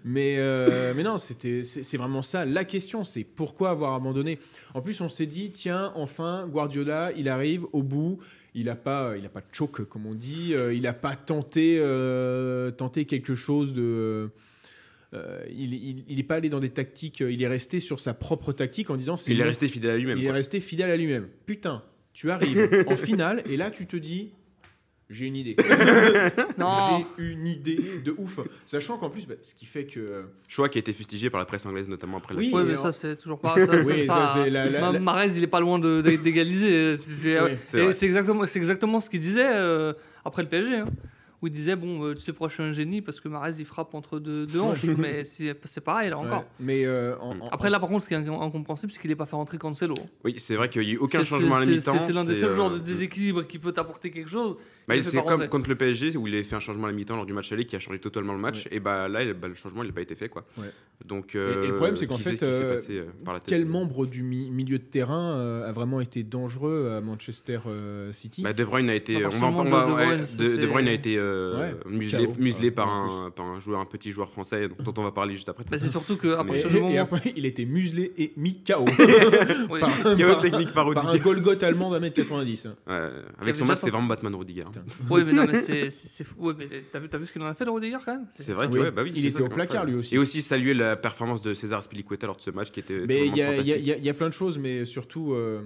Mais, 0.05 0.37
euh, 0.39 0.93
mais 0.97 1.03
non, 1.03 1.19
c'était, 1.19 1.63
c'est, 1.63 1.97
vraiment 1.97 2.23
ça. 2.23 2.45
La 2.45 2.65
question, 2.65 3.05
c'est 3.05 3.25
pourquoi 3.25 3.71
avoir 3.71 3.95
abandonné? 3.95 4.39
En 4.75 4.83
plus, 4.83 5.01
on 5.01 5.09
s'est 5.09 5.27
dit, 5.27 5.51
tiens, 5.51 5.93
enfin, 5.95 6.47
Guardiola, 6.49 7.13
il 7.17 7.29
arrive 7.29 7.65
au 7.73 7.83
bout. 7.83 8.19
Il 8.55 8.65
n'a 8.65 8.77
pas, 8.77 9.17
il 9.17 9.25
a 9.25 9.29
pas 9.29 9.41
de 9.41 9.47
choke, 9.53 9.85
comme 9.85 10.07
on 10.07 10.15
dit. 10.15 10.55
euh, 10.55 10.75
il 10.75 10.83
n'a 10.83 10.95
pas 10.95 11.15
tenté, 11.15 11.79
euh, 11.81 12.71
tenté 12.71 13.05
quelque 13.05 13.35
chose 13.35 13.73
de. 13.73 14.31
euh, 15.13 15.45
il 15.51 16.17
n'est 16.17 16.23
pas 16.23 16.37
allé 16.37 16.49
dans 16.49 16.59
des 16.59 16.71
tactiques. 16.71 17.21
Il 17.21 17.41
est 17.43 17.49
resté 17.49 17.79
sur 17.79 18.01
sa 18.01 18.15
propre 18.15 18.53
tactique 18.53 18.91
en 18.91 18.97
disant 18.97 19.17
c'est 19.17 19.31
Il 19.31 19.41
est 19.41 19.45
resté 19.45 19.69
fidèle 19.69 19.91
à 19.93 19.97
lui-même. 19.97 20.19
Il 20.19 20.25
est 20.25 20.33
resté 20.33 20.61
fidèle 20.61 20.91
à 20.91 20.97
lui-même. 20.97 21.29
Putain, 21.47 21.85
tu 22.15 22.31
arrives 22.31 22.85
en 22.89 22.97
finale 22.97 23.43
et 23.49 23.57
là 23.57 23.71
tu 23.71 23.87
te 23.87 23.97
dis 23.97 24.33
j'ai 25.11 25.27
une 25.27 25.37
idée. 25.37 25.57
Non. 26.59 27.05
J'ai 27.19 27.25
une 27.25 27.47
idée 27.47 27.77
de 28.05 28.15
ouf. 28.19 28.41
Sachant 28.67 28.99
qu'en 28.99 29.11
plus, 29.11 29.27
bah, 29.27 29.35
ce 29.43 29.55
qui 29.55 29.65
fait 29.67 29.85
que. 29.87 30.01
euh, 30.01 30.23
Choix 30.49 30.69
qui 30.69 30.79
a 30.79 30.81
été 30.81 30.93
fustigé 30.93 31.31
par 31.31 31.39
la 31.41 31.47
presse 31.47 31.65
anglaise, 31.67 31.89
notamment 31.89 32.19
après 32.19 32.35
la 32.35 32.41
Oui, 32.41 32.51
Ouais, 32.53 32.65
mais 32.65 32.77
ça, 32.77 32.93
c'est 32.93 33.17
toujours 33.17 33.39
pas. 33.39 33.55
Ça, 33.67 33.77
Oui, 33.85 34.07
ça, 34.07 34.47
la- 34.49 34.69
la- 34.69 34.81
Ma- 34.81 34.93
la- 34.93 34.99
Marez, 34.99 35.37
il 35.37 35.43
est 35.45 35.47
pas 35.47 35.61
loin 35.61 35.79
d'égaliser. 35.79 36.99
Oui, 36.99 37.51
c'est 37.59 37.83
vrai. 37.83 37.93
c'est 37.93 38.07
exactement, 38.07 38.47
c'est 38.47 38.59
exactement 38.59 39.01
ce 39.01 39.09
qu'il 39.11 39.21
disait 39.21 39.47
euh, 39.47 39.93
après 40.25 40.43
le 40.43 40.49
PSG. 40.49 40.77
hein, 40.77 40.87
où 41.41 41.47
il 41.47 41.53
disait 41.53 41.77
Bon, 41.77 42.05
euh, 42.05 42.15
tu 42.15 42.21
sais 42.23 42.33
pourquoi 42.33 42.49
je 42.49 42.55
suis 42.55 42.63
un 42.65 42.73
génie? 42.73 43.01
Parce 43.01 43.21
que 43.21 43.29
Marez, 43.29 43.53
il 43.61 43.65
frappe 43.65 43.95
entre 43.95 44.19
deux, 44.19 44.45
deux 44.47 44.59
hanches. 44.61 44.83
mais 44.85 45.23
c'est 45.25 45.57
c'est 45.65 45.81
pareil, 45.81 46.11
là 46.11 46.19
encore. 46.19 46.41
ouais. 46.41 46.45
Mais 46.59 46.85
euh, 46.85 47.17
en- 47.21 47.39
en- 47.41 47.49
Après, 47.51 47.71
là, 47.71 47.79
par 47.79 47.89
contre, 47.89 48.03
ce 48.03 48.09
qui 48.09 48.15
est 48.15 48.19
inc- 48.19 48.43
incompréhensible, 48.43 48.91
c'est 48.91 49.01
qu'il 49.01 49.09
n'ait 49.11 49.15
pas 49.17 49.27
fait 49.27 49.37
rentrer 49.37 49.57
Cancelo. 49.57 49.95
Oui, 50.25 50.35
c'est 50.39 50.57
vrai 50.57 50.69
qu'il 50.69 50.83
n'y 50.83 50.89
a 50.89 50.93
eu 50.95 50.97
aucun 50.97 51.23
changement 51.23 51.55
à 51.57 51.61
la 51.61 51.67
c'est- 51.67 51.71
mi-temps. 51.73 51.99
C'est 52.07 52.13
l'un 52.13 52.25
des 52.25 52.35
seuls 52.35 52.51
euh, 52.51 52.55
joueurs 52.55 52.71
de 52.73 52.79
déséquilibre 52.79 53.47
qui 53.47 53.59
peut 53.61 53.71
t'apporter 53.73 54.11
quelque 54.11 54.29
chose. 54.31 54.57
Bah, 54.89 54.97
le 54.97 55.03
c'est 55.03 55.17
comme 55.19 55.29
rentrer. 55.29 55.49
contre 55.49 55.69
le 55.69 55.77
PSG 55.77 56.17
où 56.17 56.27
il 56.27 56.35
a 56.37 56.43
fait 56.43 56.57
un 56.57 56.61
changement 56.61 56.85
à 56.85 56.91
la 56.91 56.97
mi-temps 56.97 57.17
lors 57.17 57.27
du 57.27 57.33
match 57.33 57.53
aller 57.53 57.65
qui 57.67 57.77
a 57.77 57.79
changé 57.79 57.99
totalement 57.99 58.33
le 58.33 58.39
match. 58.41 58.67
Et 58.71 58.81
bah 58.81 59.09
là, 59.09 59.23
il- 59.23 59.33
bah, 59.35 59.49
le 59.49 59.55
changement, 59.55 59.83
il 59.83 59.87
n'a 59.89 59.93
pas 59.93 60.01
été 60.01 60.15
fait. 60.15 60.29
Quoi. 60.29 60.45
Ouais. 60.59 60.67
Donc, 61.05 61.37
et 61.37 61.39
le 61.39 61.75
problème, 61.77 61.95
c'est 61.95 62.07
qu'en 62.09 62.19
fait, 62.19 62.43
euh, 62.43 62.73
passé, 62.73 62.99
euh, 62.99 63.05
par 63.25 63.33
la 63.35 63.39
tête 63.41 63.49
quel 63.49 63.65
de- 63.65 63.71
membre 63.71 64.07
du 64.07 64.23
mi- 64.25 64.51
milieu 64.51 64.79
de 64.79 64.83
terrain 64.85 65.37
euh, 65.37 65.69
a 65.69 65.71
vraiment 65.73 66.01
été 66.01 66.25
dangereux 66.25 66.91
à 66.97 67.01
Manchester 67.01 67.61
euh, 67.69 68.13
City? 68.13 68.43
Bah, 68.43 68.53
De 68.53 68.65
Bruyne 68.65 68.91
a 68.91 68.97
été, 68.97 69.15
À 69.15 69.19
on 69.19 69.23
partir 69.31 69.41
va, 69.41 69.47
du 69.49 69.55
on 69.55 69.65
moment 69.65 69.71
va- 69.77 69.85
où 69.87 69.91
De 69.91 69.95
ouais, 69.95 70.05
Bruyne 70.07 70.21
de, 70.21 70.27
se 70.27 70.37
De 70.37 70.57
fait- 70.61 70.67
Bruyne 70.67 70.89
a 70.89 70.93
été 70.93 71.17
euh, 71.17 71.61
Ouais, 71.61 71.75
muselé, 72.39 72.71
par, 72.73 72.89
un, 72.89 73.31
par 73.31 73.47
un 73.47 73.61
joueur, 73.61 73.79
un 73.81 73.85
petit 73.85 74.11
joueur 74.11 74.29
français 74.31 74.69
dont 74.85 74.95
on 74.97 75.03
va 75.05 75.13
parler 75.13 75.35
juste 75.35 75.49
après. 75.49 75.63
Bah, 75.71 75.77
c'est 75.77 75.89
surtout 75.89 76.17
Mais- 76.45 76.61
Et, 76.61 76.65
du 76.69 76.77
et 76.77 76.81
moment. 76.81 77.01
après, 77.03 77.33
il 77.37 77.45
a 77.45 77.49
été 77.49 77.65
muselé 77.65 78.13
et 78.19 78.33
mis 78.37 78.57
KO. 78.65 78.85
Par, 79.81 80.41
technique 80.41 80.73
par 80.73 80.87
un. 80.89 81.19
Golgoth 81.19 81.63
allemand 81.63 81.91
d'un 81.91 82.01
mètre 82.01 82.17
90. 82.17 82.65
Ouais, 82.67 82.73
avait 82.95 83.13
avec 83.41 83.57
son 83.57 83.65
masque, 83.67 83.85
c'est 83.85 83.91
vraiment 83.91 84.07
Batman 84.07 84.35
Rudiger. 84.35 84.65
Oui, 85.11 85.23
mais 85.25 85.33
non, 85.33 85.45
mais 85.47 85.63
c'est 85.63 85.91
c'est- 85.91 86.09
c'est 86.09 86.25
fou. 86.25 86.35
Ouais, 86.39 86.55
mais 86.57 86.67
t'as 86.93 86.99
vu, 87.01 87.09
t'as 87.09 87.19
vu 87.19 87.27
ce 87.27 87.33
qu'il 87.33 87.43
en 87.43 87.47
a 87.47 87.55
fait, 87.55 87.65
le 87.65 87.71
Rudiger, 87.71 87.99
quand 88.05 88.13
même? 88.15 88.27
C'est 88.35 88.53
vrai, 88.53 88.69
que 88.69 88.73
Oui, 88.73 88.81
ouais, 88.81 88.91
bah 88.91 89.03
oui, 89.03 89.11
il 89.15 89.21
c'est 89.23 89.29
était 89.29 89.39
ça, 89.39 89.45
au 89.45 89.49
placard, 89.49 89.63
incroyable. 89.83 89.91
lui 89.93 89.99
aussi. 89.99 90.15
Et 90.15 90.19
aussi 90.19 90.43
saluer 90.43 90.75
la 90.75 90.97
performance 90.97 91.43
de 91.43 91.55
César 91.55 91.83
Spilicueta 91.83 92.27
lors 92.27 92.37
de 92.37 92.43
ce 92.43 92.51
match 92.51 92.71
qui 92.71 92.81
était 92.81 93.05
Mais 93.07 93.27
il 93.27 93.37
y, 93.37 93.43
a- 93.43 93.51
il 93.57 93.67
y 93.67 93.73
a- 93.73 93.75
fantastique. 93.75 93.77
il 93.81 93.87
y 93.89 93.93
a- 93.93 93.97
il 93.99 94.05
y 94.05 94.09
a 94.11 94.15
plein 94.15 94.29
de 94.29 94.35
choses, 94.35 94.59
mais 94.59 94.85
surtout, 94.85 95.33
euh, 95.35 95.61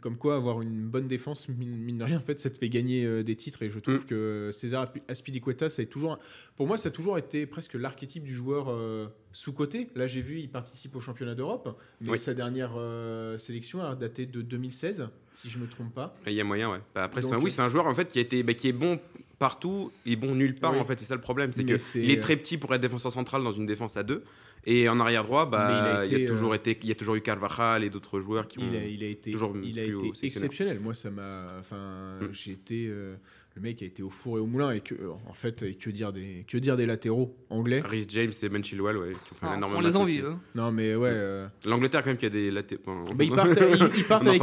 comme 0.00 0.16
quoi 0.16 0.36
avoir 0.36 0.62
une 0.62 0.88
bonne 0.88 1.08
défense, 1.08 1.48
mine, 1.48 1.98
de 1.98 2.04
rien, 2.04 2.18
en 2.18 2.22
fait, 2.22 2.38
ça 2.40 2.48
te 2.50 2.58
fait 2.58 2.68
gagner 2.68 3.04
euh, 3.04 3.22
des 3.22 3.34
titres. 3.36 3.62
Et 3.62 3.70
je 3.70 3.78
trouve 3.80 4.02
Mm. 4.04 4.06
que 4.06 4.50
César 4.52 4.84
Aspi- 4.86 5.02
Aspilicueta, 5.08 5.68
ça 5.68 5.82
a 5.82 5.84
toujours, 5.86 6.18
pour 6.56 6.66
moi, 6.66 6.76
ça 6.76 6.88
a 6.88 6.92
toujours 6.92 7.18
été 7.18 7.46
presque 7.46 7.74
l'archétype 7.74 8.22
du 8.22 8.34
joueur 8.34 8.66
euh, 8.68 9.08
sous-côté. 9.32 9.88
Là, 9.96 10.06
j'ai 10.06 10.20
vu, 10.20 10.38
il 10.38 10.48
participe 10.48 10.94
au 10.96 11.00
championnat 11.00 11.34
d'Europe, 11.34 11.76
mais 12.00 12.10
Oui. 12.12 12.18
sa 12.18 12.34
dernière 12.34 12.72
euh, 12.76 13.36
sélection 13.38 13.82
a 13.82 13.94
daté 13.96 14.26
de 14.26 14.42
2016, 14.42 15.08
si 15.32 15.50
je 15.50 15.58
me 15.58 15.66
trompe 15.66 15.92
pas. 15.94 16.16
Il 16.26 16.32
y 16.34 16.40
a 16.40 16.44
moyen, 16.44 16.70
ouais. 16.70 16.80
Bah, 16.94 17.04
après, 17.04 17.22
c'est 17.22 17.30
Donc, 17.30 17.40
un, 17.40 17.44
oui, 17.44 17.50
c'est 17.50 17.62
un 17.62 17.68
joueur 17.68 17.86
en 17.86 17.94
fait 17.94 18.08
qui 18.08 18.18
a 18.18 18.22
été, 18.22 18.42
bah, 18.42 18.54
qui 18.54 18.68
est 18.68 18.72
bon 18.72 19.00
partout 19.38 19.90
et 20.04 20.16
bon 20.16 20.34
nulle 20.34 20.54
part 20.54 20.72
Oui. 20.74 20.78
en 20.80 20.84
fait. 20.84 20.98
C'est 20.98 21.06
ça 21.06 21.14
le 21.14 21.20
problème, 21.20 21.52
c'est 21.52 21.64
Mais 21.64 21.72
que 21.72 21.78
c'est- 21.78 22.02
il 22.02 22.10
est 22.10 22.20
très 22.20 22.36
petit 22.36 22.58
pour 22.58 22.74
être 22.74 22.80
défenseur 22.82 23.10
central 23.12 23.42
dans 23.42 23.52
une 23.52 23.64
défense 23.66 23.96
à 23.96 24.02
deux. 24.02 24.22
Et 24.66 24.88
en 24.88 25.00
arrière 25.00 25.24
droit, 25.24 25.46
bah, 25.46 25.68
il 25.70 25.88
a 25.88 26.04
il, 26.04 26.12
y 26.12 26.14
a 26.14 26.18
été, 26.18 26.26
toujours 26.26 26.52
euh, 26.52 26.56
été, 26.56 26.78
il 26.82 26.88
y 26.88 26.92
a 26.92 26.94
toujours 26.94 27.14
eu 27.14 27.22
Carvajal 27.22 27.82
et 27.82 27.88
d'autres 27.90 28.20
joueurs 28.20 28.46
qui 28.46 28.58
ont. 28.58 28.62
Il 28.70 28.76
a, 28.76 28.84
il 28.84 29.02
a 29.02 29.06
été, 29.06 29.30
toujours 29.32 29.54
il 29.62 29.78
a 29.78 29.84
été 29.84 30.12
exceptionnel. 30.22 30.80
Moi, 30.80 30.94
ça 30.94 31.10
m'a. 31.10 31.56
Enfin, 31.58 32.18
Mm. 32.20 32.28
j'ai 32.32 32.52
été. 32.52 32.86
euh, 32.88 33.14
le 33.56 33.62
mec 33.62 33.82
a 33.82 33.84
été 33.84 34.02
au 34.02 34.10
four 34.10 34.36
et 34.36 34.40
au 34.40 34.46
moulin. 34.46 34.70
Et 34.70 34.80
que, 34.80 34.94
en 35.28 35.32
fait, 35.32 35.62
et 35.62 35.74
que 35.74 35.90
dire 35.90 36.12
des, 36.12 36.44
que 36.46 36.56
dire 36.58 36.76
des 36.76 36.86
latéraux 36.86 37.34
anglais? 37.48 37.80
Rhys 37.84 38.06
James 38.10 38.30
et 38.42 38.48
Ben 38.48 38.62
Chilwell, 38.62 38.96
ouais, 38.98 39.12
qui 39.24 39.32
ont 39.32 39.36
fait 39.36 39.46
un 39.46 39.60
Ah, 39.62 39.66
on 39.76 39.80
les 39.80 39.96
envie, 39.96 40.20
eux. 40.20 40.34
Non, 40.54 40.70
mais 40.70 40.94
ouais. 40.94 41.08
euh, 41.10 41.46
L'Angleterre, 41.64 42.02
quand 42.02 42.10
même, 42.10 42.16
qui 42.18 42.26
a 42.26 42.30
des 42.30 42.50
latéraux. 42.50 42.82
bah, 43.14 43.24
ils 43.24 43.30
partent, 43.34 43.58
ils, 43.58 43.90
ils 43.98 44.04
partent 44.04 44.24
On 44.26 44.28
en 44.28 44.30
avec 44.30 44.42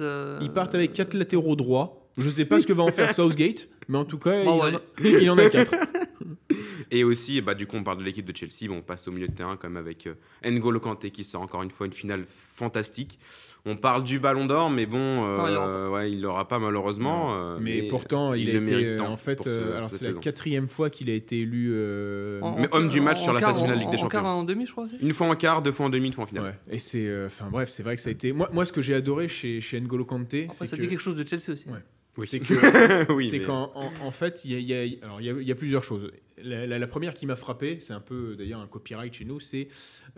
euh, 0.00 0.38
Ils 0.42 0.50
partent 0.52 0.74
avec 0.74 0.92
quatre 0.92 1.14
latéraux 1.14 1.56
droits. 1.56 2.04
Je 2.18 2.28
sais 2.30 2.44
pas 2.44 2.58
ce 2.58 2.66
que 2.66 2.72
va 2.72 2.82
en 2.82 2.88
faire 2.92 3.12
Southgate, 3.14 3.68
mais 3.88 3.96
en 3.98 4.04
tout 4.04 4.18
cas, 4.18 4.42
Bon, 4.44 4.58
il, 4.58 4.74
ouais. 4.74 4.74
en 4.74 4.76
a, 4.76 5.20
il 5.22 5.30
en 5.30 5.38
a 5.38 5.48
quatre. 5.48 5.70
Et 6.90 7.04
aussi, 7.04 7.40
bah, 7.40 7.54
du 7.54 7.66
coup, 7.66 7.76
on 7.76 7.84
parle 7.84 7.98
de 7.98 8.04
l'équipe 8.04 8.24
de 8.24 8.34
Chelsea. 8.36 8.68
Bon, 8.68 8.78
on 8.78 8.82
passe 8.82 9.06
au 9.08 9.12
milieu 9.12 9.28
de 9.28 9.34
terrain 9.34 9.56
quand 9.56 9.68
même 9.68 9.76
avec 9.76 10.06
euh, 10.06 10.14
N'Golo 10.50 10.80
Kanté 10.80 11.10
qui 11.10 11.24
sort 11.24 11.42
encore 11.42 11.62
une 11.62 11.70
fois 11.70 11.86
une 11.86 11.92
finale 11.92 12.24
fantastique. 12.54 13.18
On 13.66 13.76
parle 13.76 14.04
du 14.04 14.18
Ballon 14.18 14.46
d'Or, 14.46 14.70
mais 14.70 14.86
bon, 14.86 15.26
euh, 15.26 15.88
ouais, 15.90 16.10
il 16.12 16.22
l'aura 16.22 16.48
pas 16.48 16.58
malheureusement. 16.58 17.34
euh, 17.34 17.58
mais, 17.60 17.82
pourtant, 17.82 18.32
il, 18.32 18.44
il 18.44 18.50
a 18.50 18.52
le 18.54 18.62
été. 18.62 18.70
mérite 18.70 18.86
euh, 19.00 19.04
en 19.04 19.16
fait, 19.18 19.42
ce- 19.42 19.72
alors 19.76 19.90
c'est 19.90 20.02
la 20.04 20.08
saison. 20.10 20.20
quatrième 20.20 20.68
fois 20.68 20.88
qu'il 20.88 21.10
a 21.10 21.12
été 21.12 21.40
élu. 21.40 21.68
euh, 21.72 22.40
en- 22.40 22.58
Mais 22.58 22.68
en- 22.72 22.78
homme 22.78 22.88
du 22.88 23.00
match 23.02 23.18
en 23.20 23.24
sur 23.24 23.32
la 23.34 23.40
quart, 23.40 23.50
phase 23.50 23.60
finale 23.62 23.78
Ligue 23.80 23.90
des 23.90 23.96
En 23.96 24.00
Champions. 24.00 24.20
quart, 24.22 24.26
en 24.36 24.44
demi, 24.44 24.64
je 24.64 24.72
crois. 24.72 24.84
aussi. 24.84 24.96
Une 25.00 25.12
fois 25.12 25.26
en 25.26 25.36
quart, 25.36 25.60
deux 25.60 25.72
fois 25.72 25.86
en 25.86 25.90
demi, 25.90 26.06
une 26.06 26.12
fois 26.14 26.24
en 26.24 26.28
finale. 26.28 26.44
ouais. 26.44 26.74
Et 26.74 26.78
c'est. 26.78 27.04
euh, 27.06 27.26
Enfin 27.26 27.48
bref, 27.50 27.68
c'est 27.68 27.82
vrai 27.82 27.96
que 27.96 28.00
ça 28.00 28.08
a 28.08 28.12
été. 28.12 28.32
Moi, 28.32 28.48
moi 28.52 28.64
ce 28.64 28.72
que 28.72 28.80
j'ai 28.80 28.94
adoré 28.94 29.28
chez, 29.28 29.60
chez 29.60 29.78
N'Golo 29.80 30.04
Kanté, 30.06 30.46
Après, 30.50 30.66
ça 30.66 30.76
que. 30.76 30.80
dit 30.80 30.88
quelque 30.88 31.00
chose 31.00 31.16
de 31.16 31.26
Chelsea 31.26 31.50
aussi. 31.52 31.68
Ouais. 31.68 31.80
Oui. 32.18 32.26
C'est 32.26 32.40
que 32.40 33.12
Oui, 33.12 33.28
c'est 33.28 33.38
mais- 33.38 33.44
qu'en 33.46 33.72
en, 33.74 33.90
en 34.02 34.10
fait, 34.10 34.44
il 34.44 34.50
y 34.60 34.74
a, 34.74 34.84
y 34.84 35.00
y 35.20 35.44
y 35.44 35.54
plusieurs 35.54 35.84
choses. 35.84 36.10
La, 36.42 36.66
la- 36.66 36.78
la 36.78 36.86
première 36.86 37.14
qui 37.14 37.26
m'a 37.26 37.34
frappé, 37.36 37.78
c'est 37.80 37.92
un 37.94 38.00
peu 38.00 38.36
d'ailleurs 38.36 38.60
un 38.60 38.66
copyright 38.66 39.12
chez 39.14 39.24
nous, 39.24 39.40
c'est 39.40 39.68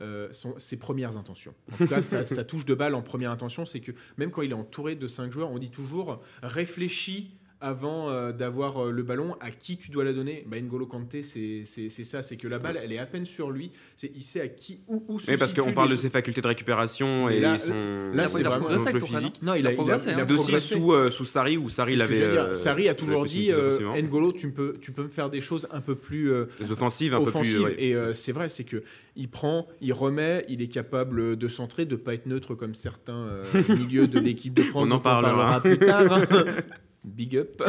euh, 0.00 0.28
ses 0.58 0.76
premières 0.76 1.16
intentions. 1.16 1.54
En 1.72 1.76
tout 1.76 1.86
cas, 1.86 2.02
sa 2.02 2.44
touche 2.44 2.64
de 2.64 2.74
balle 2.74 2.94
en 2.94 3.02
première 3.02 3.30
intention, 3.30 3.64
c'est 3.64 3.80
que 3.80 3.92
même 4.18 4.30
quand 4.30 4.42
il 4.42 4.50
est 4.50 4.54
entouré 4.54 4.96
de 4.96 5.06
cinq 5.08 5.32
joueurs, 5.32 5.50
on 5.50 5.58
dit 5.58 5.70
toujours 5.70 6.20
réfléchis 6.42 7.30
avant 7.60 8.08
euh, 8.10 8.32
d'avoir 8.32 8.86
euh, 8.86 8.90
le 8.90 9.02
ballon, 9.02 9.36
à 9.40 9.50
qui 9.50 9.76
tu 9.76 9.90
dois 9.90 10.04
la 10.04 10.12
donner? 10.12 10.44
Bah, 10.48 10.60
N'Golo 10.60 10.86
Kanté, 10.86 11.22
c'est 11.22 11.64
ça, 11.64 12.22
c'est 12.22 12.36
que 12.36 12.48
la 12.48 12.58
balle, 12.58 12.80
elle 12.82 12.92
est 12.92 12.98
à 12.98 13.06
peine 13.06 13.26
sur 13.26 13.50
lui, 13.50 13.70
c'est 13.96 14.10
il 14.14 14.22
sait 14.22 14.40
à 14.40 14.48
qui, 14.48 14.80
où, 14.88 15.04
où 15.08 15.18
se 15.18 15.30
Oui, 15.30 15.36
parce 15.36 15.52
qu'on 15.52 15.72
parle 15.72 15.88
les 15.90 15.96
de 15.96 16.00
ses 16.00 16.08
facultés 16.10 16.40
de 16.40 16.46
récupération 16.46 17.28
et 17.28 17.40
là- 17.40 17.58
son, 17.58 18.10
là, 18.14 18.28
son 18.28 18.36
c'est 18.38 18.42
vraiment- 18.42 18.64
progressé 18.64 18.88
avec 18.88 19.00
jeu 19.02 19.06
Tourelle, 19.06 19.22
physique. 19.24 19.42
Non, 19.42 19.54
il 19.54 19.60
Il 19.60 19.66
a, 19.66 19.70
il 19.70 19.74
a, 19.74 19.76
progressé, 19.76 20.04
il 20.10 20.18
a 20.18 20.22
hein. 20.22 20.24
Aussi 20.26 20.34
progressé. 20.36 20.74
sous, 20.76 20.92
euh, 20.92 21.10
sous 21.10 21.24
Sarri, 21.24 21.56
où 21.58 21.68
Sarri 21.68 21.92
C'est 21.92 21.96
il 21.96 22.00
ce 22.00 22.04
que 22.04 22.10
avait. 22.12 22.20
j'allais 22.20 22.32
dire. 22.32 22.42
euh, 22.44 22.54
Sarri 22.54 22.88
a 22.88 22.94
toujours 22.94 23.24
dit 23.26 23.52
euh. 23.52 24.00
N'Golo, 24.00 24.32
tu 24.32 24.50
peux, 24.50 24.74
tu 24.80 24.92
peux 24.92 25.02
me 25.02 25.08
faire 25.08 25.28
des 25.30 25.40
choses 25.40 25.68
un 25.70 25.80
peu 25.80 25.94
plus 25.94 26.30
euh, 26.32 26.46
Les 26.60 26.72
offensives, 26.72 27.14
un 27.14 27.22
peu 27.22 27.30
plus. 27.30 27.58
Et 27.78 27.94
euh, 27.94 28.14
c'est 28.14 28.32
vrai, 28.32 28.48
c'est 28.48 28.64
que 28.64 28.82
il 29.16 29.28
prend, 29.28 29.66
il 29.80 29.92
remet, 29.92 30.46
il 30.48 30.62
est 30.62 30.68
capable 30.68 31.36
de 31.36 31.48
centrer, 31.48 31.84
de 31.84 31.96
pas 31.96 32.14
être 32.14 32.26
neutre 32.26 32.54
comme 32.54 32.74
certains 32.74 33.26
euh, 33.26 33.44
milieux 33.68 34.06
de 34.08 34.18
l'équipe 34.18 34.54
de 34.54 34.62
France. 34.70 34.88
On 34.88 34.92
en 34.92 35.00
parlera. 35.00 35.60
plus 35.60 35.78
tard. 35.78 36.20
hein. 37.04 37.08
Big 37.16 37.36
up. 37.36 37.62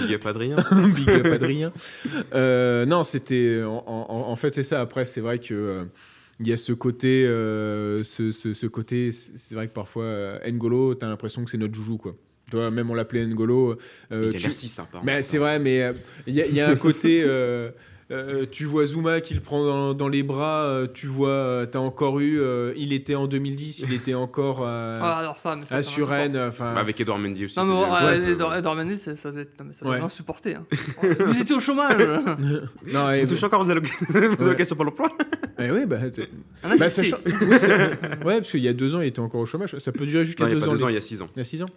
Il 0.00 0.06
n'y 0.08 0.14
a 0.14 0.18
pas 0.18 0.32
de 0.34 0.38
rien. 0.38 0.56
Big 0.94 1.10
up 1.10 1.26
Adrien. 1.26 1.72
Euh, 2.34 2.86
non, 2.86 3.02
c'était. 3.04 3.62
En, 3.64 3.84
en- 3.86 4.30
en 4.30 4.36
fait, 4.36 4.54
c'est 4.54 4.62
ça. 4.62 4.80
Après, 4.80 5.04
c'est 5.04 5.20
vrai 5.20 5.38
que. 5.38 5.54
euh, 5.54 5.84
il 6.40 6.48
y 6.48 6.52
a 6.52 6.56
ce 6.56 6.72
côté, 6.72 7.24
euh, 7.26 8.02
ce, 8.02 8.32
ce- 8.32 8.52
ce 8.54 8.66
côté, 8.66 9.12
c'est 9.12 9.54
vrai 9.54 9.68
que 9.68 9.72
parfois 9.72 10.38
N'Golo, 10.50 10.94
t'as 10.94 11.06
l'impression 11.08 11.44
que 11.44 11.50
c'est 11.50 11.58
notre 11.58 11.74
joujou 11.74 11.98
quoi. 11.98 12.16
Toi, 12.50 12.70
même 12.70 12.90
on 12.90 12.94
l'appelait 12.94 13.24
N'Golo. 13.26 13.76
il 14.10 14.28
a 14.28 14.32
tu- 14.32 14.52
si 14.52 14.66
sympa. 14.66 15.00
mais 15.04 15.22
c'est 15.22 15.38
vrai, 15.38 15.58
mais 15.60 15.92
il 16.26 16.34
y, 16.34 16.40
a- 16.42 16.46
il 16.46 16.54
y 16.54 16.60
a 16.60 16.68
un 16.68 16.74
côté. 16.76 17.22
Euh, 18.12 18.46
tu 18.50 18.64
vois 18.64 18.86
Zuma 18.86 19.20
qui 19.20 19.34
le 19.34 19.40
prend 19.40 19.64
dans, 19.64 19.94
dans 19.94 20.08
les 20.08 20.22
bras. 20.22 20.64
euh, 20.64 20.86
tu 20.92 21.06
vois, 21.06 21.28
euh, 21.30 21.66
t'as 21.66 21.78
encore 21.78 22.20
eu. 22.20 22.40
euh, 22.40 22.72
il 22.76 22.92
était 22.92 23.14
en 23.14 23.26
2010, 23.26 23.80
il 23.88 23.92
était 23.94 24.14
encore 24.14 24.60
euh, 24.62 24.98
Ah, 25.02 25.18
alors 25.18 25.38
ça, 25.38 25.56
mais 25.56 25.66
ça, 25.66 25.76
à 25.76 25.82
c'est. 25.82 26.02
Enfin, 26.02 26.74
Bah, 26.74 26.80
avec 26.80 27.00
Edouard 27.00 27.18
Mendy 27.18 27.46
aussi. 27.46 27.58
Non, 27.58 27.64
mais 27.64 27.72
c'est 27.72 27.80
bon, 27.80 27.86
bien. 27.86 28.02
euh, 28.02 28.20
Ouais. 28.26 28.32
Edouard 28.32 28.56
Edouard 28.56 28.76
Mendy, 28.76 28.98
ça, 28.98 29.16
ça 29.16 29.30
doit 29.32 29.40
être, 29.42 29.58
non, 29.58 29.66
mais 29.68 29.72
ça 29.72 29.84
doit 29.84 29.90
Ouais. 29.92 29.98
être 29.98 30.04
insupporté. 30.04 30.54
hein. 30.54 30.64
Vous 31.26 31.40
étiez 31.40 31.54
au 31.56 31.60
chômage. 31.60 31.96
non, 32.92 33.10
et- 33.10 33.20
Vous 33.22 33.26
touchez 33.28 33.46
encore 33.46 33.60
aux 33.60 33.70
alloc- 33.70 33.90
aux 34.40 34.44
allocations 34.46 34.76
pour 34.76 34.84
l'emploi 34.84 35.08
eh 35.58 35.70
oui, 35.70 35.86
bah, 35.86 35.98
c'est- 36.10 36.28
Un 36.64 36.76
Bah, 36.76 36.86
assisté. 36.86 37.10
sachant- 37.10 38.24
ouais, 38.26 38.36
parce 38.38 38.50
qu'il 38.50 38.60
y 38.60 38.68
a 38.68 38.72
deux 38.72 38.94
ans, 38.94 39.00
il 39.00 39.08
était 39.08 39.20
encore 39.20 39.40
au 39.40 39.46
chômage. 39.46 39.76
Ça 39.78 39.92
peut 39.92 40.06
durer 40.06 40.24
jusqu'à 40.24 40.44
Non, 40.44 40.50
il 40.50 40.54
deux 40.58 40.62
a 40.62 40.66
pas 40.66 40.72
ans. 40.72 40.74
deux 40.74 40.82
ans, 40.82 40.86
les- 40.86 40.92
il 40.92 40.96
y 40.96 40.98
a 40.98 41.00
six 41.02 41.22
ans. 41.22 41.28
Il 41.36 41.38
y 41.38 41.40
a 41.40 41.44
six 41.44 41.62
ans. 41.62 41.68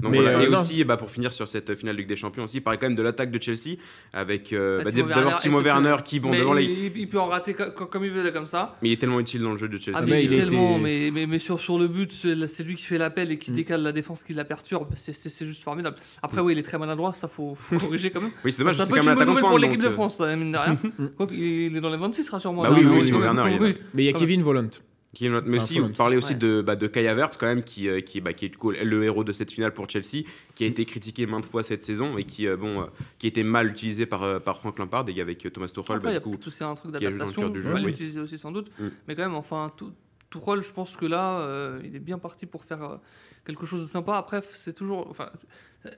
Donc 0.00 0.12
Mais, 0.12 0.20
voilà. 0.20 0.38
euh, 0.38 0.46
et 0.46 0.48
non. 0.48 0.58
aussi, 0.58 0.82
bah, 0.84 0.96
pour 0.96 1.10
finir 1.10 1.32
sur 1.34 1.46
cette 1.48 1.74
finale 1.74 1.96
Ligue 1.96 2.06
des 2.08 2.16
Champions 2.16 2.44
aussi, 2.44 2.56
il 2.56 2.60
parlait 2.62 2.78
quand 2.78 2.86
même 2.86 2.94
de 2.96 3.02
l'attaque 3.02 3.30
de 3.30 3.40
Chelsea 3.40 3.76
avec 4.14 4.52
euh, 4.52 4.78
Bah, 4.78 4.84
bah, 4.84 4.90
Timo 4.90 5.06
d'abord 5.08 5.22
Werner, 5.24 5.36
Timo 5.40 5.58
exceptionnel. 5.60 5.84
Werner 5.84 6.02
qui, 6.02 6.18
bon, 6.20 6.30
Mais 6.30 6.38
devant 6.38 6.54
les... 6.54 6.64
il, 6.64 6.96
il 6.96 7.08
peut 7.08 7.20
en 7.20 7.26
rater 7.26 7.52
co- 7.52 7.70
co- 7.76 7.86
comme 7.86 8.04
il 8.04 8.10
veut 8.10 8.30
comme 8.30 8.46
ça. 8.46 8.78
mais 8.82 8.88
il 8.88 8.92
est 8.92 8.96
tellement 8.96 9.20
utile 9.20 9.42
dans 9.42 9.52
le 9.52 9.58
jeu 9.58 9.68
de 9.68 9.78
Chelsea. 9.78 9.98
Ah, 10.00 10.02
Ah, 10.02 10.10
mais 10.10 10.24
il 10.24 10.32
il 10.32 10.38
est 10.38 10.44
tellement, 10.46 10.72
était- 10.76 10.80
mais, 10.82 11.10
mais, 11.12 11.26
mais 11.26 11.38
sur, 11.38 11.60
sur 11.60 11.78
le 11.78 11.88
but, 11.88 12.10
c'est 12.12 12.62
lui 12.64 12.74
qui 12.76 12.84
fait 12.84 12.96
l'appel 12.98 13.30
et 13.30 13.38
qui 13.38 13.52
Mm. 13.52 13.54
décale 13.56 13.82
la 13.82 13.92
défense, 13.92 14.24
qui 14.24 14.32
la 14.32 14.44
perturbe. 14.46 14.88
C'est- 14.96 15.12
juste 15.46 15.62
formidable. 15.62 15.96
Après, 16.22 16.40
oui, 16.40 16.52
il 16.54 16.58
est 16.58 16.62
très 16.62 16.78
maladroit, 16.78 17.12
ça 17.12 17.28
faut, 17.28 17.54
faut 17.54 17.78
corriger 17.78 18.10
quand 18.10 18.22
même. 18.22 18.30
Oui, 18.44 18.52
c'est 18.52 18.58
dommage, 18.60 18.76
ça 18.76 18.86
c'est 18.86 18.92
quand 18.92 18.98
être 19.00 19.18
même 19.18 19.28
nouvelle 19.28 19.42
pour 19.42 19.56
de 19.58 19.62
l'équipe 19.62 19.78
de 19.80 19.88
pointe, 19.88 19.94
France, 19.94 20.16
ça, 20.16 20.34
mine 20.36 20.52
de 20.52 20.58
rien. 20.58 20.76
Qu'il 21.28 21.76
est 21.76 21.80
dans 21.80 21.90
les 21.90 21.96
26, 21.98 22.28
rassure-moi. 22.30 22.70
Oui, 22.72 22.80
oui, 22.84 22.96
mais 23.00 23.04
Timo 23.04 23.18
Werner, 23.20 23.42
il. 23.54 23.60
Mais 23.92 24.02
il 24.04 24.06
y 24.06 24.08
a 24.08 24.12
Ah, 24.16 24.18
Kevin 24.18 24.42
Volant. 24.42 24.68
Qui 25.14 25.26
est 25.26 25.28
notre- 25.28 25.46
mais 25.46 25.60
Folland. 25.60 25.88
vous 25.88 25.92
parlez 25.92 26.16
aussi 26.16 26.32
Ouais. 26.32 26.38
de, 26.38 26.62
bah, 26.62 26.74
de 26.74 26.86
Kai 26.86 27.06
Havertz, 27.06 27.36
quand 27.36 27.46
même, 27.46 27.62
qui, 27.62 27.86
euh, 27.86 28.00
qui, 28.00 28.22
bah, 28.22 28.32
qui 28.32 28.46
est 28.46 28.48
du 28.48 28.56
coup 28.56 28.70
le 28.70 29.04
héros 29.04 29.24
de 29.24 29.32
cette 29.32 29.50
finale 29.52 29.74
pour 29.74 29.88
Chelsea, 29.90 30.24
qui 30.54 30.64
a 30.64 30.66
été 30.66 30.86
critiqué 30.86 31.26
maintes 31.26 31.44
fois 31.44 31.62
cette 31.62 31.82
saison 31.82 32.16
et 32.16 32.24
qui, 32.24 32.46
euh, 32.46 32.56
bon, 32.56 32.80
euh, 32.80 32.86
qui 33.18 33.26
a 33.26 33.28
été 33.28 33.42
mal 33.44 33.68
utilisé 33.68 34.06
par, 34.06 34.22
euh, 34.22 34.38
par 34.38 34.58
Frank 34.60 34.78
Lampard 34.78 35.04
et 35.10 35.20
avec 35.20 35.44
euh, 35.44 35.50
Thomas 35.50 35.66
Tuchel. 35.68 35.82
Après, 35.96 35.98
bah, 35.98 36.10
il 36.10 36.14
y 36.14 36.16
a 36.16 36.20
du 36.20 36.24
coup, 36.24 36.30
peut-être 36.30 36.46
aussi 36.46 36.64
un 36.64 36.74
truc 36.74 36.92
d'adaptation, 36.92 37.42
cœur 37.42 37.50
du 37.50 37.60
jeu, 37.60 37.72
mal 37.74 37.84
oui. 37.84 37.90
utilisé 37.90 38.20
aussi 38.20 38.38
sans 38.38 38.52
doute. 38.52 38.70
Mm. 38.78 38.88
Mais 39.06 39.14
quand 39.16 39.22
même, 39.22 39.34
enfin, 39.34 39.70
tout, 39.76 39.92
Tourelle, 40.30 40.62
je 40.62 40.72
pense 40.72 40.96
que 40.96 41.04
là, 41.04 41.40
euh, 41.40 41.78
il 41.84 41.94
est 41.94 41.98
bien 42.00 42.18
parti 42.18 42.46
pour 42.46 42.64
faire 42.64 42.82
euh, 42.82 42.96
quelque 43.44 43.66
chose 43.66 43.82
de 43.82 43.86
sympa. 43.86 44.14
Après, 44.16 44.42
c'est 44.54 44.72
toujours. 44.74 45.06
Enfin, 45.10 45.28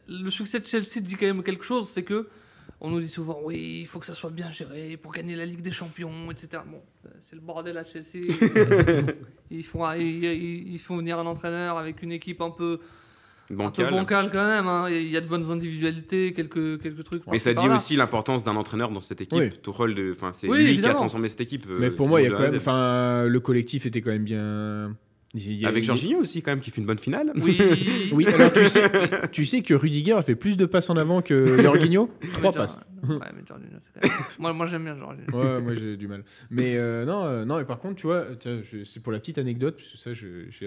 le 0.09 0.29
succès 0.33 0.59
de 0.59 0.67
Chelsea 0.67 0.99
dit 1.01 1.15
quand 1.15 1.27
même 1.27 1.45
quelque 1.45 1.65
chose, 1.65 1.89
c'est 1.89 2.03
que. 2.03 2.27
On 2.81 2.91
nous 2.91 3.01
dit 3.01 3.09
souvent, 3.09 3.41
oui, 3.45 3.79
il 3.83 3.87
faut 3.87 3.99
que 3.99 4.07
ça 4.07 4.15
soit 4.15 4.31
bien 4.31 4.51
géré 4.51 4.97
pour 4.97 5.13
gagner 5.13 5.37
la 5.37 5.47
Ligue 5.47 5.63
des 5.63 5.71
Champions, 5.73 6.31
etc. 6.31 6.63
Bon, 6.67 6.83
euh, 7.07 7.09
c'est 7.23 7.35
le 7.37 7.41
bordel 7.41 7.79
à 7.79 7.85
Chelsea. 7.85 8.27
Ils, 9.51 9.63
font, 9.65 9.91
ils, 9.93 10.25
ils- 10.73 10.79
font 10.79 10.97
venir 10.97 11.19
un 11.19 11.27
entraîneur 11.27 11.79
avec 11.79 12.03
une 12.03 12.13
équipe 12.13 12.41
un 12.41 12.51
peu, 12.51 12.81
un 12.81 13.47
peu 13.49 13.55
bancal. 13.55 13.91
bancale 13.91 14.31
quand 14.33 14.47
même. 14.47 14.67
hein. 14.67 14.89
Il 14.91 15.09
y 15.09 15.17
a 15.17 15.21
de 15.21 15.29
bonnes 15.29 15.51
individualités, 15.51 16.33
quelques, 16.33 16.81
quelques 16.83 17.05
trucs. 17.05 17.23
Mais 17.29 17.39
ça 17.39 17.55
dit 17.55 17.69
aussi 17.69 17.95
l'importance 17.97 18.43
d'un 18.45 18.57
entraîneur 18.57 18.91
dans 18.91 19.01
cette 19.01 19.21
équipe. 19.21 19.39
Oui. 19.39 19.51
C'est 20.33 20.49
Oui, 20.49 20.65
lui 20.65 20.79
qui 20.79 20.87
a 20.87 20.95
transformé 20.95 21.29
cette 21.29 21.43
équipe. 21.43 21.67
euh, 21.69 21.79
Mais 21.79 21.91
pour 21.91 22.09
moi, 22.09 22.21
il 22.21 22.25
y 22.25 22.27
a 22.27 22.31
quand 22.31 22.41
même. 22.51 23.29
Le 23.29 23.39
collectif 23.41 23.87
était 23.87 24.01
quand 24.01 24.11
même 24.11 24.25
bien. 24.25 24.97
A- 25.35 25.69
Avec 25.69 25.83
a- 25.85 25.87
Jorginho 25.87 26.19
aussi, 26.21 26.43
quand 26.43 26.53
même, 26.53 26.61
qui 26.61 26.71
fait 26.71 26.81
une 26.81 26.87
bonne 26.87 26.99
finale. 26.99 27.33
Oui, 27.37 27.59
Oui, 28.13 28.27
alors 28.27 28.53
tu 28.53 28.67
sais, 28.69 28.91
tu 29.33 29.45
sais 29.45 29.63
que 29.63 29.75
Rudiger 29.75 30.13
a 30.13 30.23
fait 30.23 30.37
plus 30.37 30.57
de 30.57 30.65
passes 30.67 30.91
en 30.91 30.97
avant 30.97 31.23
que 31.23 31.57
Jorginho? 31.63 32.09
Trois 32.35 32.53
Mais 32.53 32.57
passes. 32.59 32.81
Ouais, 33.03 33.19
mais 33.35 33.43
Jorginho, 33.47 33.77
c'est 33.83 34.01
quand 34.01 34.09
même- 34.09 34.19
moi, 34.39 34.53
moi 34.53 34.67
j'aime 34.67 34.85
bien 34.85 34.97
Jorginho. 34.97 35.27
Ouais, 35.33 35.61
moi 35.61 35.75
j'ai 35.75 35.97
du 35.97 36.07
mal. 36.09 36.25
Mais 36.51 36.77
euh, 36.77 37.05
non, 37.05 37.25
euh, 37.25 37.45
non, 37.45 37.59
et 37.59 37.65
par 37.65 37.79
contre, 37.79 37.97
tu 37.97 38.07
vois, 38.07 38.27
c'est 38.85 39.03
pour 39.03 39.13
la 39.13 39.19
petite 39.21 39.39
anecdote, 39.39 39.77
puisque 39.77 39.97
ça, 39.97 40.13
je, 40.15 40.49
je- 40.51 40.67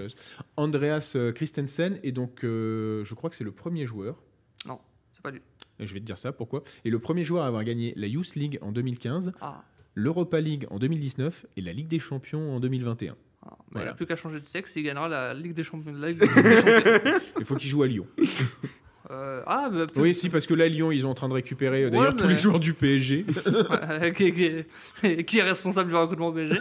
Andreas 0.58 1.14
euh, 1.16 1.32
Christensen, 1.32 2.00
et 2.04 2.12
donc 2.12 2.44
euh, 2.44 3.04
je 3.06 3.14
crois 3.16 3.30
que 3.30 3.36
c'est 3.36 3.44
le 3.44 3.52
premier 3.52 3.86
joueur. 3.86 4.22
Non, 4.66 4.80
c'est 5.14 5.22
pas 5.22 5.32
lui. 5.32 5.42
Et 5.80 5.86
je 5.88 5.94
vais 5.94 6.00
te 6.00 6.06
dire 6.06 6.18
ça, 6.18 6.32
pourquoi 6.32 6.64
Et 6.86 6.90
le 6.90 7.00
premier 7.00 7.24
joueur 7.24 7.44
à 7.44 7.48
avoir 7.48 7.64
gagné 7.64 7.94
la 7.96 8.08
Youth 8.08 8.36
League 8.36 8.58
en 8.62 8.72
2015, 8.72 9.32
Ah, 9.42 9.64
l'Europa 9.94 10.42
League 10.42 10.66
en 10.72 10.80
2019 10.80 11.46
et 11.56 11.62
la 11.62 11.72
Ligue 11.74 11.88
des 11.88 12.00
Champions 12.00 12.56
en 12.56 12.60
2021. 12.60 13.16
Voilà. 13.72 13.88
Il 13.88 13.90
n'a 13.90 13.94
plus 13.96 14.06
qu'à 14.06 14.16
changer 14.16 14.40
de 14.40 14.46
sexe 14.46 14.76
et 14.78 14.80
il 14.80 14.84
gagnera 14.84 15.08
la 15.08 15.34
Ligue 15.34 15.54
des 15.54 15.64
Champions. 15.64 15.94
la 15.96 16.10
Ligue 16.10 16.20
des 16.20 16.26
Champions. 16.28 17.20
Il 17.40 17.46
faut 17.46 17.56
qu'il 17.56 17.70
joue 17.70 17.84
à 17.84 17.88
Lyon. 17.88 18.08
Euh, 19.10 19.42
ah, 19.48 19.70
bah, 19.72 19.86
plus- 19.88 20.02
Oui, 20.02 20.14
si, 20.14 20.28
parce 20.28 20.46
que 20.46 20.54
là, 20.54 20.68
Lyon, 20.68 20.92
ils 20.92 21.00
sont 21.00 21.08
en 21.08 21.14
train 21.14 21.30
de 21.30 21.34
récupérer 21.34 21.86
euh, 21.86 21.90
d'ailleurs 21.90 22.08
Ouais, 22.10 22.14
tous 22.18 22.28
les 22.28 22.36
joueurs 22.36 22.60
du 22.60 22.74
PSG. 22.74 23.26
Ouais, 24.02 24.12
qui, 24.14 24.34
qui- 24.34 25.24
qui 25.24 25.38
est 25.40 25.44
responsable 25.44 25.90
du 25.90 25.96
recrutement 25.96 26.28
au 26.28 26.34
PSG 26.34 26.58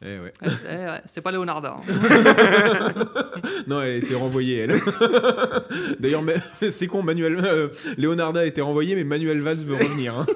Eh 0.00 0.18
ouais. 0.18 0.32
Eh, 0.42 0.48
eh, 0.66 0.74
ouais, 0.76 1.02
C'est 1.04 1.20
pas 1.20 1.30
Leonarda. 1.30 1.76
hein. 1.76 3.04
Non, 3.66 3.82
elle 3.82 3.90
a 3.90 3.96
été 3.96 4.14
renvoyée, 4.14 4.60
elle. 4.60 4.80
D'ailleurs, 6.00 6.22
c'est 6.70 6.86
con, 6.86 7.02
Manuel, 7.02 7.36
euh, 7.44 7.68
Leonarda 7.98 8.40
a 8.40 8.44
été 8.46 8.62
renvoyé, 8.62 8.94
mais 8.94 9.04
Manuel 9.04 9.40
Valls 9.40 9.58
veut 9.58 9.74
revenir. 9.74 10.18
hein. 10.18 10.26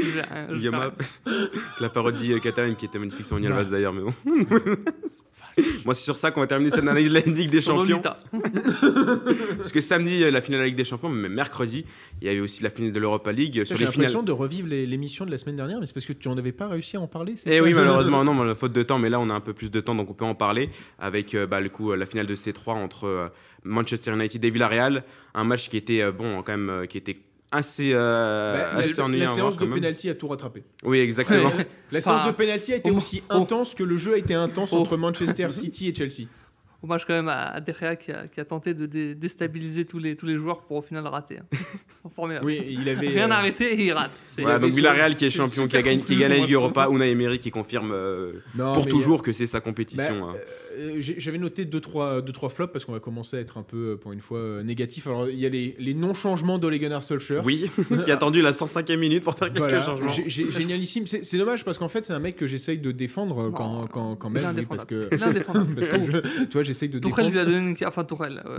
Faire- 0.00 0.92
la 1.80 1.88
parodie 1.88 2.32
euh, 2.32 2.38
catalane 2.38 2.76
qui 2.76 2.86
était 2.86 2.98
magnifique 2.98 3.26
sur. 3.26 3.38
Vaz 3.38 3.70
d'ailleurs, 3.70 3.92
mais 3.92 4.02
bon. 4.02 4.14
Moi, 5.84 5.94
c'est 5.94 6.04
sur 6.04 6.16
ça 6.18 6.30
qu'on 6.30 6.40
va 6.40 6.46
terminer 6.46 6.70
cette 6.70 6.80
analyse 6.80 7.08
de 7.08 7.14
la 7.14 7.20
Ligue 7.20 7.50
des 7.50 7.62
Champions. 7.62 8.02
Parce 9.58 9.72
que 9.72 9.80
samedi, 9.80 10.22
euh, 10.22 10.30
la 10.30 10.40
finale 10.42 10.58
de 10.60 10.62
la 10.64 10.68
Ligue 10.68 10.76
des 10.76 10.84
Champions, 10.84 11.08
mais 11.08 11.28
mercredi, 11.28 11.84
il 12.20 12.26
y 12.26 12.30
a 12.30 12.34
eu 12.34 12.40
aussi 12.40 12.62
la 12.62 12.70
finale 12.70 12.92
de 12.92 13.00
l'Europa 13.00 13.32
League. 13.32 13.64
Sur 13.64 13.76
J'ai 13.76 13.84
les 13.84 13.90
finales. 13.90 14.06
l'impression 14.08 14.22
de 14.22 14.32
revivre 14.32 14.68
l'émission 14.68 15.24
de 15.24 15.30
la 15.30 15.38
semaine 15.38 15.56
dernière, 15.56 15.80
mais 15.80 15.86
c'est 15.86 15.94
parce 15.94 16.06
que 16.06 16.12
tu 16.12 16.28
n'en 16.28 16.36
avais 16.36 16.52
pas 16.52 16.68
réussi 16.68 16.96
à 16.96 17.00
en 17.00 17.06
parler. 17.06 17.34
c'est 17.36 17.54
Eh 17.54 17.60
oui, 17.60 17.72
malheureusement, 17.74 18.22
non, 18.24 18.34
mais 18.34 18.54
faute 18.54 18.72
de 18.72 18.82
temps, 18.82 18.98
mais 18.98 19.08
là 19.10 19.18
on 19.20 19.30
a 19.30 19.34
un 19.34 19.40
peu 19.40 19.54
plus 19.54 19.70
de 19.70 19.80
temps, 19.80 19.94
donc 19.94 20.10
on 20.10 20.14
peut 20.14 20.24
en 20.24 20.34
parler 20.34 20.68
avec 20.98 21.34
euh, 21.34 21.46
bah, 21.46 21.60
le 21.60 21.68
coup, 21.70 21.92
euh, 21.92 21.96
la 21.96 22.06
finale 22.06 22.26
de 22.26 22.34
C3 22.34 22.72
entre 22.72 23.04
euh, 23.06 23.28
Manchester 23.64 24.12
United 24.12 24.44
et 24.44 24.50
Villarreal, 24.50 25.04
un 25.34 25.44
match 25.44 25.68
qui 25.70 25.76
était 25.76 26.02
euh, 26.02 26.12
bon, 26.12 26.42
quand 26.42 26.52
même, 26.52 26.70
euh, 26.70 26.86
qui 26.86 26.98
était 26.98 27.16
assez, 27.56 27.90
euh, 27.92 28.52
Bah, 28.54 28.58
la- 28.74 28.78
assez 28.84 28.96
la, 28.98 29.04
ennuyant 29.04 29.24
à 29.32 29.34
séance 29.34 29.56
de 29.56 29.66
pénalty 29.66 30.08
a 30.10 30.14
tout 30.14 30.28
rattrapé. 30.28 30.62
Oui, 30.84 30.98
exactement. 31.00 31.50
La 31.92 31.98
Enfin, 31.98 32.16
séance 32.18 32.26
de 32.26 32.32
pénalty 32.32 32.72
a 32.72 32.76
été 32.76 32.90
au- 32.90 32.96
aussi 32.96 33.22
au- 33.30 33.34
intense 33.34 33.74
que 33.74 33.82
le 33.84 33.96
jeu 33.96 34.14
a 34.14 34.18
été 34.18 34.34
intense 34.34 34.72
entre 34.72 34.96
Manchester 34.96 35.48
City 35.52 35.88
et 35.88 35.94
Chelsea. 35.94 36.28
Hommage 36.82 37.04
quand 37.06 37.14
même 37.14 37.28
à, 37.28 37.48
à 37.48 37.60
De 37.60 37.72
Gea 37.72 37.96
qui 37.96 38.12
a, 38.12 38.26
qui 38.28 38.38
a 38.38 38.44
tenté 38.44 38.74
de 38.74 38.86
dé- 38.86 39.14
déstabiliser 39.14 39.84
tous 39.86 39.98
les, 39.98 40.14
tous 40.14 40.26
les 40.26 40.36
joueurs 40.36 40.60
pour 40.62 40.76
au 40.76 40.82
final 40.82 41.06
rater. 41.06 41.38
hein. 41.38 41.46
Formidable. 42.14 42.46
Oui, 42.46 42.62
il 42.68 42.88
avait. 42.88 43.08
Rien 43.08 43.28
euh, 43.30 43.34
arrêté 43.34 43.72
et 43.80 43.86
il 43.86 43.92
rate. 43.92 44.12
C'est- 44.26 44.42
Voilà, 44.42 44.58
donc 44.60 44.70
Villarreal 44.72 45.14
qui 45.16 45.24
est 45.24 45.30
champion, 45.30 45.66
qui 45.66 45.76
a 45.76 45.80
super 45.80 45.82
gagné, 45.82 46.02
qui 46.02 46.16
gagne 46.16 46.30
la 46.30 46.36
Ligue 46.38 46.52
Europa, 46.52 46.88
Unai 46.90 47.10
Emery 47.10 47.38
qui 47.40 47.50
confirme 47.50 47.90
euh, 47.92 48.34
non, 48.54 48.72
pour 48.74 48.86
toujours 48.86 49.22
que 49.24 49.32
c'est 49.32 49.46
sa 49.46 49.58
Bah, 49.58 49.64
compétition. 49.64 50.28
hein. 50.30 50.34
euh, 50.78 50.96
J'avais 51.00 51.38
noté 51.38 51.64
deux 51.64 51.80
trois, 51.80 52.22
deux, 52.22 52.32
trois 52.32 52.48
flops 52.48 52.72
parce 52.72 52.84
qu'on 52.84 52.92
va 52.92 53.00
commencer 53.00 53.36
à 53.38 53.40
être 53.40 53.58
un 53.58 53.62
peu, 53.64 53.76
euh, 53.92 53.96
pour 53.96 54.12
une 54.12 54.20
fois, 54.20 54.38
euh, 54.38 54.62
négatif. 54.62 55.06
Alors, 55.08 55.28
il 55.28 55.38
y 55.40 55.46
a 55.46 55.48
les, 55.48 55.74
les 55.80 55.94
non-changements 55.94 56.58
d'Ole 56.58 56.78
Gunnar 56.78 57.02
Solskjaer. 57.02 57.40
Oui, 57.44 57.68
qui 58.04 58.10
a 58.10 58.14
attendu 58.14 58.40
la 58.40 58.52
105e 58.52 58.96
minute 58.96 59.24
pour 59.24 59.34
faire 59.34 59.48
quelques 59.48 59.58
Voilà, 59.58 59.82
changements. 59.82 60.06
Gé- 60.08 60.26
gé- 60.28 60.52
génialissime. 60.56 61.06
C'est 61.06 61.38
dommage 61.38 61.64
parce 61.64 61.78
qu'en 61.78 61.88
fait, 61.88 62.04
c'est 62.04 62.12
un 62.12 62.20
mec 62.20 62.36
que 62.36 62.46
j'essaye 62.46 62.78
de 62.78 62.92
défendre 62.92 63.48
euh, 63.48 63.50
quand, 63.50 64.30
même. 64.30 64.54
oui, 64.56 64.66
parce 64.68 64.84
que, 64.84 65.08
parce 65.16 65.32
que 65.88 66.04
je- 66.04 66.44
tu 66.44 66.52
vois, 66.52 66.62
j'essaye 66.66 66.88
de 66.88 66.98
Tourelle 66.98 67.26
défendre. 67.26 67.30
lui 67.32 67.38
a 67.40 67.44
donné 67.44 67.70
une 67.70 67.86
enfin 67.86 68.04
Tourelle, 68.04 68.42
euh, 68.46 68.58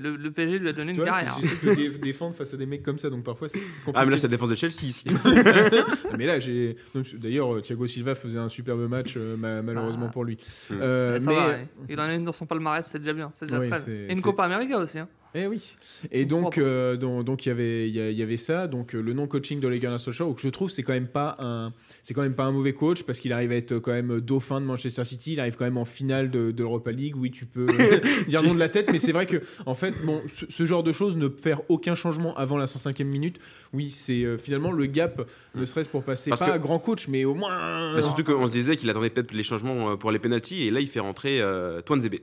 le, 0.00 0.16
le 0.16 0.30
PSG 0.30 0.58
lui 0.58 0.68
a 0.68 0.72
donné 0.72 0.92
Tu 0.92 0.98
une 0.98 1.04
vois, 1.04 1.12
carrière. 1.12 1.38
j'essaie 1.42 1.66
de 1.66 1.74
dé- 1.74 1.98
défendre 1.98 2.34
face 2.34 2.54
à 2.54 2.56
des 2.56 2.66
mecs 2.66 2.82
comme 2.82 2.98
ça, 2.98 3.10
donc 3.10 3.24
parfois 3.24 3.48
c'est 3.48 3.58
compliqué. 3.58 3.92
Ah, 3.94 4.04
mais 4.04 4.10
là, 4.12 4.16
c'est 4.18 4.26
la 4.28 4.30
défense 4.30 4.50
de 4.50 4.54
Chelsea 4.56 4.82
ici. 4.84 5.04
Mais 6.18 6.26
là, 6.26 6.40
j'ai. 6.40 6.76
donc, 6.94 7.14
D'ailleurs, 7.16 7.54
euh, 7.54 7.60
Thiago 7.60 7.86
Silva 7.86 8.14
faisait 8.14 8.38
un 8.38 8.48
superbe 8.48 8.88
match, 8.88 9.14
euh, 9.16 9.36
ma- 9.36 9.62
malheureusement 9.62 10.06
Ah. 10.08 10.12
pour 10.12 10.24
lui. 10.24 10.36
Mm. 10.70 10.74
Euh, 10.80 11.18
Mais 11.20 11.26
mais 11.26 11.34
va, 11.34 11.54
il 11.88 12.00
en 12.00 12.04
a 12.04 12.14
une 12.14 12.24
dans 12.24 12.32
son 12.32 12.46
palmarès, 12.46 12.86
c'est 12.90 12.98
déjà 12.98 13.12
bien. 13.12 13.30
C'est 13.34 13.46
déjà 13.46 13.58
Oui, 13.60 13.68
très. 13.70 13.90
Et 13.90 14.12
une 14.12 14.22
Copa 14.22 14.44
América 14.44 14.78
aussi. 14.78 14.98
Hein. 14.98 15.08
Eh 15.40 15.46
oui. 15.46 15.76
Et 16.10 16.24
donc, 16.24 16.58
euh, 16.58 16.96
donc, 16.96 17.24
donc, 17.24 17.46
il 17.46 17.50
y 17.50 17.52
avait, 17.52 17.88
il 17.88 17.94
y 17.94 18.22
avait 18.22 18.36
ça. 18.36 18.66
Donc, 18.66 18.94
euh, 18.94 19.00
le 19.00 19.12
non-coaching 19.12 19.60
de 19.60 19.68
Gunnar 19.76 20.00
Solskjaer, 20.00 20.34
que 20.34 20.40
je 20.40 20.48
trouve, 20.48 20.68
c'est 20.68 20.82
quand 20.82 20.94
même 20.94 21.06
pas 21.06 21.36
un, 21.38 21.72
c'est 22.02 22.12
quand 22.12 22.22
même 22.22 22.34
pas 22.34 22.44
un 22.44 22.50
mauvais 22.50 22.72
coach 22.72 23.04
parce 23.04 23.20
qu'il 23.20 23.32
arrive 23.32 23.52
à 23.52 23.54
être 23.54 23.78
quand 23.78 23.92
même 23.92 24.20
dauphin 24.20 24.60
de 24.60 24.66
Manchester 24.66 25.04
City. 25.04 25.34
Il 25.34 25.40
arrive 25.40 25.54
quand 25.54 25.64
même 25.64 25.76
en 25.76 25.84
finale 25.84 26.30
de, 26.30 26.52
l'Europa 26.58 26.90
League. 26.90 27.14
Oui, 27.16 27.30
tu 27.30 27.46
peux 27.46 27.66
dire 28.28 28.42
non 28.42 28.52
de 28.52 28.58
la 28.58 28.68
tête, 28.68 28.90
mais 28.90 28.98
c'est 28.98 29.12
vrai 29.12 29.26
que, 29.26 29.36
en 29.64 29.74
fait, 29.74 29.94
bon, 30.04 30.22
ce, 30.26 30.66
genre 30.66 30.82
de 30.82 30.90
choses, 30.90 31.16
ne 31.16 31.28
faire 31.28 31.60
aucun 31.68 31.94
changement 31.94 32.36
avant 32.36 32.58
la 32.58 32.64
105e 32.64 33.04
minute, 33.04 33.38
oui, 33.72 33.92
c'est 33.92 34.24
euh, 34.24 34.38
finalement 34.38 34.72
le 34.72 34.86
gap, 34.86 35.24
ne 35.54 35.64
serait-ce 35.64 35.88
pour 35.88 36.02
passer 36.02 36.30
pas 36.30 36.52
à 36.52 36.58
grand 36.58 36.80
coach, 36.80 37.06
mais 37.06 37.24
au 37.24 37.34
moins. 37.34 37.94
Bah, 37.94 38.02
surtout 38.02 38.24
qu'on 38.24 38.46
se 38.48 38.52
disait 38.52 38.76
qu'il 38.76 38.90
attendait 38.90 39.10
peut-être 39.10 39.32
les 39.32 39.44
changements 39.44 39.96
pour 39.96 40.10
les 40.10 40.18
penalties, 40.18 40.66
et 40.66 40.70
là, 40.72 40.80
il 40.80 40.88
fait 40.88 41.00
rentrer 41.00 41.40
euh, 41.40 41.80
Zebe. 42.00 42.16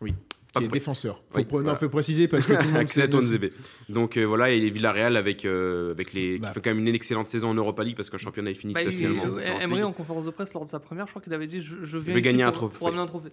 Oui 0.00 0.14
qui 0.56 0.64
est 0.64 0.68
défenseur. 0.68 1.22
Faut 1.30 1.62
non, 1.62 1.74
faut 1.74 1.88
préciser 1.88 2.28
parce 2.28 2.46
que 2.46 2.52
tout 2.52 3.18
le 3.18 3.30
monde 3.40 3.50
Donc 3.88 4.16
euh, 4.16 4.24
voilà, 4.24 4.50
et 4.50 4.70
Villarreal 4.70 5.16
avec 5.16 5.44
euh, 5.44 5.92
avec 5.92 6.12
les 6.12 6.38
bah. 6.38 6.48
qui 6.48 6.54
fait 6.54 6.60
quand 6.60 6.70
même 6.70 6.86
une 6.86 6.94
excellente 6.94 7.28
saison 7.28 7.50
en 7.50 7.54
Europa 7.54 7.84
League 7.84 7.96
parce 7.96 8.10
qu'un 8.10 8.18
championnat 8.18 8.50
est 8.50 8.54
fini 8.54 8.72
bah, 8.72 8.80
finalement. 8.90 9.38
Emery 9.38 9.82
en 9.82 9.92
conférence 9.92 10.24
de 10.24 10.30
presse 10.30 10.54
lors 10.54 10.64
de 10.64 10.70
sa 10.70 10.80
première, 10.80 11.06
je 11.06 11.12
crois 11.12 11.22
qu'il 11.22 11.34
avait 11.34 11.46
dit 11.46 11.60
je, 11.60 11.76
je 11.82 11.98
viens 11.98 12.18
gagner 12.20 12.42
un 12.42 12.52
trophée. 12.52 12.78
pour 12.78 12.88
amener 12.88 13.02
un 13.02 13.06
trophée. 13.06 13.30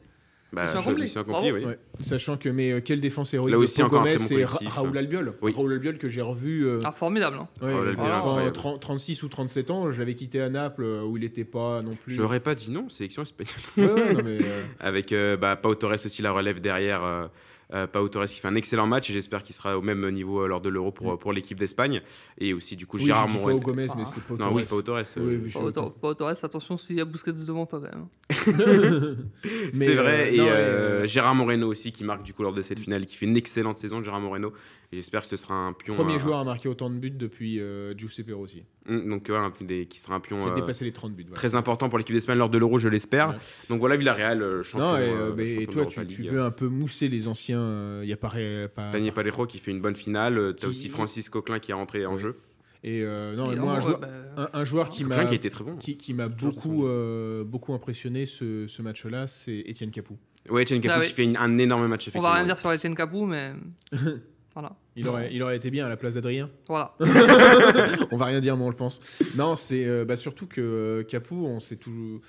Bah, 0.56 0.74
mission 0.96 1.22
accomplie, 1.22 1.52
oui. 1.52 1.66
Sachant 2.00 2.38
que, 2.38 2.48
mais 2.48 2.72
euh, 2.72 2.80
quelle 2.80 3.02
défense 3.02 3.34
héroïque 3.34 3.52
Là 3.52 3.60
aussi, 3.60 3.82
de 3.82 3.88
Gomez 3.88 4.16
et 4.32 4.46
Raoul 4.46 4.98
Albiol. 4.98 5.34
Raoul 5.42 5.74
Albiol 5.74 5.98
que 5.98 6.08
j'ai 6.08 6.22
revu. 6.22 6.66
Euh, 6.66 6.80
ah, 6.86 6.94
formidable. 6.94 7.40
Hein. 7.62 8.52
36 8.80 9.24
ou 9.24 9.28
37 9.28 9.72
ans, 9.72 9.92
je 9.92 10.00
l'avais 10.00 10.16
quitté 10.16 10.40
à 10.40 10.50
Naples 10.50 10.84
euh, 10.84 11.04
où 11.04 11.18
il 11.18 11.24
n'était 11.24 11.44
pas 11.44 11.82
non 11.82 11.96
plus. 11.96 12.14
J'aurais 12.14 12.40
pas 12.40 12.56
dit 12.56 12.72
non, 12.72 12.90
sélection 12.90 13.24
espagnole. 13.24 14.24
mais, 14.24 14.38
Avec 14.80 15.14
bah, 15.42 15.58
Pau 15.58 15.76
Torres 15.76 16.06
aussi 16.06 16.22
la 16.22 16.32
relève 16.32 16.62
derrière. 16.62 17.30
Euh, 17.74 17.88
Pau 17.88 18.08
Torres 18.10 18.28
qui 18.28 18.40
fait 18.40 18.48
un 18.48 18.56
excellent 18.56 18.86
match 18.86 19.10
et 19.10 19.14
j'espère 19.14 19.44
qu'il 19.44 19.56
sera 19.56 19.78
au 19.78 19.82
même 19.82 20.08
niveau 20.12 20.42
euh, 20.42 20.48
lors 20.48 20.62
de 20.62 20.70
l'Euro 20.70 20.92
pour, 20.92 21.14
mm. 21.14 21.18
pour 21.18 21.34
l'équipe 21.34 21.58
d'Espagne. 21.58 22.02
Et 22.38 22.54
aussi, 22.54 22.76
du 22.76 22.86
coup, 22.86 22.98
oui, 22.98 23.06
Gérard 23.06 23.28
Moreno. 23.28 23.60
Gomez, 23.60 23.88
mais 23.98 24.06
c'est 24.06 24.22
Pau 24.22 24.38
Torres. 24.38 24.50
Non, 24.50 24.56
oui, 24.56 24.64
Pau 24.66 24.82
Torres. 24.82 25.04
Euh, 25.18 25.90
Pau, 26.00 26.14
Torres, 26.14 26.44
attention 26.44 26.78
s'il 26.78 26.98
y 26.98 27.02
a 27.02 27.06
Busquets 27.06 27.34
devant 27.34 27.66
toi 27.66 27.82
quand 27.82 27.98
même. 27.98 28.08
c'est 29.74 29.96
vrai. 29.96 30.36
et 30.36 31.08
Gérard 31.08 31.36
Moreno 31.36 31.68
aussi 31.68 31.92
qui 31.92 32.04
marque 32.04 32.24
du 32.24 32.34
coup 32.34 32.44
lors 32.44 32.54
de 32.54 32.62
cette 32.62 32.80
finale, 32.80 33.06
qui 33.06 33.16
fait 33.16 33.26
une 33.26 33.38
excellente 33.38 33.78
saison, 33.78 34.02
Gérard 34.04 34.22
Moreno. 34.22 34.54
Et 34.92 34.98
j'espère 34.98 35.22
que 35.22 35.28
ce 35.28 35.38
sera 35.38 35.56
un 35.56 35.74
pion. 35.74 35.96
Premier 35.96 36.20
joueur 36.20 36.38
à 36.38 36.44
marquer 36.44 36.70
autant 36.70 36.92
de 36.92 36.96
buts 36.96 37.10
depuis 37.10 37.60
Giuseppe 37.98 38.32
Rossi. 38.32 38.64
Mm, 38.88 39.10
donc, 39.10 39.30
un, 39.32 39.52
des, 39.62 39.88
qui 39.88 40.00
sera 40.00 40.16
un 40.16 40.20
pion. 40.20 40.44
Qui 40.44 40.62
dépassé 40.62 40.86
les 40.86 40.92
30 40.92 41.14
buts. 41.14 41.26
Très 41.34 41.56
important 41.56 41.90
pour 41.90 41.98
l'équipe 41.98 42.14
d'Espagne 42.14 42.38
lors 42.38 42.50
de 42.50 42.58
l'Euro, 42.60 42.78
je 42.78 42.88
l'espère. 42.88 43.40
Donc 43.70 43.80
voilà, 43.80 43.96
Villarreal, 43.96 44.62
champion. 44.62 44.92
Non, 44.92 45.40
et, 45.40 45.64
et 45.64 45.68
toi, 45.68 45.88
tu, 45.88 46.06
tu, 46.06 46.24
veux 46.24 46.44
un 46.44 46.52
peu 46.52 46.68
mousser 46.68 47.08
les 47.08 47.28
anciens. 47.28 47.55
Il 48.04 48.10
y 48.10 48.14
a 48.14 48.18
pas 48.18 48.34
pas... 48.74 48.92
Daniel 48.92 49.14
Parejo 49.14 49.46
qui 49.46 49.60
fait 49.60 49.72
une 49.72 49.82
bonne 49.82 49.96
finale. 49.96 50.38
Euh, 50.38 50.54
tu 50.54 50.66
as 50.66 50.70
aussi 50.70 50.90
Francis 50.90 51.30
Coquelin 51.30 51.60
qui 51.60 51.72
est 51.72 51.76
rentré 51.76 52.06
en 52.06 52.18
jeu. 52.18 52.40
Et 52.84 53.02
euh, 53.02 53.36
non, 53.36 53.56
moi, 53.56 53.78
un, 53.78 53.80
joueur, 53.80 54.00
bah, 54.00 54.50
un, 54.54 54.64
joueur 54.64 54.90
qui 54.90 55.04
m'a 55.04 55.26
qui, 55.26 55.40
très 55.40 55.64
bon. 55.64 55.76
qui, 55.78 56.14
m'a 56.14 56.28
beaucoup, 56.28 56.86
euh, 56.86 57.44
beaucoup 57.44 57.74
impressionné 57.74 58.28
ce, 58.28 58.68
ce 58.68 58.82
match-là, 58.84 59.26
c'est 59.26 59.58
Étienne 59.66 59.90
Capou. 59.90 60.18
Oui, 60.50 60.62
Étienne 60.62 60.82
Capou 60.82 61.02
ah 61.02 61.08
qui 61.08 61.14
fait 61.14 61.36
un 61.36 61.58
énorme 61.58 61.88
match. 61.88 62.10
On 62.14 62.22
va 62.22 62.34
rien 62.34 62.46
dire 62.46 62.60
sur 62.60 62.72
Étienne 62.72 62.94
Capou, 62.94 63.26
mais 63.26 63.54
voilà. 64.54 64.76
Il 64.96 65.08
aurait, 65.08 65.30
il 65.34 65.42
aurait 65.42 65.56
été 65.56 65.72
bien 65.72 65.88
à 65.88 65.90
la 65.90 65.98
place 65.98 66.14
d'Adrien. 66.14 66.52
Voilà. 66.68 66.96
on 68.12 68.18
va 68.18 68.26
rien 68.26 68.40
dire, 68.40 68.56
moi, 68.56 68.68
on 68.68 68.70
le 68.70 68.76
pense. 68.76 69.00
Non, 69.36 69.56
c'est 69.56 70.06
bah, 70.06 70.16
surtout 70.16 70.46
que 70.46 71.04
Capou, 71.10 71.44
on 71.48 71.60
s'est 71.60 71.78
toujours 71.78 72.22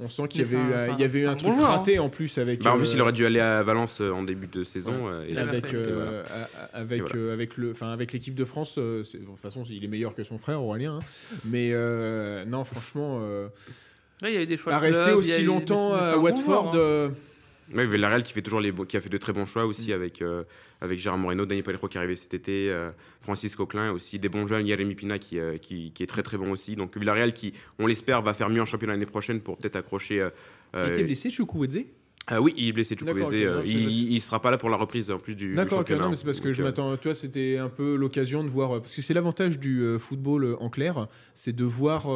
on 0.00 0.08
sent 0.08 0.28
qu'il 0.28 0.40
y 0.40 0.44
avait, 0.44 0.56
eu, 0.56 0.74
un, 0.74 0.94
il 0.94 1.00
y 1.00 1.04
avait 1.04 1.20
eu 1.20 1.26
un, 1.26 1.36
truc 1.36 1.54
raté 1.54 1.98
hein. 1.98 2.02
en 2.02 2.08
plus 2.08 2.38
avec. 2.38 2.62
Bah, 2.62 2.72
en 2.74 2.78
plus, 2.78 2.92
il 2.92 2.98
euh, 2.98 3.02
aurait 3.02 3.12
dû 3.12 3.26
aller 3.26 3.40
à 3.40 3.62
Valence 3.62 4.00
euh, 4.00 4.10
en 4.10 4.22
début 4.22 4.46
de 4.46 4.64
saison. 4.64 5.10
et 5.22 5.36
avec, 5.36 5.74
euh, 5.74 6.24
avec, 6.72 7.02
avec, 7.14 7.56
le, 7.56 7.74
avec 7.82 8.12
l'équipe 8.12 8.34
de 8.34 8.44
France. 8.44 8.78
de 8.78 9.02
toute 9.02 9.40
façon, 9.40 9.64
il 9.68 9.84
est 9.84 9.88
meilleur 9.88 10.14
que 10.14 10.24
son 10.24 10.38
frère 10.38 10.62
Aurélien. 10.62 10.98
Hein. 11.00 11.38
Mais 11.44 11.72
non, 12.46 12.64
franchement. 12.64 13.22
il 14.22 14.32
y 14.32 14.36
avait 14.36 14.46
des 14.46 14.56
choix. 14.56 14.74
À 14.74 14.78
rester 14.78 15.12
aussi 15.12 15.42
longtemps 15.42 15.94
à 15.94 16.16
Watford. 16.16 16.74
Hein. 16.74 17.12
Oui, 17.72 17.86
Villarreal 17.86 18.22
qui 18.22 18.32
fait 18.32 18.42
toujours 18.42 18.60
les 18.60 18.72
qui 18.88 18.96
a 18.96 19.00
fait 19.00 19.08
de 19.08 19.18
très 19.18 19.32
bons 19.32 19.46
choix 19.46 19.64
aussi 19.64 19.90
mm. 19.90 19.94
avec 19.94 20.22
euh, 20.22 20.44
avec 20.80 20.98
Gérard 20.98 21.18
Moreno, 21.18 21.46
Daniel 21.46 21.64
Palero 21.64 21.88
qui 21.88 21.96
est 21.96 21.98
arrivé 21.98 22.16
cet 22.16 22.34
été, 22.34 22.70
euh, 22.70 22.90
Francis 23.20 23.54
Coquelin 23.54 23.92
aussi 23.92 24.18
des 24.18 24.28
bons 24.28 24.46
jeunes, 24.46 24.66
Jérémy 24.66 24.94
Pina 24.94 25.16
euh, 25.34 25.58
qui, 25.58 25.92
qui, 25.92 26.02
est 26.02 26.06
très 26.06 26.22
très 26.22 26.36
bon 26.36 26.50
aussi. 26.50 26.74
Donc 26.74 26.96
Villarreal 26.96 27.32
qui, 27.32 27.54
on 27.78 27.86
l'espère, 27.86 28.22
va 28.22 28.34
faire 28.34 28.50
mieux 28.50 28.62
en 28.62 28.66
championnat 28.66 28.94
l'année 28.94 29.06
prochaine 29.06 29.40
pour 29.40 29.56
peut-être 29.56 29.76
accrocher. 29.76 30.28
il 30.74 30.88
était 30.88 31.04
blessé, 31.04 31.30
Chukwueze 31.30 31.84
ah 32.26 32.40
oui, 32.40 32.54
il 32.56 32.68
est 32.68 32.72
blessé, 32.72 32.94
Chukwueze. 32.96 33.32
Euh, 33.32 33.62
il, 33.66 34.14
ne 34.14 34.20
sera 34.20 34.40
pas 34.40 34.50
là 34.50 34.58
pour 34.58 34.70
la 34.70 34.76
reprise 34.76 35.10
en 35.10 35.18
plus 35.18 35.34
du, 35.34 35.54
D'accord, 35.54 35.84
non, 35.90 36.10
mais 36.10 36.16
c'est 36.16 36.24
parce 36.24 36.40
que 36.40 36.52
je 36.52 36.62
m'attends. 36.62 36.96
Tu 36.96 37.08
vois, 37.08 37.14
c'était 37.14 37.56
un 37.56 37.68
peu 37.68 37.96
l'occasion 37.96 38.44
de 38.44 38.48
voir. 38.48 38.80
Parce 38.80 38.94
que 38.94 39.02
c'est 39.02 39.14
l'avantage 39.14 39.58
du 39.58 39.96
football 39.98 40.56
en 40.60 40.68
clair, 40.68 41.08
c'est 41.34 41.54
de 41.54 41.64
voir 41.64 42.06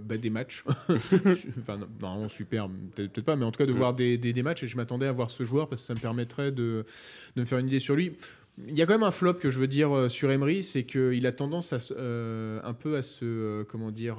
bah, 0.00 0.16
des 0.16 0.30
matchs. 0.30 0.64
enfin, 0.88 1.78
non, 2.00 2.28
super, 2.28 2.68
peut-être 2.94 3.20
pas, 3.20 3.36
mais 3.36 3.44
en 3.44 3.52
tout 3.52 3.58
cas 3.58 3.66
de 3.66 3.72
mm. 3.72 3.76
voir 3.76 3.94
des, 3.94 4.16
des, 4.16 4.42
matchs. 4.42 4.62
Et 4.62 4.68
je 4.68 4.76
m'attendais 4.76 5.06
à 5.06 5.12
voir 5.12 5.30
ce 5.30 5.44
joueur 5.44 5.68
parce 5.68 5.82
que 5.82 5.86
ça 5.86 5.94
me 5.94 6.00
permettrait 6.00 6.52
de, 6.52 6.86
de 7.36 7.40
me 7.40 7.44
faire 7.44 7.58
une 7.58 7.68
idée 7.68 7.80
sur 7.80 7.96
lui. 7.96 8.12
Il 8.66 8.78
y 8.78 8.82
a 8.82 8.86
quand 8.86 8.94
même 8.94 9.02
un 9.02 9.10
flop 9.10 9.34
que 9.34 9.50
je 9.50 9.58
veux 9.58 9.66
dire 9.66 10.10
sur 10.10 10.30
Emery, 10.30 10.62
c'est 10.62 10.84
qu'il 10.84 11.26
a 11.26 11.32
tendance 11.32 11.72
à, 11.72 11.78
un 11.98 12.72
peu 12.72 12.96
à 12.96 13.02
se. 13.02 13.64
comment 13.64 13.90
dire 13.90 14.18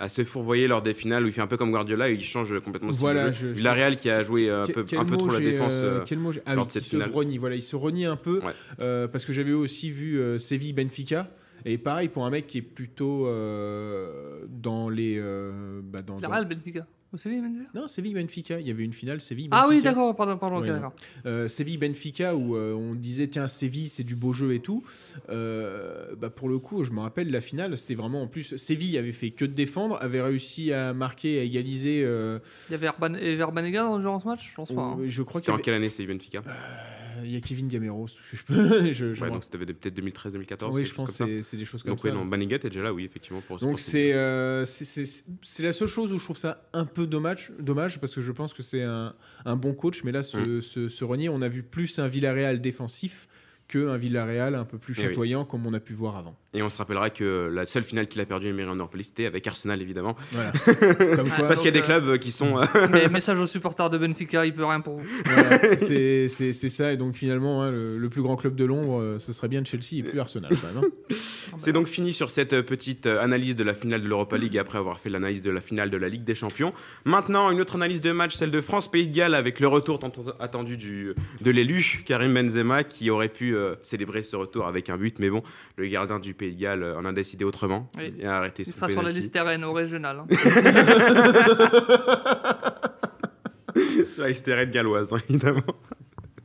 à 0.00 0.08
se 0.08 0.24
fourvoyer 0.24 0.66
lors 0.66 0.80
des 0.80 0.94
finales 0.94 1.24
où 1.24 1.26
il 1.26 1.32
fait 1.32 1.42
un 1.42 1.46
peu 1.46 1.58
comme 1.58 1.70
Guardiola 1.70 2.08
et 2.08 2.14
il 2.14 2.24
change 2.24 2.58
complètement 2.60 2.90
voilà, 2.92 3.32
jeu. 3.32 3.50
Villarreal 3.50 3.96
qui 3.96 4.10
a 4.10 4.22
joué 4.22 4.50
un 4.50 4.64
peu, 4.64 4.84
un 4.96 5.04
peu 5.04 5.16
trop 5.18 5.30
la 5.30 5.40
défense 5.40 5.74
euh, 5.74 6.00
quel 6.06 6.18
mot 6.18 6.32
ah, 6.46 6.54
lors 6.54 6.66
de 6.66 6.72
cette 6.72 6.84
finale. 6.84 7.10
Se 7.10 7.14
renie, 7.14 7.36
voilà, 7.36 7.54
il 7.54 7.62
se 7.62 7.76
renie 7.76 8.06
un 8.06 8.16
peu 8.16 8.40
euh, 8.80 9.06
parce 9.08 9.26
que 9.26 9.34
j'avais 9.34 9.52
aussi 9.52 9.90
vu 9.90 10.18
euh, 10.18 10.38
Séville 10.38 10.72
Benfica 10.72 11.28
et 11.66 11.76
pareil 11.76 12.08
pour 12.08 12.24
un 12.24 12.30
mec 12.30 12.46
qui 12.46 12.58
est 12.58 12.62
plutôt 12.62 13.26
dans 14.48 14.88
les 14.88 15.20
bah, 15.82 16.00
dans, 16.00 16.16
Villarreal 16.16 16.48
Benfica 16.48 16.86
Séville 17.16 17.42
Benfica 17.42 17.70
Non, 17.74 17.88
Séville 17.88 18.14
Benfica. 18.14 18.60
Il 18.60 18.68
y 18.68 18.70
avait 18.70 18.84
une 18.84 18.92
finale 18.92 19.20
Séville 19.20 19.48
Benfica. 19.48 19.66
Ah 19.66 19.68
oui, 19.68 19.82
d'accord, 19.82 20.14
pardon, 20.14 20.38
pardon, 20.38 20.92
euh, 21.26 21.48
Séville 21.48 21.78
Benfica 21.78 22.34
où 22.34 22.56
euh, 22.56 22.72
on 22.72 22.94
disait 22.94 23.28
tiens 23.28 23.48
Séville 23.48 23.88
c'est 23.88 24.04
du 24.04 24.14
beau 24.14 24.32
jeu 24.32 24.54
et 24.54 24.60
tout. 24.60 24.84
Euh, 25.28 26.14
bah, 26.16 26.30
pour 26.30 26.48
le 26.48 26.58
coup, 26.58 26.84
je 26.84 26.92
me 26.92 27.00
rappelle 27.00 27.30
la 27.30 27.40
finale, 27.40 27.76
c'était 27.76 27.94
vraiment 27.94 28.22
en 28.22 28.28
plus 28.28 28.56
Séville 28.56 28.96
avait 28.96 29.12
fait 29.12 29.30
que 29.30 29.44
de 29.44 29.52
défendre, 29.52 29.98
avait 30.00 30.22
réussi 30.22 30.72
à 30.72 30.92
marquer, 30.92 31.40
à 31.40 31.42
égaliser. 31.42 32.00
Il 32.00 32.72
y 32.72 32.74
avait 32.74 32.88
Verbanega 33.36 33.82
dans 33.82 34.20
ce 34.20 34.26
match, 34.26 34.48
je 34.50 34.54
pense 34.54 34.72
pas. 34.72 34.80
Hein. 34.80 34.98
Je 35.06 35.22
crois. 35.22 35.40
C'était 35.40 35.52
en 35.52 35.58
quelle 35.58 35.74
année 35.74 35.90
Séville 35.90 36.14
Benfica 36.16 36.42
il 37.24 37.32
y 37.32 37.36
a 37.36 37.40
Kevin 37.40 37.68
Gamero, 37.68 38.06
je 38.06 38.42
peux. 38.42 38.92
je, 38.92 39.20
ouais, 39.20 39.30
donc 39.30 39.44
c'était 39.44 39.58
peut-être 39.58 39.98
2013-2014. 39.98 40.72
Oui, 40.72 40.84
je 40.84 40.94
pense 40.94 41.16
que 41.16 41.42
c'est 41.42 41.56
des 41.56 41.64
choses 41.64 41.82
comme 41.82 41.92
donc, 41.92 42.00
ça. 42.00 42.08
Oui, 42.08 42.14
non, 42.14 42.24
Banigat 42.24 42.56
est 42.56 42.68
déjà 42.68 42.82
là, 42.82 42.92
oui, 42.92 43.04
effectivement. 43.04 43.40
Pour, 43.40 43.58
donc 43.58 43.78
c'est 43.78 44.12
euh, 44.12 44.64
c'est 44.64 45.62
la 45.62 45.72
seule 45.72 45.88
chose 45.88 46.12
où 46.12 46.18
je 46.18 46.24
trouve 46.24 46.36
ça 46.36 46.68
un 46.72 46.84
peu 46.84 46.99
dommage, 47.06 47.52
dommage 47.58 48.00
parce 48.00 48.14
que 48.14 48.20
je 48.20 48.32
pense 48.32 48.52
que 48.52 48.62
c'est 48.62 48.82
un, 48.82 49.14
un, 49.44 49.56
bon 49.56 49.74
coach, 49.74 50.04
mais 50.04 50.12
là, 50.12 50.22
ce, 50.22 50.38
mm. 50.38 50.62
ce, 50.62 50.88
ce 50.88 51.04
Renier, 51.04 51.28
on 51.28 51.42
a 51.42 51.48
vu 51.48 51.62
plus 51.62 51.98
un 51.98 52.08
Villarreal 52.08 52.60
défensif 52.60 53.28
qu'un 53.70 53.96
Villarreal 53.96 54.56
un 54.56 54.64
peu 54.64 54.78
plus 54.78 54.94
eh 54.98 55.02
chatoyant 55.02 55.44
comme 55.44 55.64
on 55.64 55.72
a 55.72 55.80
pu 55.80 55.94
voir 55.94 56.16
avant. 56.16 56.34
Et 56.52 56.62
on 56.62 56.68
se 56.68 56.76
rappellera 56.76 57.10
que 57.10 57.48
la 57.52 57.64
seule 57.64 57.84
finale 57.84 58.08
qu'il 58.08 58.20
a 58.20 58.26
perdue 58.26 58.48
Emery 58.48 58.76
Europe 58.76 58.96
c'était 59.02 59.26
avec 59.26 59.46
Arsenal 59.46 59.80
évidemment. 59.80 60.16
Voilà. 60.32 60.52
Parce 61.46 61.60
qu'il 61.60 61.66
y 61.66 61.68
a 61.68 61.80
des 61.80 61.82
clubs 61.82 62.18
qui 62.18 62.32
sont. 62.32 62.58
Euh, 62.58 63.08
message 63.08 63.38
aux 63.38 63.46
supporters 63.46 63.88
de 63.88 63.98
Benfica, 63.98 64.44
il 64.44 64.52
peut 64.52 64.64
rien 64.64 64.80
pour 64.80 64.98
vous. 64.98 65.06
c'est 65.78 66.28
ça 66.28 66.92
et 66.92 66.96
donc 66.96 67.14
finalement 67.14 67.62
hein, 67.62 67.70
le, 67.70 68.08
plus 68.10 68.22
grand 68.22 68.34
club 68.34 68.56
de 68.56 68.64
Londres, 68.64 69.00
euh, 69.00 69.18
ce 69.20 69.32
serait 69.32 69.46
bien 69.46 69.62
Chelsea 69.64 69.98
et 69.98 70.02
plus 70.02 70.18
Arsenal 70.18 70.50
quand 70.50 70.74
même. 70.74 70.84
Hein. 70.84 71.14
c'est 71.58 71.72
donc 71.72 71.86
fini 71.86 72.12
sur 72.12 72.30
cette 72.30 72.52
euh, 72.52 72.62
petite 72.62 73.06
analyse 73.06 73.54
de 73.54 73.62
la 73.62 73.74
finale 73.74 74.02
de 74.02 74.08
l'Europa 74.08 74.36
League 74.36 74.58
après 74.58 74.78
avoir 74.78 74.98
fait 74.98 75.10
l'analyse 75.10 75.42
de 75.42 75.50
la 75.50 75.60
finale 75.60 75.90
de 75.90 75.96
la 75.96 76.08
Ligue 76.08 76.24
des 76.24 76.34
Champions. 76.34 76.72
Maintenant 77.04 77.52
une 77.52 77.60
autre 77.60 77.76
analyse 77.76 78.00
de 78.00 78.10
match, 78.10 78.34
celle 78.34 78.50
de 78.50 78.60
France 78.60 78.90
Pays 78.90 79.06
de 79.06 79.14
Galles 79.14 79.36
avec 79.36 79.60
le 79.60 79.68
retour 79.68 80.00
tant 80.00 80.10
attendu 80.40 80.76
du, 80.76 81.14
de 81.40 81.50
l'élu 81.52 82.02
Karim 82.04 82.34
Benzema 82.34 82.82
qui 82.82 83.10
aurait 83.10 83.28
pu 83.28 83.54
célébrer 83.82 84.22
ce 84.22 84.36
retour 84.36 84.66
avec 84.66 84.90
un 84.90 84.96
but, 84.96 85.18
mais 85.18 85.30
bon 85.30 85.42
le 85.76 85.88
gardien 85.88 86.18
du 86.18 86.34
Pays 86.34 86.54
de 86.54 86.60
Galles 86.60 86.84
en 86.96 87.04
a 87.04 87.12
décidé 87.12 87.44
autrement. 87.44 87.90
Il 87.98 88.26
a 88.26 88.36
arrêté 88.36 88.62
Il 88.66 88.72
sera 88.72 88.88
sur 88.88 89.02
la 89.02 89.10
liste 89.10 89.36
RN 89.36 89.64
au 89.64 89.72
régional. 89.72 90.20
Hein. 90.20 90.26
sur 94.10 94.22
la 94.22 94.28
liste 94.28 94.46
RN 94.46 94.70
galloise, 94.70 95.12
hein, 95.12 95.18
évidemment. 95.28 95.62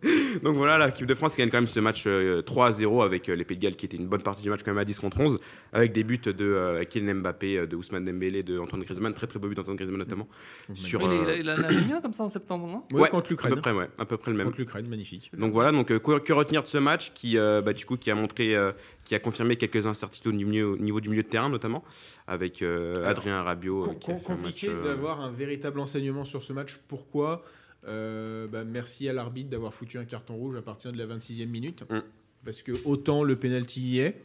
Donc 0.43 0.55
voilà, 0.55 0.85
l'équipe 0.85 1.05
de 1.05 1.15
France 1.15 1.37
gagne 1.37 1.49
quand 1.49 1.57
même 1.57 1.67
ce 1.67 1.79
match 1.79 2.05
3-0 2.05 2.07
euh, 2.07 3.01
avec 3.01 3.29
euh, 3.29 3.35
les 3.35 3.43
Pays 3.43 3.57
de 3.57 3.63
Galles 3.63 3.75
qui 3.75 3.85
était 3.85 3.97
une 3.97 4.07
bonne 4.07 4.21
partie 4.21 4.41
du 4.41 4.49
match 4.49 4.61
quand 4.63 4.71
même 4.71 4.79
à 4.79 4.85
10 4.85 4.99
contre 4.99 5.19
11 5.19 5.39
avec 5.73 5.91
des 5.91 6.03
buts 6.03 6.19
de 6.19 6.33
euh, 6.39 6.83
Kylian 6.83 7.15
Mbappé, 7.15 7.67
de 7.67 7.75
Ousmane 7.75 8.05
Dembélé, 8.05 8.43
de 8.43 8.59
Antoine 8.59 8.83
Griezmann, 8.83 9.13
très 9.13 9.27
très 9.27 9.39
beau 9.39 9.47
but 9.47 9.55
d'Antoine 9.55 9.75
Griezmann 9.75 9.99
notamment. 9.99 10.27
Sur, 10.75 11.01
il, 11.01 11.49
a, 11.49 11.55
il, 11.71 11.87
bien 11.87 12.01
comme 12.01 12.13
ça 12.13 12.23
en 12.23 12.29
septembre, 12.29 12.67
non? 12.67 12.97
Ouais, 12.97 13.09
contre 13.09 13.31
l'Ukraine. 13.31 13.53
À 13.53 13.55
peu 13.55 13.61
près, 13.61 13.71
ouais, 13.71 13.89
à 13.97 14.05
peu 14.05 14.17
près 14.17 14.31
le 14.31 14.37
même. 14.37 14.47
Contre 14.47 14.59
l'Ukraine, 14.59 14.87
magnifique. 14.87 15.31
Donc 15.37 15.53
voilà, 15.53 15.71
donc 15.71 15.87
que, 15.87 16.33
retenir 16.33 16.63
de 16.63 16.67
ce 16.67 16.77
match 16.77 17.11
qui, 17.13 17.35
bah, 17.37 17.73
du 17.73 17.85
coup, 17.85 17.97
qui 17.97 18.11
a 18.11 18.15
montré, 18.15 18.55
qui 19.03 19.15
a 19.15 19.19
confirmé 19.19 19.55
quelques 19.55 19.87
incertitudes 19.87 20.33
au 20.33 20.35
niveau, 20.35 20.99
du 20.99 21.09
milieu 21.09 21.23
de 21.23 21.27
terrain 21.27 21.49
notamment 21.49 21.83
avec 22.27 22.63
Adrien 23.03 23.41
Rabiot. 23.41 23.95
compliqué 24.23 24.69
d'avoir 24.83 25.21
un 25.21 25.31
véritable 25.31 25.79
enseignement 25.79 26.25
sur 26.25 26.43
ce 26.43 26.53
match. 26.53 26.79
Pourquoi? 26.87 27.43
Euh, 27.87 28.47
bah, 28.47 28.63
merci 28.63 29.07
à 29.09 29.13
l'arbitre 29.13 29.49
d'avoir 29.49 29.73
foutu 29.73 29.97
un 29.97 30.05
carton 30.05 30.35
rouge 30.35 30.55
à 30.55 30.61
partir 30.61 30.91
de 30.91 30.97
la 30.97 31.05
26e 31.05 31.45
minute. 31.47 31.83
Mm. 31.89 31.99
Parce 32.43 32.61
que 32.61 32.71
autant 32.85 33.23
le 33.23 33.35
penalty 33.35 33.81
y 33.81 33.99
est, 33.99 34.21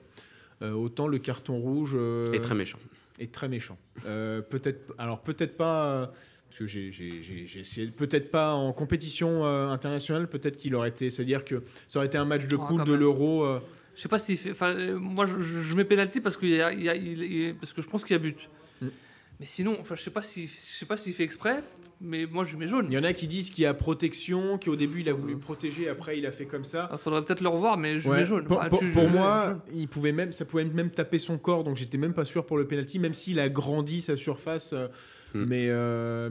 euh, 0.63 0.73
autant 0.73 1.09
le 1.09 1.19
carton 1.19 1.59
rouge 1.59 1.93
euh, 1.95 2.33
Et 2.33 2.41
très 2.41 2.55
méchant. 2.55 2.79
est 3.19 3.33
très 3.33 3.49
méchant. 3.49 3.79
Euh, 4.07 4.41
peut-être, 4.43 4.93
alors 4.99 5.21
peut-être 5.23 5.57
pas, 5.57 6.13
parce 6.49 6.59
que 6.59 6.67
j'ai, 6.67 6.93
j'ai- 6.93 7.23
j'ai- 7.23 7.47
j'ai 7.47 7.61
essayé, 7.61 7.87
peut-être 7.89 8.31
pas 8.31 8.53
en 8.53 8.73
compétition 8.73 9.45
euh, 9.47 9.69
internationale, 9.69 10.29
peut-être 10.29 10.57
qu'il 10.59 10.75
aurait 10.75 10.91
été, 10.91 11.09
c'est-à-dire 11.11 11.45
que 11.45 11.63
ça 11.87 11.99
aurait 11.99 12.07
été 12.09 12.19
un 12.19 12.25
match 12.27 12.47
de 12.47 12.57
Ah, 12.61 12.67
poule 12.67 12.85
de 12.85 12.91
même. 12.91 13.01
l'Euro. 13.01 13.45
euh, 13.45 13.61
Je 13.95 14.03
sais 14.03 14.09
pas 14.09 14.19
s'il 14.19 14.37
fait. 14.37 14.51
Enfin, 14.53 14.75
euh, 14.75 14.99
moi, 14.99 15.27
je, 15.27 15.75
mets 15.75 15.85
penalty 15.85 16.21
parce, 16.21 16.37
qu'il 16.37 16.59
parce 17.61 17.73
que 17.73 17.83
je 17.83 17.89
pense 17.89 18.05
qu'il 18.05 18.13
y 18.13 18.17
a 18.17 18.19
but. 18.23 18.49
Mais 19.41 19.47
sinon, 19.47 19.77
enfin, 19.81 19.95
je 19.97 20.03
sais 20.03 20.11
pas 20.11 20.21
si, 20.23 20.47
je 20.47 20.53
sais 20.55 20.85
pas 20.87 20.99
s'il 20.99 21.15
fait 21.15 21.25
exprès. 21.25 21.63
Mais 22.03 22.25
moi, 22.25 22.45
je 22.45 22.57
mets 22.57 22.67
jaune. 22.67 22.87
Il 22.89 22.95
y 22.95 22.99
en 22.99 23.05
a 23.05 23.13
qui 23.13 23.27
disent 23.27 23.51
qu'il 23.51 23.65
y 23.65 23.67
a 23.67 23.75
protection, 23.75 24.59
qu'au 24.59 24.75
début 24.77 25.01
il 25.01 25.09
a 25.11 25.13
voulu 25.13 25.37
protéger, 25.37 25.87
après 25.89 26.17
il 26.19 26.25
a 26.25 26.31
fait 26.33 26.47
comme 26.47 26.65
ça. 26.65 26.89
Il 26.93 26.97
faudrait 26.99 27.23
peut-être 27.23 27.43
le 27.43 27.49
revoir, 27.51 27.77
mais 27.77 27.99
je 27.99 28.09
Ouais. 28.09 28.19
mets 28.19 28.25
jaune. 28.25 28.45
Pour, 28.45 28.57
Enfin, 28.59 28.69
pour- 28.71 28.79
tu- 28.79 28.89
pour 28.91 29.03
je- 29.07 29.09
moi, 29.13 29.59
il 29.75 29.87
pouvait 29.87 30.13
même, 30.13 30.33
ça 30.33 30.47
pouvait 30.47 30.65
même 30.65 30.91
taper 30.91 31.19
son 31.19 31.37
corps, 31.37 31.63
donc 31.63 31.77
j'étais 31.77 31.99
même 31.99 32.15
pas 32.15 32.25
sûr 32.25 32.47
pour 32.47 32.57
le 32.57 32.67
penalty, 32.67 32.99
même 32.99 33.13
s'il 33.13 33.39
a 33.39 33.49
grandi 33.51 34.01
sa 34.01 34.17
surface. 34.17 34.73
euh, 34.73 34.89
Hmm. 35.35 35.45
Mais 35.47 35.67
euh, 35.69 36.31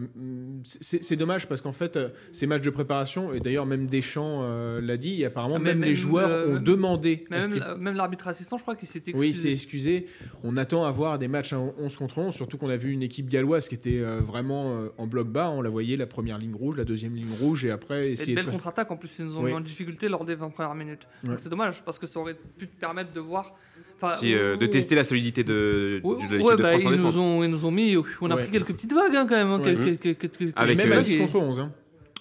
c'est 0.64 1.16
dommage 1.16 1.48
parce 1.48 1.62
qu'en 1.62 1.72
fait, 1.72 1.96
euh, 1.96 2.10
ces 2.32 2.48
matchs 2.48 2.64
de 2.64 2.70
préparation, 2.70 3.34
et 3.34 3.40
d'ailleurs 3.40 3.66
même 3.66 3.88
Deschamps 3.88 4.42
euh, 4.44 4.82
l'a 4.82 4.98
dit, 4.98 5.22
et 5.22 5.26
apparemment 5.26 5.56
Ah, 5.58 5.60
même, 5.60 5.82
les 5.82 5.96
joueurs 5.96 6.30
euh, 6.30 6.58
ont 6.58 6.62
demandé. 6.62 7.26
même, 7.30 7.96
l'arbitre 7.96 8.28
assistant, 8.28 8.58
je 8.58 8.64
crois 8.64 8.76
qu'il 8.76 8.88
s'était 8.88 9.14
oui, 9.16 9.28
excusé. 9.28 9.48
c'est 9.50 9.54
excusé. 9.54 10.06
On 10.44 10.58
attend 10.58 10.86
à 10.86 10.92
voir 10.92 11.18
des 11.20 11.28
matchs 11.28 11.54
à 11.54 11.60
11 11.60 11.96
contre 11.98 12.18
11, 12.18 12.34
surtout 12.36 12.58
qu'on 12.58 12.70
a 12.70 12.78
vu 12.78 12.92
une 12.92 13.04
équipe 13.04 13.30
galloise 13.30 13.68
qui 13.70 13.76
était 13.76 14.00
vraiment 14.00 14.88
en 14.98 15.08
bloc 15.08 15.28
bas. 15.30 15.50
On 15.50 15.62
la 15.62 15.70
voyait, 15.70 15.96
la 15.98 16.08
première 16.08 16.38
ligne 16.38 16.56
rouge, 16.56 16.78
la 16.78 16.86
deuxième 16.86 17.16
ligne 17.16 17.32
rouge, 17.40 17.66
et 17.66 17.72
après 17.72 18.10
Et 18.10 18.12
essayer 18.14 18.36
de 18.36 18.40
de. 18.40 18.46
belles 18.46 18.54
contre-attaques 18.54 18.92
en 18.92 18.98
plus, 18.98 19.10
ils 19.20 19.26
nous 19.26 19.38
ont 19.38 19.44
Oui. 19.44 19.52
mis 19.52 19.58
en 19.58 19.62
difficulté 19.62 20.10
lors 20.10 20.26
des 20.26 20.36
20 20.36 20.50
premières 20.50 20.76
minutes. 20.76 21.08
Ouais. 21.24 21.30
Donc 21.30 21.40
c'est 21.40 21.50
dommage 21.50 21.82
parce 21.86 21.98
que 22.00 22.08
ça 22.08 22.20
aurait 22.20 22.36
pu 22.58 22.68
te 22.68 22.80
permettre 22.80 23.12
de 23.14 23.20
voir. 23.20 23.56
Enfin, 24.02 24.16
Si, 24.18 24.34
euh, 24.34 24.56
de 24.56 24.66
tester 24.66 24.96
la 24.96 25.04
solidité 25.04 25.44
de, 25.44 26.00
Ouais, 26.04 26.16
de 26.16 26.22
l'équipe 26.32 26.46
ouais, 26.46 26.56
de 26.58 26.62
bah, 26.62 26.70
France 26.72 26.86
en 26.86 26.92
ils, 26.92 26.98
défense. 26.98 27.16
nous 27.16 27.22
ont, 27.22 27.44
ils 27.44 27.50
nous 27.50 27.66
ont 27.66 27.72
mis. 27.72 27.96
On 28.22 28.32
a 28.32 28.36
Ouais. 28.36 28.44
pris 28.44 28.52
quelques 28.52 28.74
petites 28.74 28.94
vagues 28.94 29.16
hein, 29.16 29.26
quand 29.28 29.36
même. 29.36 29.48
hein, 29.50 29.60
Ouais. 29.60 29.76
quelques- 29.76 30.00
quelques- 30.18 30.38
quelques- 30.38 30.54
Avec, 30.58 30.78
même 30.78 30.88
quelques 30.90 30.96
à 30.96 31.00
euh, 31.00 31.02
10 31.02 31.18
vagues 31.18 31.22
et- 31.22 31.32
contre 31.32 31.46
11. 31.46 31.60
hein. 31.60 31.72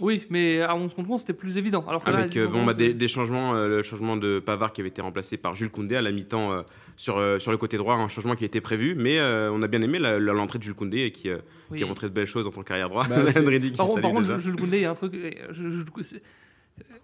Oui, 0.01 0.25
mais 0.31 0.61
à 0.61 0.77
11 0.77 0.95
contre 0.95 1.11
11, 1.11 1.21
c'était 1.21 1.33
plus 1.33 1.57
évident. 1.57 1.85
Alors 1.89 2.05
que 2.05 2.11
là, 2.11 2.19
Avec 2.19 2.31
à 2.31 2.33
10 2.33 2.39
euh, 2.39 2.45
contre 2.47 2.59
bon, 2.59 2.65
bah, 2.67 2.71
11, 2.73 2.77
des, 2.79 2.95
des 2.95 3.09
changements, 3.09 3.55
euh, 3.57 3.69
le 3.79 3.83
changement 3.83 4.17
de 4.17 4.39
Pavard 4.39 4.73
qui 4.73 4.81
avait 4.81 4.91
été 4.91 5.03
remplacé 5.03 5.37
par 5.37 5.57
Jules 5.57 5.71
Koundé 5.71 5.97
à 5.97 6.03
la 6.03 6.13
mi-temps 6.13 6.53
euh, 6.53 6.63
sur, 6.97 7.19
euh, 7.19 7.41
sur 7.41 7.51
le 7.51 7.57
côté 7.59 7.77
droit, 7.79 7.97
un 7.97 8.07
changement 8.07 8.37
qui 8.37 8.45
était 8.45 8.61
prévu, 8.61 8.95
mais 8.97 9.19
euh, 9.19 9.51
on 9.53 9.61
a 9.61 9.67
bien 9.67 9.83
aimé 9.83 9.99
l'entrée 9.99 10.59
de 10.61 10.63
Jules 10.63 10.75
Koundé 10.75 11.11
qui, 11.11 11.29
euh, 11.31 11.39
oui. 11.73 11.79
qui 11.79 11.85
a 11.85 11.87
montré 11.89 12.09
de 12.09 12.13
belles 12.15 12.29
choses 12.29 12.47
en 12.47 12.51
tant 12.53 12.63
qu'arrière 12.63 12.89
droit. 12.89 13.09
Bah, 13.09 13.17
Par, 13.77 13.87
contre- 13.87 14.01
par. 14.29 14.39
Jules 14.39 14.55
Koundé, 14.57 14.77
il 14.79 14.83
y 14.83 14.85
a 14.85 14.91
un 14.93 14.95
truc. 14.95 15.15
euh, 15.15 15.31
je- 15.51 15.69
je- 15.69 15.83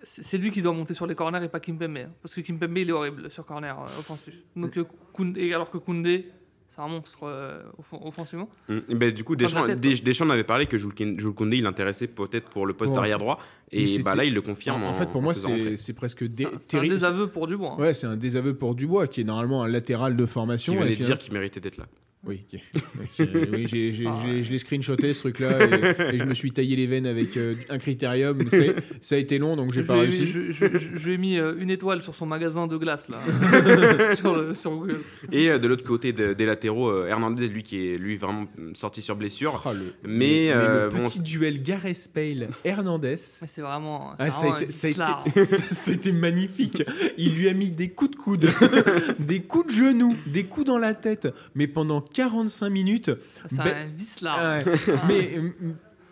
c'est- 0.02 0.38
lui 0.38 0.50
qui 0.50 0.62
doit 0.62 0.72
monter 0.72 0.94
sur 0.94 1.06
les 1.06 1.14
corners 1.14 1.42
et 1.44 1.48
pas 1.48 1.60
Kimpembe. 1.60 1.96
hein, 1.96 2.10
parce 2.22 2.34
que 2.34 2.40
Kimpembe, 2.40 2.76
il 2.78 2.88
est 2.88 2.92
horrible 2.92 3.30
sur 3.30 3.44
corner 3.46 3.78
euh, 3.78 3.84
offensif. 3.98 4.34
Donc, 4.56 4.76
euh, 4.76 4.84
Koundé, 5.12 5.52
alors 5.52 5.70
que 5.70 5.78
Koundé, 5.78 6.26
c'est 6.74 6.80
un 6.80 6.88
monstre 6.88 7.18
euh, 7.22 7.62
off- 7.78 7.94
offensivement. 8.02 8.48
Mm. 8.68 8.78
Et 8.88 8.94
ben, 8.96 9.12
du 9.12 9.22
coup, 9.24 9.36
de 9.36 9.44
Deschamps, 9.44 9.66
tête, 9.66 9.80
Desch- 9.80 10.02
Deschamps 10.02 10.26
en 10.26 10.30
avait 10.30 10.42
parlé 10.44 10.66
que 10.66 10.76
Jules, 10.76 10.92
Koundé, 11.34 11.56
il 11.58 11.62
l'intéressait 11.62 12.08
peut-être 12.08 12.48
pour 12.50 12.66
le 12.66 12.74
poste 12.74 12.90
Ouais. 12.90 12.96
d'arrière 12.96 13.18
droit, 13.18 13.38
et 13.70 13.98
bah, 14.02 14.14
là, 14.16 14.24
il 14.24 14.34
le 14.34 14.42
confirme. 14.42 14.82
En, 14.82 14.88
en 14.90 14.92
fait, 14.94 15.06
pour 15.06 15.22
moi, 15.22 15.32
c'est 15.34 15.92
presque 15.92 16.24
dé- 16.24 16.48
C'est 16.62 16.78
un- 16.78 16.82
désaveu 16.82 17.28
pour 17.28 17.46
Dubois. 17.46 17.76
hein. 17.78 17.80
Ouais, 17.80 17.94
c'est 17.94 18.06
un 18.06 18.16
désaveu 18.16 18.54
pour 18.54 18.74
Dubois, 18.74 19.06
qui 19.06 19.20
est 19.20 19.24
normalement 19.24 19.62
un 19.62 19.68
latéral 19.68 20.16
de 20.16 20.24
Qui 20.24 20.30
formation. 20.32 20.74
venait 20.74 20.86
et 20.86 20.90
de 20.90 20.94
finalement- 20.96 21.14
dire 21.16 21.24
qu'il 21.24 21.32
méritait 21.32 21.60
d'être 21.60 21.76
là. 21.76 21.86
Oui, 23.18 23.66
j'ai- 23.68 23.92
j'ai- 23.92 24.06
Ah, 24.06 24.16
j'ai- 24.24 24.42
je 24.42 24.50
l'ai 24.52 24.58
screenshoté 24.58 25.12
ce 25.12 25.20
truc-là 25.20 25.58
et, 26.10 26.14
et 26.14 26.18
je 26.18 26.24
me 26.24 26.34
suis 26.34 26.52
taillé 26.52 26.74
les 26.76 26.86
veines 26.86 27.06
avec 27.06 27.36
euh, 27.36 27.54
un 27.68 27.78
critérium. 27.78 28.38
C'est- 28.48 28.74
Ça 29.00 29.14
a 29.16 29.18
été 29.18 29.38
long, 29.38 29.56
donc 29.56 29.72
j'ai 29.72 29.82
Je 29.82 29.86
pas 29.86 29.94
ai 29.96 30.06
mis- 30.08 30.16
réussi. 30.16 30.26
Je, 30.26 30.50
je- 30.50 30.78
je- 30.78 30.96
je 30.96 31.06
lui 31.06 31.14
ai 31.14 31.18
mis 31.18 31.38
euh, 31.38 31.54
une 31.58 31.70
étoile 31.70 32.02
sur 32.02 32.14
son 32.14 32.26
magasin 32.26 32.66
de 32.66 32.76
glace 32.76 33.08
là, 33.08 33.18
sur, 34.16 34.34
le- 34.36 34.54
sur 34.54 34.70
Google. 34.72 35.00
Et 35.32 35.50
euh, 35.50 35.58
de 35.58 35.66
l'autre 35.68 35.84
côté 35.84 36.12
de- 36.12 36.32
des 36.32 36.46
latéraux, 36.46 36.88
euh, 36.90 37.06
Hernandez, 37.08 37.48
lui 37.48 37.62
qui 37.62 37.86
est 37.88 37.98
lui 37.98 38.16
vraiment 38.16 38.46
sorti 38.74 39.02
sur 39.02 39.16
blessure. 39.16 39.62
Ah, 39.64 39.72
le- 39.72 39.94
Mais, 40.08 40.48
le, 40.48 40.54
euh, 40.54 40.84
le 40.84 40.96
bon, 40.96 41.04
petit 41.06 41.20
duel 41.20 41.62
Gareth 41.62 42.10
Bale 42.14 42.48
Hernandez. 42.64 43.16
C'est 43.16 43.60
vraiment. 43.60 44.12
Ah, 44.18 44.30
ça, 44.30 44.38
a 44.38 44.40
vraiment 44.40 44.56
été, 44.58 44.66
un 44.66 44.70
ça, 44.70 44.86
a 44.86 44.90
vislard. 44.90 45.24
été, 45.26 45.44
ça 45.44 45.90
a 45.90 45.94
été 45.94 46.12
magnifique. 46.12 46.82
Il 47.18 47.34
lui 47.36 47.48
a 47.48 47.52
mis 47.52 47.70
des 47.70 47.90
coups 47.90 48.10
de 48.12 48.16
coude, 48.16 48.48
des 49.18 49.40
coups 49.40 49.66
de 49.66 49.72
genoux, 49.78 50.16
des 50.26 50.44
coups 50.44 50.66
dans 50.66 50.78
la 50.78 50.94
tête, 50.94 51.28
mais 51.54 51.66
pendant 51.66 52.00
45 52.14 52.70
minutes. 52.70 53.10
C'est 53.50 53.56
Ben- 53.56 53.66
un. 53.66 54.28
Ah 54.28 54.58
ouais. 54.58 54.96
Mais 55.08 55.30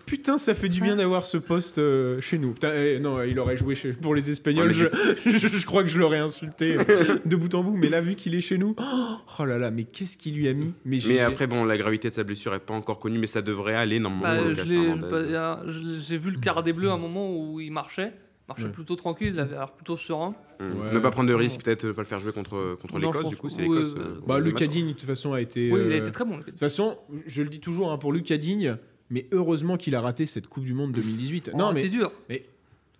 putain, 0.05 0.37
ça 0.37 0.53
fait 0.53 0.69
du 0.69 0.81
bien 0.83 0.97
d'avoir 0.97 1.25
ce 1.25 1.39
poste 1.39 1.79
euh, 1.79 2.21
chez 2.21 2.37
nous. 2.37 2.53
Putain, 2.53 2.73
eh, 2.75 2.99
non, 3.01 3.23
il 3.23 3.39
aurait 3.39 3.57
joué 3.57 3.75
chez- 3.75 3.95
pour 3.95 4.15
les 4.15 4.29
Espagnols. 4.29 4.69
Ouais, 4.69 4.75
je, 4.75 5.31
je- 5.39 5.47
je 5.57 5.65
crois 5.67 5.83
que 5.83 5.89
je 5.89 5.99
l'aurais 5.99 6.19
insulté 6.19 6.77
euh, 6.79 7.17
de 7.25 7.37
bout 7.37 7.55
en 7.55 7.63
bout. 7.63 7.77
Mais 7.77 7.89
là, 7.89 8.01
vu 8.03 8.15
qu'il 8.15 8.35
est 8.35 8.41
chez 8.43 8.59
nous, 8.59 8.75
oh, 8.79 9.17
oh 9.39 9.45
là 9.47 9.57
là, 9.59 9.71
mais 9.71 9.85
qu'est-ce 9.85 10.19
qu'il 10.19 10.35
lui 10.35 10.49
a 10.49 10.53
mis? 10.53 10.75
Mais, 10.85 11.21
après, 11.21 11.47
bon, 11.47 11.65
la 11.65 11.79
gravité 11.79 12.09
de 12.11 12.15
sa 12.15 12.25
blessure 12.25 12.55
est 12.55 12.61
pas 12.61 12.75
encore 12.75 12.99
connue, 12.99 13.19
mais 13.19 13.27
ça 13.27 13.41
devrait 13.41 13.75
aller 13.75 14.01
normalement. 14.01 14.43
Bah, 14.43 14.51
au 14.51 14.55
je 14.55 14.61
Lucas 14.61 14.65
l'ai- 14.75 14.87
Hernandez. 14.89 15.11
bah, 15.11 15.23
y 15.23 15.35
a- 15.35 15.63
je 15.67 15.79
l'ai- 15.79 16.01
J'ai 16.01 16.19
vu 16.19 16.31
le 16.31 16.39
quart 16.39 16.63
des 16.63 16.73
bleus 16.75 16.91
à 16.91 16.95
un 16.95 16.99
moment 16.99 17.31
où 17.35 17.59
il 17.61 17.71
marchait. 17.71 18.13
Il 18.59 18.63
marchait 18.63 18.65
Ouais. 18.65 18.71
plutôt 18.71 18.97
tranquille, 18.97 19.31
il 19.35 19.41
avait 19.41 19.55
l'air 19.57 19.71
plutôt 19.73 19.97
serein. 19.97 20.35
Ouais. 20.61 20.67
Ne 20.93 20.99
pas 21.01 21.11
prendre 21.11 21.29
de 21.29 21.35
risque, 21.35 21.63
peut-être 21.63 21.93
pas 21.93 22.03
le 22.03 22.07
faire 22.07 22.21
jouer 22.21 22.33
contre, 22.33 22.77
contre 22.81 22.99
Non, 22.99 23.13
je 23.13 23.19
l'Écosse, 23.19 23.31
du 23.31 23.37
coup, 23.37 23.49
c'est 23.49 23.63
l'Écosse. 23.63 23.95
euh, 23.97 24.01
euh, 24.01 24.21
bah, 24.27 24.39
le 24.39 24.45
Lucas 24.47 24.65
match. 24.67 24.73
Digne, 24.75 24.89
de 24.89 24.93
toute 24.93 25.05
façon, 25.07 25.33
a 25.33 25.41
été. 25.41 25.73
Oui, 25.73 25.81
il 25.85 25.93
a 25.93 25.97
euh, 25.97 26.03
été 26.03 26.11
très 26.13 26.25
bon. 26.25 26.39
De 26.39 26.43
toute 26.45 26.59
façon, 26.59 26.99
je 27.27 27.43
le 27.43 27.49
dis 27.49 27.61
toujours 27.61 27.91
hein, 27.93 27.99
pour 27.99 28.13
Lucas 28.13 28.37
Digne, 28.37 28.77
mais 29.11 29.27
heureusement 29.33 29.77
qu'il 29.77 29.95
a 29.95 30.01
raté 30.01 30.27
cette 30.27 30.47
Coupe 30.47 30.65
du 30.65 30.75
Monde 30.75 30.93
2018. 30.93 31.51
non, 31.55 31.73
mais 31.73 31.89
dur. 31.89 32.11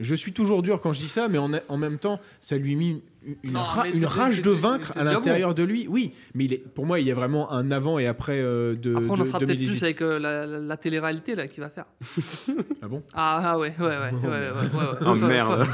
je 0.01 0.15
suis 0.15 0.33
toujours 0.33 0.63
dur 0.63 0.81
quand 0.81 0.93
je 0.93 1.01
dis 1.01 1.09
ça, 1.09 1.29
mais 1.29 1.39
en, 1.39 1.51
en 1.69 1.77
même 1.79 1.99
temps, 1.99 2.21
ça 2.41 2.57
lui 2.57 2.75
une, 3.45 3.53
Non, 3.53 3.61
ra- 3.61 3.85
rage 4.05 4.43
de 4.43 4.51
vaincre 4.51 4.93
à 4.97 5.05
l'intérieur 5.05 5.55
de 5.55 5.63
lui. 5.63 5.87
Oui, 5.89 6.13
mais 6.35 6.45
il 6.47 6.53
est, 6.55 6.59
pour 6.59 6.87
moi, 6.87 6.99
il 7.01 7.07
y 7.07 7.11
a 7.11 7.15
vraiment 7.15 7.53
un 7.53 7.71
avant 7.71 7.99
et 7.99 8.07
après 8.07 8.41
euh, 8.41 8.75
de, 8.75 8.95
Après, 8.95 9.09
on 9.11 9.21
en 9.21 9.25
sera 9.25 9.39
peut-être 9.39 9.49
2018. 9.51 9.73
plus 9.77 9.83
avec 9.85 10.03
euh, 10.03 10.19
la, 10.19 10.47
la, 10.47 10.59
la 10.59 10.77
télé-réalité 10.77 11.35
là, 11.35 11.47
qui 11.49 11.61
va 11.61 11.69
faire. 11.71 11.85
Ah 12.83 12.89
bon? 12.89 13.03
Ah, 13.15 13.41
ah 13.53 13.59
ouais, 13.59 13.73
ouais, 13.79 13.85
ouais. 13.87 13.91
ouais, 13.97 14.29
ouais, 14.29 14.29
ouais, 14.29 14.51
ouais. 14.51 14.99
Oh, 15.03 15.05
Enfin, 15.07 15.27
merde. 15.29 15.67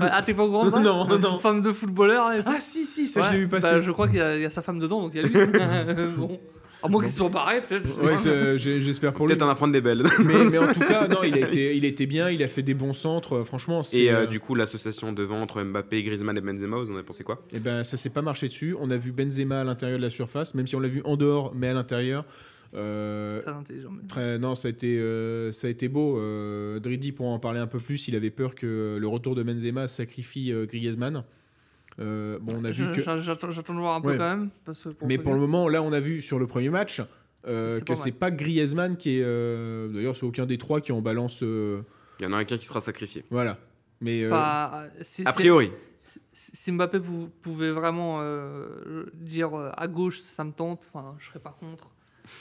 ah, 0.00 0.22
t'es 0.22 0.34
pas 0.34 0.44
au 0.44 0.64
de 0.64 0.70
ça? 0.70 0.80
Non, 0.80 1.06
non. 1.18 1.38
Femme 1.38 1.62
de 1.62 1.72
footballeur. 1.72 2.32
et- 2.32 2.42
Ah 2.46 2.56
si, 2.60 2.84
si, 2.84 3.06
ça 3.06 3.22
je 3.22 3.32
l'ai 3.32 3.38
vu 3.38 3.48
passer. 3.48 3.72
bah, 3.72 3.80
je 3.80 3.90
crois 3.90 4.06
qu'il 4.08 4.16
y, 4.16 4.40
y 4.40 4.44
a 4.44 4.50
sa 4.50 4.62
femme 4.62 4.78
dedans, 4.78 5.00
donc 5.02 5.12
il 5.14 5.22
y 5.22 5.24
a 5.24 5.28
lui. 5.28 6.12
bon. 6.16 6.38
À 6.82 6.88
moins 6.88 7.02
qu'ils 7.02 7.10
se 7.10 7.16
soient 7.18 7.28
barrés, 7.28 7.60
peut-être. 7.62 8.02
Ouais, 8.02 8.16
c'est- 8.16 8.58
j'ai- 8.58 8.80
j'espère 8.80 9.12
pour 9.12 9.26
lui. 9.26 9.34
Peut-être 9.34 9.42
en 9.46 9.50
apprendre 9.50 9.72
des 9.72 9.80
belles. 9.80 10.02
Mais, 10.24 10.44
mais 10.50 10.58
en 10.58 10.72
tout 10.72 10.80
cas, 10.80 11.06
non, 11.08 11.22
il 11.22 11.34
a 11.34 11.48
été, 11.48 11.76
il 11.76 11.84
été 11.84 12.06
bien, 12.06 12.30
il 12.30 12.42
a 12.42 12.48
fait 12.48 12.62
des 12.62 12.74
bons 12.74 12.94
centres. 12.94 13.34
euh, 13.38 13.44
Franchement, 13.44 13.82
c'est, 13.82 13.98
Et 13.98 14.10
euh, 14.10 14.20
euh, 14.22 14.26
du 14.26 14.40
coup, 14.40 14.54
l'association 14.54 15.12
devant 15.12 15.40
entre 15.40 15.62
Mbappé, 15.62 16.02
Griezmann 16.02 16.36
et 16.36 16.40
Benzema, 16.40 16.78
vous 16.78 16.90
en 16.90 16.94
avez 16.94 17.02
pensé 17.02 17.22
quoi? 17.24 17.40
Eh 17.54 17.58
ben, 17.58 17.84
ça 17.84 17.96
s'est 17.96 18.10
pas 18.10 18.22
marché 18.22 18.48
dessus. 18.48 18.74
On 18.80 18.90
a 18.90 18.96
vu 18.96 19.12
Benzema 19.12 19.60
à 19.60 19.64
l'intérieur 19.64 19.98
de 19.98 20.04
la 20.04 20.10
surface, 20.10 20.54
même 20.54 20.66
si 20.66 20.74
on 20.76 20.80
l'a 20.80 20.88
vu 20.88 21.02
en 21.04 21.16
dehors, 21.16 21.52
mais 21.54 21.68
à 21.68 21.74
l'intérieur. 21.74 22.24
Euh, 22.74 23.42
Très 23.42 23.50
intelligent. 23.52 23.90
mais- 23.90 24.06
Très, 24.08 24.38
non, 24.38 24.54
ça 24.54 24.68
a 24.68 24.70
été, 24.70 24.98
euh, 24.98 25.50
ça 25.52 25.66
a 25.66 25.70
été 25.70 25.88
beau. 25.88 26.18
Euh, 26.18 26.78
Dridi, 26.78 27.12
pour 27.12 27.26
en 27.26 27.38
parler 27.38 27.58
un 27.58 27.66
peu 27.66 27.78
plus, 27.80 28.06
il 28.08 28.14
avait 28.14 28.30
peur 28.30 28.54
que 28.54 28.96
le 29.00 29.08
retour 29.08 29.34
de 29.34 29.42
Benzema 29.42 29.88
sacrifie 29.88 30.52
euh, 30.52 30.66
Griezmann. 30.66 31.24
Euh, 32.00 32.38
bon, 32.40 32.54
on 32.60 32.64
a 32.64 32.70
vu 32.70 32.84
Je- 32.84 32.92
que. 32.92 33.02
j'a- 33.02 33.20
J'attends 33.20 33.48
de 33.74 33.78
voir 33.78 33.94
un 33.96 34.00
peu 34.00 34.08
Ouais. 34.08 34.16
quand 34.18 34.30
même. 34.30 34.50
Parce 34.64 34.80
que 34.80 34.88
pour 34.90 35.06
Mais 35.06 35.18
pour 35.18 35.34
le 35.34 35.40
moment, 35.40 35.68
là, 35.68 35.82
on 35.82 35.92
a 35.92 36.00
vu 36.00 36.20
sur 36.22 36.38
le 36.38 36.46
premier 36.46 36.70
match 36.70 37.02
euh, 37.46 37.80
que 37.80 37.94
c'est 37.94 38.12
pas 38.12 38.30
Griezmann 38.30 38.96
qui 38.96 39.18
est. 39.18 39.22
euh, 39.22 39.88
D'ailleurs, 39.88 40.16
c'est 40.16 40.24
aucun 40.26 40.46
des 40.46 40.58
trois 40.58 40.80
qui 40.80 40.92
en 40.92 41.00
balance. 41.02 41.42
euh, 41.42 41.82
Il 42.18 42.24
y 42.24 42.26
en 42.26 42.32
a 42.32 42.36
un 42.38 42.44
qui 42.44 42.58
sera 42.64 42.80
sacrifié. 42.80 43.24
voilà. 43.30 43.58
Mais. 44.00 44.24
euh, 44.24 44.28
Enfin, 44.28 44.84
A 45.26 45.32
priori. 45.32 45.70
si 46.32 46.72
Mbappé 46.72 47.00
pou- 47.00 47.28
pouvait 47.42 47.70
vraiment 47.70 48.18
euh, 48.20 49.04
dire 49.14 49.54
euh, 49.58 49.70
à 49.76 49.86
gauche, 49.88 50.20
ça 50.20 50.44
me 50.44 50.52
tente, 50.52 50.86
enfin, 50.92 51.14
je 51.18 51.26
serais 51.28 51.38
pas 51.38 51.54
contre. 51.58 51.90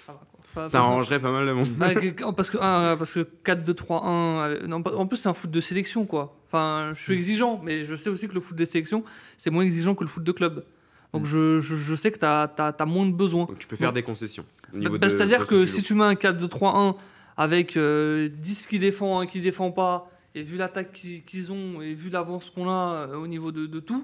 Ça. 0.05 0.19
Enfin, 0.65 0.79
arrangerait 0.79 1.19
pas 1.21 1.31
mal 1.31 1.45
le 1.45 1.53
monde. 1.53 1.69
Avec- 1.81 2.21
parce 2.35 2.49
que 2.49 2.57
ah, 2.59 2.95
parce 2.97 3.11
que 3.11 3.19
4-2-3-1 3.45 4.01
euh, 4.63 4.67
non, 4.67 4.81
pas- 4.81 4.95
en 4.95 5.05
plus 5.05 5.17
c'est 5.17 5.29
un 5.29 5.33
foot 5.33 5.51
de 5.51 5.61
sélection 5.61 6.05
quoi 6.05 6.37
enfin 6.47 6.91
je 6.95 7.01
suis 7.01 7.13
exigeant 7.13 7.61
mais 7.63 7.85
je 7.85 7.95
sais 7.95 8.09
aussi 8.09 8.27
que 8.27 8.33
le 8.33 8.39
foot 8.41 8.55
des 8.57 8.65
sélections 8.65 9.03
c'est 9.37 9.51
moins 9.51 9.63
exigeant 9.63 9.93
que 9.93 10.03
le 10.03 10.09
foot 10.09 10.23
de 10.23 10.31
club 10.31 10.65
donc 11.13 11.23
Mm. 11.23 11.25
je, 11.25 11.59
je, 11.59 11.75
je 11.75 11.95
sais 11.95 12.11
que 12.11 12.17
tu 12.19 12.25
as, 12.25 12.85
moins 12.87 13.05
de 13.05 13.13
besoins 13.13 13.45
Donc 13.45 13.57
tu 13.59 13.67
peux 13.67 13.75
faire 13.75 13.93
des 13.93 14.03
concessions. 14.03 14.45
Bah, 14.73 14.89
de- 14.89 15.09
c'est-à-dire 15.09 15.45
que 15.47 15.65
si 15.67 15.81
tu 15.83 15.93
mets 15.95 16.03
un 16.03 16.13
4-2-3-1 16.13 16.95
avec 17.37 17.77
euh, 17.77 18.29
10 18.31 18.67
qui 18.67 18.77
défend, 18.79 19.19
un 19.19 19.25
qui 19.25 19.41
défend 19.41 19.71
pas, 19.71 20.09
et 20.35 20.43
vu 20.43 20.57
l'attaque 20.57 20.91
qu'ils 20.93 21.23
qu'ils 21.23 21.51
ont, 21.51 21.81
et 21.81 21.93
vu 21.95 22.09
l'avance 22.11 22.51
qu'on 22.51 22.69
a 22.69 23.07
euh, 23.09 23.15
au 23.17 23.25
niveau 23.25 23.51
de, 23.51 23.65
de 23.65 23.79
tout, 23.79 24.03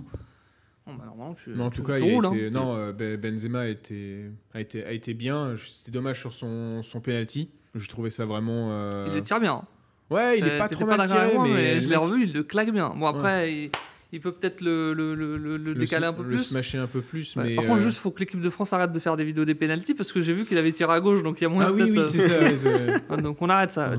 bon, 0.85 0.93
bah, 0.95 1.03
normalement, 1.05 1.33
tu, 1.35 1.49
Mais 1.55 1.63
en 1.63 1.69
tu- 1.69 1.77
tout 1.81 1.83
cas, 1.87 1.97
il 1.97 2.09
a 2.09 2.13
roules, 2.13 2.25
hein. 2.27 2.49
non, 2.51 2.75
euh, 2.75 2.91
Ben- 2.93 3.17
Benzema 3.17 3.61
a 3.61 3.67
été, 3.67 4.25
a 4.53 4.61
été, 4.61 4.85
a 4.85 4.91
été 4.91 5.13
bien. 5.13 5.55
C'était 5.67 5.91
dommage 5.91 6.19
sur 6.19 6.33
son, 6.33 6.81
son 6.83 6.99
penalty. 7.01 7.49
Je 7.75 7.87
trouvais 7.89 8.09
ça 8.09 8.25
vraiment. 8.25 8.69
euh, 8.71 9.05
Il 9.09 9.15
le 9.15 9.21
tire 9.21 9.39
bien. 9.39 9.63
Ouais, 10.09 10.37
il 10.39 10.45
est 10.45 10.51
Euh, 10.51 10.59
pas 10.59 10.69
trop 10.69 10.85
mal 10.85 10.99
avec 11.01 11.11
tiré, 11.11 11.33
moi, 11.33 11.45
mais, 11.47 11.79
je 11.81 11.85
le 11.85 11.89
l'ai 11.89 11.95
revu, 11.95 12.23
il 12.23 12.33
le 12.33 12.43
claque 12.43 12.71
bien. 12.71 12.89
Bon, 12.95 13.07
après, 13.07 13.51
il, 13.53 13.71
il 14.13 14.21
peut 14.21 14.31
peut-être 14.31 14.61
le, 14.61 14.93
le, 14.93 15.15
le, 15.15 15.35
le- 15.37 15.57
le 15.57 15.73
le 15.73 15.73
décaler 15.73 16.05
un 16.05 16.13
peu 16.13 16.21
le 16.21 16.29
plus. 16.29 16.37
smasher 16.45 16.77
un 16.77 16.87
peu 16.87 17.01
plus, 17.01 17.35
Ouais, 17.35 17.43
mais. 17.43 17.55
Par 17.55 17.65
contre, 17.65 17.79
euh, 17.81 17.83
juste, 17.83 17.97
il 17.97 18.01
faut 18.01 18.11
que 18.11 18.19
l'équipe 18.19 18.39
de 18.39 18.49
France 18.51 18.71
arrête 18.71 18.91
de 18.93 18.99
faire 18.99 19.17
des 19.17 19.25
vidéos 19.25 19.45
des 19.45 19.55
pénalties 19.55 19.95
parce 19.95 20.11
que 20.11 20.21
j'ai 20.21 20.33
vu 20.33 20.45
qu'il 20.45 20.57
avait 20.59 20.71
tiré 20.71 20.93
à 20.93 20.99
gauche, 21.01 21.23
donc 21.23 21.41
il 21.41 21.43
y 21.43 21.47
a 21.47 21.49
moins 21.49 21.65
Ah 21.67 21.71
oui, 21.73 21.83
oui, 21.91 22.01
c'est 22.01 22.19
ça. 22.29 22.39
Ah, 23.09 23.17
Donc 23.17 23.41
on 23.41 23.49
arrête 23.49 23.71
ça. 23.71 23.91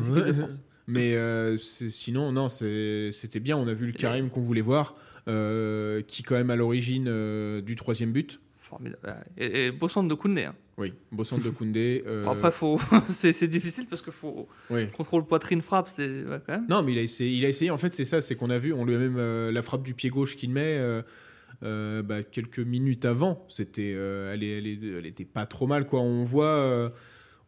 Mais 0.86 1.16
sinon, 1.58 2.32
non, 2.32 2.48
c'était 2.48 3.40
bien. 3.40 3.56
On 3.56 3.66
a 3.68 3.74
vu 3.74 3.86
le 3.86 3.92
Karim 3.92 4.30
qu'on 4.30 4.40
voulait 4.42 4.60
voir, 4.60 4.94
euh, 5.28 6.02
qui 6.02 6.22
quand 6.22 6.34
même 6.36 6.50
à 6.50 6.56
l'origine 6.56 7.06
euh, 7.08 7.60
du 7.60 7.74
troisième 7.76 8.12
but. 8.12 8.40
Formidable. 8.58 8.98
Ouais. 9.04 9.44
Et, 9.46 9.66
et 9.66 9.70
beau 9.70 9.88
centre 9.88 10.08
de 10.08 10.14
Koundé. 10.14 10.44
hein. 10.44 10.54
Oui, 10.78 10.92
beau 11.12 11.24
centre 11.24 11.44
de 11.44 11.50
Koundé. 11.50 12.02
euh, 12.06 12.26
Après, 12.26 12.50
faut... 12.52 12.78
c'est 13.08 13.46
difficile 13.48 13.86
parce 13.88 14.02
que 14.02 14.10
faut 14.10 14.48
oui. 14.70 14.88
contrôle 14.90 15.24
poitrine 15.24 15.62
frappe, 15.62 15.88
c'est 15.88 16.24
ouais, 16.24 16.40
quand 16.46 16.52
même. 16.52 16.66
Non, 16.68 16.82
mais 16.82 16.92
il 16.92 16.98
a 16.98 17.02
essayé. 17.02 17.30
Il 17.30 17.44
a 17.44 17.48
essayé. 17.48 17.70
En 17.70 17.76
fait, 17.78 17.94
c'est 17.94 18.04
ça. 18.04 18.20
C'est 18.20 18.34
qu'on 18.36 18.50
a 18.50 18.58
vu. 18.58 18.72
On 18.72 18.84
lui 18.84 18.94
a 18.94 18.98
même 18.98 19.50
la 19.50 19.62
frappe 19.62 19.82
du 19.82 19.94
pied 19.94 20.10
gauche 20.10 20.36
qu'il 20.36 20.50
met. 20.50 20.80
bah, 21.62 22.22
quelques 22.30 22.58
minutes 22.58 23.04
avant, 23.04 23.44
c'était, 23.48 23.90
elle, 23.92 24.42
elle, 24.42 24.66
elle 24.66 25.06
était 25.06 25.24
pas 25.24 25.46
trop 25.46 25.66
mal 25.66 25.86
quoi. 25.86 26.00
On 26.00 26.24
voit, 26.24 26.92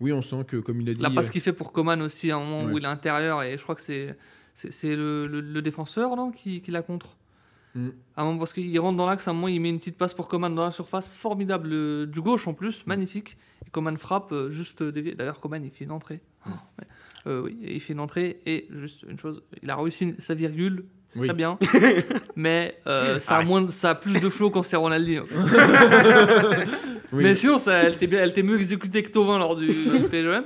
oui, 0.01 0.13
on 0.13 0.23
sent 0.23 0.45
que 0.47 0.57
comme 0.57 0.81
il 0.81 0.89
a 0.89 0.95
dit, 0.95 1.03
La 1.03 1.11
passe 1.11 1.31
qu'il 1.31 1.41
fait 1.43 1.53
pour 1.53 1.73
Coman 1.73 2.01
aussi, 2.01 2.31
à 2.31 2.37
un 2.37 2.41
moment 2.45 2.73
où 2.73 2.79
il 2.79 2.85
est 2.85 2.89
intérieur, 2.89 3.43
et 3.43 3.59
je 3.59 3.63
crois 3.63 3.75
que 3.75 3.81
c'est 3.83 4.17
c'est 4.55 4.73
c'est 4.73 4.97
le, 4.97 5.27
le- 5.27 5.41
le 5.41 5.63
défenseur 5.63 6.17
non, 6.17 6.31
qui, 6.33 6.63
qui 6.63 6.71
la 6.71 6.83
contre? 6.83 7.18
Mm. 7.75 7.89
À 8.17 8.23
un 8.23 8.25
moment, 8.25 8.39
parce 8.39 8.53
qu'il 8.53 8.79
rentre 8.81 8.97
dans 8.97 9.07
l'axe, 9.07 9.29
à 9.29 9.31
un 9.31 9.35
moment, 9.35 9.49
il 9.49 9.61
met 9.61 9.69
une 9.69 9.79
petite 9.79 9.97
passe 9.99 10.15
pour 10.15 10.29
Coman 10.29 10.55
dans 10.55 10.65
la 10.65 10.71
surface, 10.73 11.15
formidable, 11.15 11.71
euh, 11.73 12.07
du 12.07 12.21
gauche 12.21 12.49
en 12.49 12.55
plus, 12.55 12.81
Mm. 12.81 12.89
magnifique. 12.89 13.37
Et 13.67 13.71
Coman 13.71 13.97
frappe, 13.97 14.33
euh, 14.33 14.51
juste 14.51 14.83
dévié. 14.83 15.15
D'ailleurs, 15.15 15.41
Coman, 15.41 15.63
il 15.65 15.71
fait 15.71 15.85
une 15.85 15.93
entrée. 15.93 16.21
Mm. 16.47 16.51
Euh, 17.27 17.43
oui, 17.43 17.59
il 17.61 17.81
fait 17.81 17.93
une 17.93 18.01
entrée, 18.01 18.41
et 18.47 18.69
juste 18.71 19.03
une 19.09 19.19
chose, 19.19 19.43
il 19.63 19.71
a 19.71 19.77
réussi 19.77 20.15
sa 20.19 20.35
virgule, 20.35 20.87
c'est 21.13 21.21
Oui. 21.21 21.27
très 21.29 21.37
bien, 21.37 21.59
mais 22.37 22.77
euh, 22.87 23.19
ça, 23.21 23.37
a 23.39 23.45
moins, 23.45 23.63
de- 23.63 23.71
ça 23.71 23.91
a 23.91 23.95
plus 23.95 24.21
de 24.21 24.29
flow 24.29 24.51
quand 24.51 24.63
c'est 24.63 24.77
Ronaldinho. 24.77 25.25
oui. 27.13 27.23
Mais 27.25 27.35
sinon, 27.35 27.59
ça, 27.59 27.83
elle 27.85 27.95
était 27.95 28.07
bien- 28.07 28.21
elle 28.23 28.31
était 28.31 28.43
mieux 28.43 28.57
exécutée 28.57 29.03
que 29.03 29.11
Tovin 29.11 29.39
lors 29.39 29.57
du, 29.57 29.67
du 29.69 30.09
PSGM. 30.11 30.45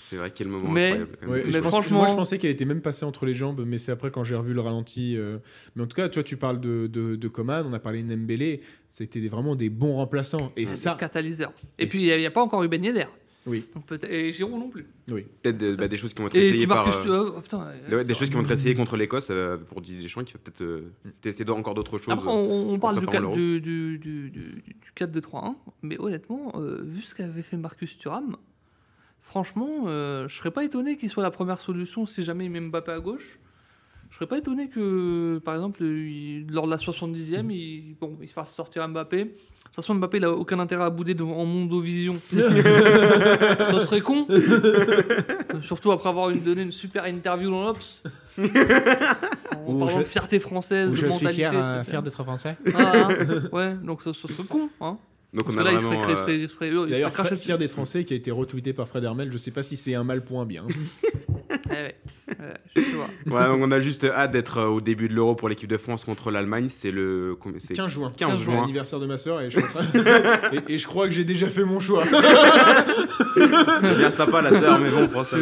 C'est 0.00 0.16
vrai 0.16 0.30
quel 0.34 0.48
moment 0.48 0.70
Mais- 0.70 0.86
incroyable. 0.92 1.18
Ouais, 1.26 1.42
Mais 1.46 1.52
je 1.52 1.58
pense- 1.58 1.74
franchement- 1.74 1.98
moi 1.98 2.06
je 2.08 2.14
pensais 2.14 2.38
qu'elle 2.38 2.50
était 2.52 2.64
même 2.64 2.80
passée 2.80 3.04
entre 3.04 3.26
les 3.26 3.34
jambes, 3.34 3.62
mais 3.66 3.78
c'est 3.78 3.92
après 3.92 4.10
quand 4.10 4.24
j'ai 4.24 4.36
revu 4.36 4.54
le 4.54 4.60
ralenti. 4.60 5.16
euh, 5.16 5.38
Mais 5.74 5.82
en 5.82 5.86
tout 5.86 5.96
cas, 5.96 6.08
toi 6.08 6.22
tu 6.22 6.36
parles 6.36 6.60
de, 6.60 6.86
de, 6.86 7.16
de 7.16 7.28
Coman, 7.28 7.64
on 7.68 7.72
a 7.72 7.78
parlé 7.80 8.02
de 8.02 8.14
Nembélé, 8.14 8.60
c'était 8.90 9.20
des- 9.20 9.28
vraiment 9.28 9.56
des 9.56 9.70
bons 9.70 9.94
remplaçants. 9.96 10.52
Et 10.56 10.66
C'est 10.66 10.76
ça, 10.76 10.96
catalyseur. 10.98 11.52
Et 11.78 11.84
Et- 11.84 11.86
puis, 11.86 12.02
il 12.08 12.16
n'y 12.18 12.26
a, 12.26 12.30
pas 12.30 12.42
encore 12.42 12.62
eu 12.62 12.68
Ben 12.68 12.82
Yedder. 12.84 13.06
Oui, 13.46 13.64
Donc 13.74 13.84
peut-être- 13.86 14.10
et 14.10 14.32
Giroud 14.32 14.58
non 14.58 14.68
plus. 14.68 14.86
oui. 15.10 15.26
Peut-être 15.42 15.56
des, 15.58 15.76
bah, 15.76 15.86
des 15.88 15.96
choses 15.96 16.14
qui 16.14 16.20
vont 16.22 16.28
être 16.28 16.34
Et 16.34 16.48
essayées 16.48 16.66
par. 16.66 16.88
Euh, 16.88 17.06
euh, 17.06 17.30
oh, 17.36 17.40
putain, 17.40 17.58
ouais, 17.58 17.72
euh, 17.92 18.04
des 18.04 18.14
choses 18.14 18.28
qui 18.28 18.34
vont 18.36 18.42
être 18.42 18.50
essayées 18.50 18.74
contre 18.74 18.96
l'Écosse 18.96 19.28
euh, 19.30 19.56
pour 19.56 19.80
Didier 19.80 20.02
Deschamps 20.02 20.24
qui 20.24 20.32
va 20.32 20.38
peut-être 20.42 20.62
euh, 20.62 20.92
tester 21.20 21.48
encore 21.50 21.74
d'autres 21.74 21.98
choses. 21.98 22.12
Après, 22.12 22.28
on, 22.30 22.70
on 22.70 22.78
parle 22.78 23.00
du, 23.00 23.06
préparant 23.06 23.12
4, 23.12 23.22
l'Euro. 23.22 23.34
du, 23.36 23.60
du, 23.60 23.98
du, 23.98 24.30
du, 24.30 24.62
du 24.62 24.92
4-2-3-1, 24.96 25.54
mais 25.82 25.98
honnêtement, 26.00 26.52
euh, 26.56 26.80
vu 26.82 27.02
ce 27.02 27.14
qu'avait 27.14 27.42
fait 27.42 27.56
Marcus 27.56 27.98
Thuram, 27.98 28.36
franchement, 29.20 29.84
euh, 29.86 30.28
je 30.28 30.36
serais 30.36 30.50
pas 30.50 30.64
étonné 30.64 30.96
qu'il 30.96 31.08
soit 31.10 31.22
la 31.22 31.30
première 31.30 31.60
solution 31.60 32.06
si 32.06 32.24
jamais 32.24 32.44
il 32.46 32.50
met 32.50 32.60
Mbappé 32.60 32.92
à 32.92 33.00
gauche. 33.00 33.38
Je 34.14 34.18
serais 34.18 34.28
pas 34.28 34.38
étonné 34.38 34.68
que, 34.68 35.40
par 35.44 35.54
exemple, 35.56 35.82
il- 35.82 36.46
lors 36.48 36.66
de 36.66 36.70
la 36.70 36.76
70e, 36.78 37.50
il, 37.50 37.96
bon, 38.00 38.16
il 38.22 38.28
fasse 38.28 38.54
sortir 38.54 38.86
Mbappé. 38.88 39.24
De 39.24 39.30
toute 39.30 39.74
façon, 39.74 39.92
Mbappé, 39.96 40.18
il 40.18 40.24
a 40.24 40.30
aucun 40.30 40.60
intérêt 40.60 40.84
à 40.84 40.90
bouder 40.90 41.14
devant, 41.14 41.36
en 41.36 41.44
Mondovision. 41.44 42.14
Ça 42.30 43.80
serait 43.80 44.02
con. 44.02 44.28
Surtout 45.62 45.90
après 45.90 46.10
avoir 46.10 46.30
une- 46.30 46.40
donné 46.42 46.62
une 46.62 46.70
super 46.70 47.06
interview 47.06 47.50
dans 47.50 47.64
l'Obs. 47.64 48.02
En 48.38 48.44
Où 49.72 49.78
parlant 49.78 49.94
je- 49.94 49.98
de 49.98 50.04
fierté 50.04 50.38
française, 50.38 50.90
Où 50.90 50.92
de 50.92 50.96
je 50.96 51.00
suis 51.00 51.08
mentalité. 51.08 51.34
fier, 51.34 51.52
euh, 51.52 51.82
fier 51.82 52.00
d'être 52.02 52.22
français. 52.22 52.56
Ah, 52.72 53.08
hein. 53.10 53.40
ouais, 53.52 53.74
donc 53.82 54.02
ça, 54.02 54.12
ça 54.14 54.28
serait 54.28 54.44
con. 54.48 54.68
Hein. 54.80 54.96
Donc 55.34 55.48
on 55.48 55.58
a 55.58 55.64
là, 55.64 55.72
vraiment. 55.72 56.00
D'ailleurs, 56.86 57.12
Fred- 57.12 57.36
fier 57.36 57.58
d'être 57.58 57.70
français 57.72 58.04
qui 58.04 58.14
a 58.14 58.16
été 58.16 58.30
retweeté 58.30 58.72
par 58.72 58.86
Fred 58.88 59.02
Hermel, 59.04 59.30
je 59.32 59.38
sais 59.38 59.50
pas 59.50 59.62
si 59.64 59.76
c'est 59.76 59.94
un 59.94 60.04
mal 60.04 60.24
pour 60.24 60.40
un 60.40 60.46
bien. 60.46 60.64
Eh 61.70 61.72
ouais, 61.72 61.94
ouais, 62.28 62.34
je 62.76 62.80
sais 62.82 62.96
pas. 62.96 63.06
voilà, 63.26 63.48
donc 63.48 63.60
on 63.62 63.70
a 63.70 63.80
juste 63.80 64.04
hâte 64.04 64.32
d'être 64.32 64.58
euh, 64.58 64.66
au 64.66 64.80
début 64.80 65.08
de 65.08 65.14
l'Euro 65.14 65.34
pour 65.34 65.48
l'équipe 65.48 65.68
de 65.68 65.76
France 65.78 66.04
contre 66.04 66.30
l'Allemagne. 66.30 66.66
C'est 66.68 66.90
le. 66.90 67.36
combien- 67.40 67.58
c'est 67.58 67.74
15 67.74 67.90
juin. 67.90 68.12
15 68.16 68.36
C'est 68.38 68.44
juin. 68.44 68.60
l'anniversaire 68.60 69.00
de 69.00 69.06
ma 69.06 69.16
soeur 69.16 69.40
et 69.40 69.50
je, 69.50 69.58
suis 69.58 69.66
en 69.66 69.70
train- 69.70 70.50
et, 70.52 70.74
et 70.74 70.78
je 70.78 70.86
crois 70.86 71.08
que 71.08 71.14
j'ai 71.14 71.24
déjà 71.24 71.48
fait 71.48 71.64
mon 71.64 71.80
choix. 71.80 72.04
C'est 73.80 73.96
bien 73.98 74.10
sympa 74.10 74.42
la 74.42 74.52
sœur, 74.52 74.78
mais 74.78 74.90
bon, 74.90 75.08
pour 75.08 75.24
ça. 75.24 75.36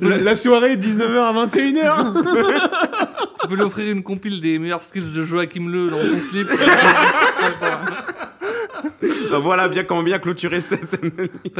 La, 0.00 0.16
la 0.18 0.36
soirée 0.36 0.72
est 0.72 0.76
19h 0.76 1.18
à 1.18 1.46
21h. 1.46 3.22
tu 3.42 3.48
peux 3.48 3.54
lui 3.54 3.62
offrir 3.62 3.90
une 3.92 4.02
compile 4.02 4.40
des 4.40 4.58
meilleurs 4.58 4.82
skills 4.84 5.12
de 5.14 5.22
Joachim 5.24 5.68
Le 5.70 5.90
dans 5.90 5.98
son 6.00 6.18
slip. 6.30 6.48
Euh, 9.02 9.38
voilà 9.38 9.68
bien 9.68 9.84
comment 9.84 10.02
bien 10.02 10.18
clôturer 10.18 10.60
cette 10.60 10.96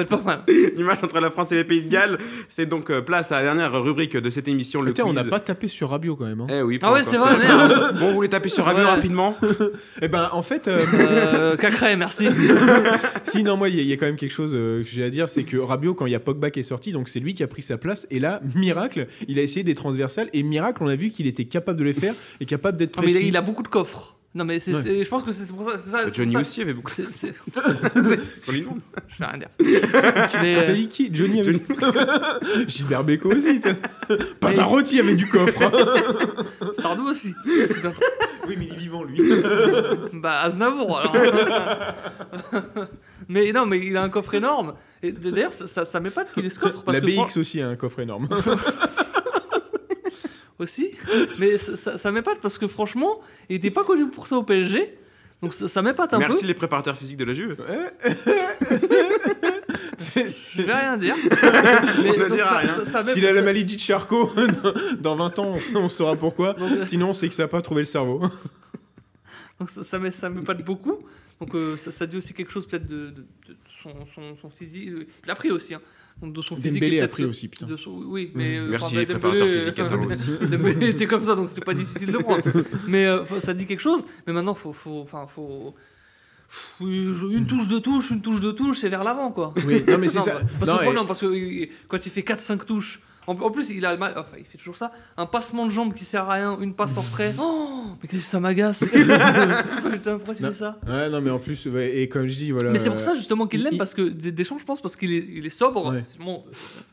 pas 0.06 0.20
mal. 0.24 0.40
image 0.76 0.98
entre 1.02 1.20
la 1.20 1.30
France 1.30 1.52
et 1.52 1.56
les 1.56 1.64
Pays 1.64 1.82
de 1.82 1.88
Galles. 1.88 2.18
C'est 2.48 2.66
donc 2.66 2.90
euh, 2.90 3.00
place 3.00 3.32
à 3.32 3.36
la 3.38 3.42
dernière 3.44 3.82
rubrique 3.82 4.16
de 4.16 4.30
cette 4.30 4.48
émission, 4.48 4.82
le 4.82 4.92
Tiens, 4.92 5.06
on 5.06 5.12
n'a 5.12 5.24
pas 5.24 5.40
tapé 5.40 5.68
sur 5.68 5.90
Rabiot 5.90 6.16
quand 6.16 6.26
même. 6.26 6.40
hein. 6.42 6.46
Eh 6.50 6.62
oui, 6.62 6.78
pas 6.78 6.88
Ah 6.88 6.92
ouais, 6.92 7.00
encore, 7.00 7.10
c'est 7.10 7.16
vrai, 7.18 7.38
merde. 7.38 7.96
Bon, 7.98 8.08
vous 8.08 8.14
voulez 8.14 8.28
taper 8.28 8.48
sur 8.48 8.64
Rabiot 8.64 8.84
Ouais. 8.84 8.90
rapidement? 8.90 9.36
Eh 10.00 10.08
ben, 10.08 10.28
en 10.32 10.42
fait, 10.42 10.68
euh, 10.68 10.84
Euh, 10.94 11.56
Cacré, 11.56 11.96
merci. 11.96 12.26
si, 13.24 13.42
non, 13.42 13.56
moi, 13.56 13.68
il 13.68 13.76
y, 13.76 13.78
a- 13.78 13.82
il 13.82 13.88
y 13.88 13.92
a 13.92 13.96
quand 13.96 14.06
même 14.06 14.16
quelque 14.16 14.32
chose 14.32 14.52
euh, 14.54 14.82
que 14.82 14.88
j'ai 14.88 15.04
à 15.04 15.10
dire, 15.10 15.28
c'est 15.28 15.44
que 15.44 15.56
Rabiot, 15.56 15.94
quand 15.94 16.06
il 16.06 16.12
y 16.12 16.16
a 16.16 16.20
Pogba 16.20 16.50
qui 16.50 16.60
est 16.60 16.64
sorti, 16.64 16.92
donc 16.92 17.08
c'est 17.08 17.20
lui 17.20 17.34
qui 17.34 17.42
a 17.42 17.46
pris 17.46 17.62
sa 17.62 17.78
place. 17.78 18.06
Et 18.10 18.18
là, 18.20 18.40
miracle, 18.54 19.06
il 19.28 19.38
a 19.38 19.42
essayé 19.42 19.62
des 19.64 19.74
transversales. 19.74 20.28
Et 20.32 20.42
miracle, 20.42 20.82
on 20.82 20.88
a 20.88 20.96
vu 20.96 21.10
qu'il 21.10 21.26
était 21.26 21.44
capable 21.44 21.78
de 21.78 21.84
les 21.84 21.92
faire 21.92 22.14
et 22.40 22.44
capable 22.44 22.76
d'être 22.78 22.96
Non, 22.96 23.02
mais 23.04 23.10
il 23.10 23.16
a, 23.16 23.18
précis. 23.18 23.28
il 23.28 23.36
a 23.36 23.42
beaucoup 23.42 23.62
de 23.62 23.68
coffres. 23.68 24.16
Non, 24.34 24.46
mais 24.46 24.58
c'est, 24.60 24.74
Ouais. 24.74 24.80
c'est- 24.82 25.04
je 25.04 25.08
pense 25.10 25.22
que 25.24 25.32
c'est 25.32 25.52
pour 25.52 25.70
ça. 25.70 25.78
c'est 25.78 25.90
ça- 25.90 26.08
c'est 26.08 26.14
Johnny 26.14 26.32
pour 26.32 26.42
ça- 26.42 26.48
aussi 26.48 26.62
avait 26.62 26.72
beaucoup. 26.72 26.90
c'est- 26.94 27.04
c'est- 27.12 27.34
C'est 28.36 28.46
son 28.46 28.52
nom. 28.52 28.78
Je 29.08 29.18
vais 29.18 29.26
rien 29.26 29.38
dire. 29.38 29.48
Mais, 30.40 30.54
T'as 30.54 30.70
euh, 30.70 30.72
dit 30.74 30.88
qui 30.88 31.10
Johnny 31.14 31.40
avait 31.40 31.52
Gilbert 32.68 33.04
Bécaud 33.04 33.30
aussi. 33.34 33.60
t'as- 33.60 34.16
Pavarotti 34.40 35.00
avait 35.00 35.16
du 35.16 35.28
coffre. 35.28 35.60
hein. 35.62 36.70
Sardou 36.78 37.08
aussi. 37.08 37.34
Putain. 37.74 37.92
oui, 38.48 38.54
mais 38.58 38.66
il 38.68 38.72
est 38.72 38.76
vivant, 38.78 39.04
lui. 39.04 39.20
Bah, 40.14 40.40
Aznavour, 40.40 40.98
alors. 40.98 41.14
mais 43.28 43.52
non, 43.52 43.66
mais 43.66 43.78
il 43.80 43.96
a 43.96 44.02
un 44.02 44.08
coffre 44.08 44.34
énorme. 44.34 44.74
Et 45.02 45.12
d'ailleurs, 45.12 45.52
ça, 45.52 45.66
ça, 45.66 45.84
ça 45.84 46.00
m'épate 46.00 46.32
qu'il 46.32 46.44
ait 46.46 46.50
ce 46.50 46.58
coffre. 46.58 46.82
Parce 46.82 46.96
La 46.98 47.00
que 47.00 47.06
BX 47.06 47.36
aussi 47.38 47.60
a 47.60 47.68
un 47.68 47.76
coffre 47.76 48.00
énorme. 48.00 48.28
Aussi. 50.62 50.90
Mais 51.38 51.58
ça, 51.58 51.76
ça, 51.76 51.98
ça 51.98 52.10
m'épate 52.12 52.38
parce 52.40 52.56
que 52.58 52.66
franchement, 52.66 53.20
il 53.50 53.56
était 53.56 53.70
pas 53.70 53.84
connu 53.84 54.06
pour 54.08 54.26
ça 54.28 54.36
au 54.36 54.42
PSG. 54.42 54.96
Donc 55.42 55.54
ça, 55.54 55.66
ça 55.68 55.82
m'épate 55.82 56.14
un 56.14 56.18
Merci 56.18 56.42
peu. 56.42 56.46
les 56.46 56.54
préparateurs 56.54 56.96
physiques 56.96 57.16
de 57.16 57.24
la 57.24 57.34
Juve. 57.34 57.56
Je 60.14 60.62
vais 60.62 60.74
rien 60.74 60.96
dire. 60.96 61.14
Mais 62.02 62.10
On 62.10 62.12
ne 62.12 62.18
donc, 62.28 62.32
dira 62.36 62.48
ça- 62.48 62.58
rien. 62.58 62.68
ça- 62.68 62.84
ça 62.84 62.98
m'ép- 63.02 63.14
S'il 63.14 63.26
a 63.26 63.32
la 63.32 63.42
maladie 63.42 63.76
de 63.76 63.80
Charcot, 63.80 64.30
dans 65.00 65.16
20 65.16 65.38
ans, 65.38 65.54
on- 65.74 65.78
on 65.78 65.88
saura 65.88 66.14
pourquoi. 66.16 66.54
Donc, 66.54 66.70
euh, 66.70 66.84
Sinon, 66.84 67.12
c'est 67.14 67.28
que 67.28 67.34
ça 67.34 67.44
n'a 67.44 67.48
pas 67.48 67.62
trouvé 67.62 67.80
le 67.82 67.86
cerveau. 67.86 68.22
Donc 69.62 69.70
ça, 69.70 69.84
ça, 69.84 70.10
ça 70.10 70.28
m'épate 70.30 70.64
beaucoup. 70.64 70.98
Donc 71.40 71.54
euh, 71.54 71.76
ça, 71.76 71.90
ça 71.92 72.06
dit 72.06 72.16
aussi 72.16 72.34
quelque 72.34 72.50
chose 72.52 72.66
peut-être 72.66 72.86
de, 72.86 73.10
de- 73.10 73.26
de 73.48 73.56
son, 73.82 73.90
son, 74.14 74.36
son 74.40 74.48
physique. 74.50 74.88
Euh, 74.88 75.06
Il 75.24 75.30
a 75.30 75.34
pris 75.34 75.50
aussi. 75.50 75.74
Hein. 75.74 75.80
Donc, 76.20 76.34
de 76.34 76.42
son 76.42 76.56
physique. 76.56 76.74
Dembélé 76.80 77.00
a 77.00 77.08
pris 77.08 77.24
aussi, 77.24 77.48
putain. 77.48 77.66
de 77.66 77.76
son- 77.76 78.02
oui, 78.06 78.30
mais. 78.34 78.58
euh, 78.58 78.68
Merci 78.70 78.86
enfin, 78.86 78.96
les 78.96 79.06
Dembélé, 79.06 79.18
préparateurs 79.20 79.48
euh, 79.48 79.58
physiques 79.58 80.38
aussi. 80.40 80.50
Dembélé 80.50 80.88
était 80.90 81.06
comme 81.06 81.22
ça, 81.22 81.34
donc 81.34 81.48
c'était 81.48 81.64
pas 81.64 81.74
difficile 81.74 82.12
de 82.12 82.18
prendre. 82.18 82.42
Mais 82.86 83.06
euh, 83.06 83.24
ça 83.40 83.54
dit 83.54 83.66
quelque 83.66 83.80
chose. 83.80 84.06
Mais 84.26 84.32
maintenant, 84.32 84.54
faut, 84.54 84.72
faut, 84.72 85.00
enfin, 85.00 85.26
faut. 85.26 85.74
Une 86.80 87.46
touche 87.46 87.68
de 87.68 87.78
touche, 87.78 88.10
une 88.10 88.20
touche 88.20 88.40
de 88.40 88.52
touche, 88.52 88.84
et 88.84 88.88
vers 88.88 89.04
l'avant, 89.04 89.32
quoi. 89.32 89.54
Oui, 89.66 89.82
non, 89.88 89.98
mais 89.98 90.08
c'est 90.14 90.20
ça. 90.20 90.40
Parce, 90.58 90.70
Non, 90.70 90.78
que, 90.78 90.84
et- 90.90 90.94
non, 90.94 91.06
parce 91.06 91.20
que 91.20 91.26
euh, 91.26 91.66
quand 91.88 92.04
il 92.04 92.10
fait 92.12 92.20
4-5 92.22 92.64
touches, 92.66 93.00
en, 93.26 93.32
en 93.38 93.50
plus 93.50 93.70
il 93.70 93.84
a 93.86 93.96
mal, 93.96 94.14
enfin 94.16 94.36
il 94.38 94.44
fait 94.44 94.58
toujours 94.58 94.76
ça, 94.76 94.92
un 95.16 95.26
passement 95.26 95.66
de 95.66 95.70
jambe 95.70 95.94
qui 95.94 96.04
sert 96.04 96.28
à 96.28 96.34
rien, 96.34 96.58
une 96.60 96.74
passe 96.74 96.96
en 96.96 97.02
retrait. 97.02 97.34
Oh, 97.84 97.96
mais 98.00 98.08
qu'est-ce 98.08 98.22
que 98.22 98.28
ça 98.28 98.40
m'agace 98.40 98.84
Putain, 98.84 100.16
pourquoi 100.16 100.34
tu 100.34 100.42
Non. 100.42 100.48
fais 100.50 100.54
ça 100.58 100.78
Ouais, 100.86 101.08
non, 101.10 101.20
mais 101.20 101.30
en 101.30 101.38
plus, 101.38 101.66
ouais, 101.66 101.96
et 101.98 102.08
comme 102.08 102.26
je 102.26 102.34
dis, 102.36 102.50
voilà. 102.52 102.70
Mais 102.70 102.78
c'est 102.78 102.90
pour 102.90 102.98
euh, 103.00 103.04
ça 103.04 103.14
justement 103.14 103.46
qu'il 103.46 103.62
l'aime, 103.62 103.74
il- 103.74 103.78
parce 103.78 103.92
que 103.94 104.02
Des- 104.02 104.32
Deschamps, 104.32 104.58
je 104.58 104.64
pense, 104.64 104.80
parce 104.80 104.96
qu'il 104.96 105.12
est, 105.12 105.26
il 105.30 105.44
est 105.44 105.50
sobre, 105.50 105.90
Ouais. 105.92 106.02
c'est 106.10 106.18
bon, 106.24 106.44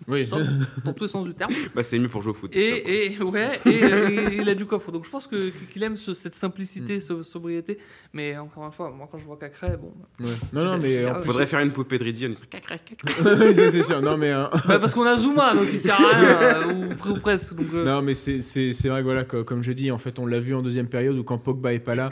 Oui. 0.07 0.25
sobre, 0.25 0.43
dans 0.85 0.93
tous 0.93 1.03
les 1.05 1.09
sens 1.09 1.25
du 1.25 1.33
terme, 1.33 1.53
Bah, 1.75 1.83
c'est 1.83 1.97
mieux 1.99 2.09
pour 2.09 2.21
jouer 2.21 2.31
au 2.31 2.35
foot. 2.35 2.51
et, 2.55 3.13
et, 3.13 3.21
ouais, 3.23 3.51
et 3.65 3.83
euh, 3.83 4.29
il 4.33 4.49
a 4.49 4.55
du 4.55 4.65
coffre. 4.65 4.91
Donc 4.91 5.05
je 5.05 5.09
pense 5.09 5.27
que- 5.27 5.51
qu'il 5.71 5.83
aime 5.83 5.95
ce- 5.97 6.13
cette 6.13 6.35
simplicité, 6.35 6.97
Mm. 6.97 7.01
ce- 7.01 7.23
sobriété. 7.23 7.77
Mais 8.13 8.37
encore 8.37 8.65
une 8.65 8.71
fois, 8.71 8.89
moi 8.91 9.07
quand 9.11 9.17
je 9.19 9.25
vois 9.25 9.37
Cacré, 9.37 9.77
bon. 9.77 9.93
Ouais. 10.19 10.31
Non, 10.53 10.63
non, 10.65 10.77
mais 10.79 11.03
plus. 11.03 11.23
Faudrait 11.25 11.47
faire 11.47 11.59
une 11.61 11.71
poupée 11.71 11.97
de 11.97 12.03
Riddy, 12.03 12.25
on 12.27 12.31
y 12.31 12.35
serait 12.35 12.47
cacré, 12.47 12.79
cacré. 12.79 13.53
C'est 13.71 13.83
sûr. 13.83 14.01
Non, 14.01 14.17
mais. 14.17 14.31
euh, 14.31 14.45
Bah, 14.67 14.79
parce 14.79 14.93
qu'on 14.93 15.05
a 15.05 15.17
Zuma, 15.17 15.53
donc 15.53 15.67
il 15.71 15.79
sert 15.79 15.93
à 15.95 15.97
rien, 15.97 16.18
euh, 16.18 16.18
ou, 17.05 17.09
ou 17.09 17.19
presque. 17.19 17.55
Donc, 17.55 17.67
euh, 17.73 17.85
Non, 17.85 18.01
mais 18.01 18.13
c'est 18.13 18.39
vrai 18.87 18.99
que 18.99 19.03
voilà, 19.05 19.23
co- 19.23 19.43
comme 19.43 19.63
je 19.63 19.71
dis, 19.71 19.91
en 19.91 19.97
fait, 19.97 20.19
on 20.19 20.25
l'a 20.25 20.39
vu 20.39 20.53
en 20.55 20.61
deuxième 20.61 20.87
période 20.87 21.17
où 21.17 21.23
quand 21.23 21.37
Pogba 21.37 21.73
est 21.73 21.79
pas 21.79 21.95
là, 21.95 22.09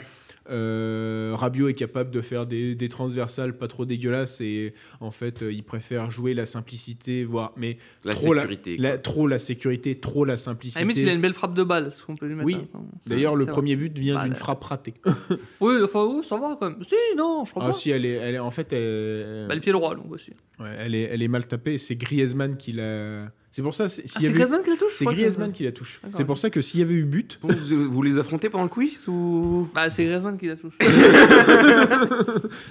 euh, 0.50 1.32
Rabiot 1.34 1.68
est 1.68 1.74
capable 1.74 2.10
de 2.10 2.22
faire 2.22 2.46
des, 2.46 2.74
des 2.74 2.88
transversales 2.88 3.56
pas 3.58 3.68
trop 3.68 3.84
dégueulasses 3.84 4.40
et 4.40 4.72
en 5.00 5.10
fait, 5.10 5.42
euh, 5.42 5.52
il 5.52 5.62
préfère 5.62 6.10
jouer 6.10 6.32
la 6.32 6.46
simplicité, 6.46 7.22
voire 7.24 7.52
mais 7.58 7.76
La 8.02 8.14
trop 8.14 8.34
sécurité. 8.34 8.76
la, 8.78 8.96
trop 8.96 9.26
la 9.26 9.38
sécurité, 9.38 9.98
trop 10.00 10.24
la 10.24 10.38
simplicité. 10.38 10.80
limite, 10.80 10.96
il 10.96 11.08
a 11.08 11.12
une 11.12 11.20
belle 11.20 11.34
frappe 11.34 11.52
de 11.52 11.62
balle, 11.64 11.92
ce 11.92 12.02
qu'on 12.02 12.16
peut 12.16 12.26
lui 12.26 12.34
mettre. 12.34 12.46
Oui. 12.46 12.56
hein. 12.56 12.66
Enfin, 12.74 12.84
D'ailleurs, 13.06 13.36
le 13.36 13.44
vrai. 13.44 13.52
premier 13.52 13.76
but 13.76 13.98
vient 13.98 14.14
Bah, 14.14 14.24
d'une 14.24 14.34
frappe 14.34 14.64
ratée. 14.64 14.94
Oui, 15.60 15.74
enfin, 15.84 16.06
oui, 16.06 16.24
ça 16.24 16.38
va 16.38 16.56
quand 16.58 16.70
même. 16.70 16.82
Si, 16.82 16.94
non, 17.16 17.44
je 17.44 17.50
crois 17.50 17.64
Ah 17.64 17.66
pas. 17.68 17.72
si, 17.74 17.90
elle 17.90 18.06
est, 18.06 18.12
elle 18.14 18.36
est 18.36 18.38
en 18.38 18.50
fait, 18.50 18.72
elle, 18.72 19.48
Bah, 19.48 19.54
le 19.54 19.60
pied 19.60 19.72
droit, 19.72 19.94
donc 19.94 20.10
aussi. 20.10 20.30
ouais, 20.60 20.76
elle 20.78 20.94
est, 20.94 21.02
elle 21.02 21.20
est 21.22 21.28
mal 21.28 21.46
tapée. 21.46 21.76
C'est 21.76 21.96
Griezmann 21.96 22.56
qui 22.56 22.72
l'a. 22.72 23.30
C'est 23.58 23.62
pour 23.64 23.74
ça, 23.74 23.88
c'est- 23.88 24.04
Ah, 24.14 24.18
c'est 24.20 24.30
Griezmann 24.30 24.62
qui 24.62 24.70
la 24.70 24.76
touche 24.76 24.92
c'est 24.94 25.04
que- 25.04 25.10
Griezmann 25.10 25.50
qui 25.52 25.64
la 25.64 25.72
touche. 25.72 26.00
C'est 26.12 26.24
pour 26.24 26.38
ça 26.38 26.48
que 26.48 26.60
s'il 26.60 26.78
y 26.78 26.82
avait 26.84 26.94
eu 26.94 27.02
but, 27.02 27.40
Bon, 27.42 27.48
vous, 27.52 27.90
vous 27.90 28.02
les 28.02 28.16
affrontez 28.16 28.48
pendant 28.50 28.62
le 28.62 28.70
quiz 28.70 29.08
ou? 29.08 29.66
Bah, 29.74 29.90
c'est 29.90 30.04
Griezmann 30.04 30.38
qui 30.38 30.46
la 30.46 30.54
touche. 30.54 30.74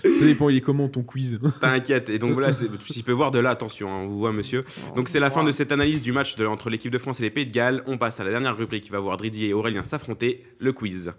ça 0.04 0.26
dépend, 0.26 0.48
il 0.48 0.56
est 0.58 0.62
comment 0.62 0.88
ton 0.88 1.04
quiz? 1.04 1.40
T'inquiète. 1.60 2.10
Et 2.10 2.20
donc 2.20 2.32
voilà, 2.34 2.52
tu 2.54 3.04
peux 3.04 3.12
voir 3.12 3.32
de 3.32 3.40
là, 3.40 3.50
attention, 3.50 3.90
hein, 3.90 4.00
on 4.04 4.08
vous 4.08 4.20
voit 4.20 4.32
monsieur. 4.32 4.64
Donc 4.96 5.10
c'est 5.10 5.20
la 5.20 5.30
fin 5.30 5.44
de 5.44 5.52
cette 5.52 5.74
analyse 5.74 6.02
du 6.02 6.14
match 6.14 6.38
de- 6.38 6.46
entre 6.46 6.70
l'équipe 6.70 6.92
de 6.92 6.98
France 6.98 7.20
et 7.20 7.24
les 7.24 7.30
Pays 7.32 7.46
de 7.46 7.52
Galles. 7.52 7.84
On 7.86 7.98
passe 7.98 8.22
à 8.22 8.24
la 8.24 8.30
dernière 8.32 8.56
rubrique 8.56 8.86
qui 8.86 8.90
va 8.90 9.00
voir 9.00 9.18
Dridi 9.18 9.48
et 9.48 9.54
Aurélien 9.54 9.84
s'affronter, 9.84 10.46
le 10.60 10.72
quiz. 10.72 11.12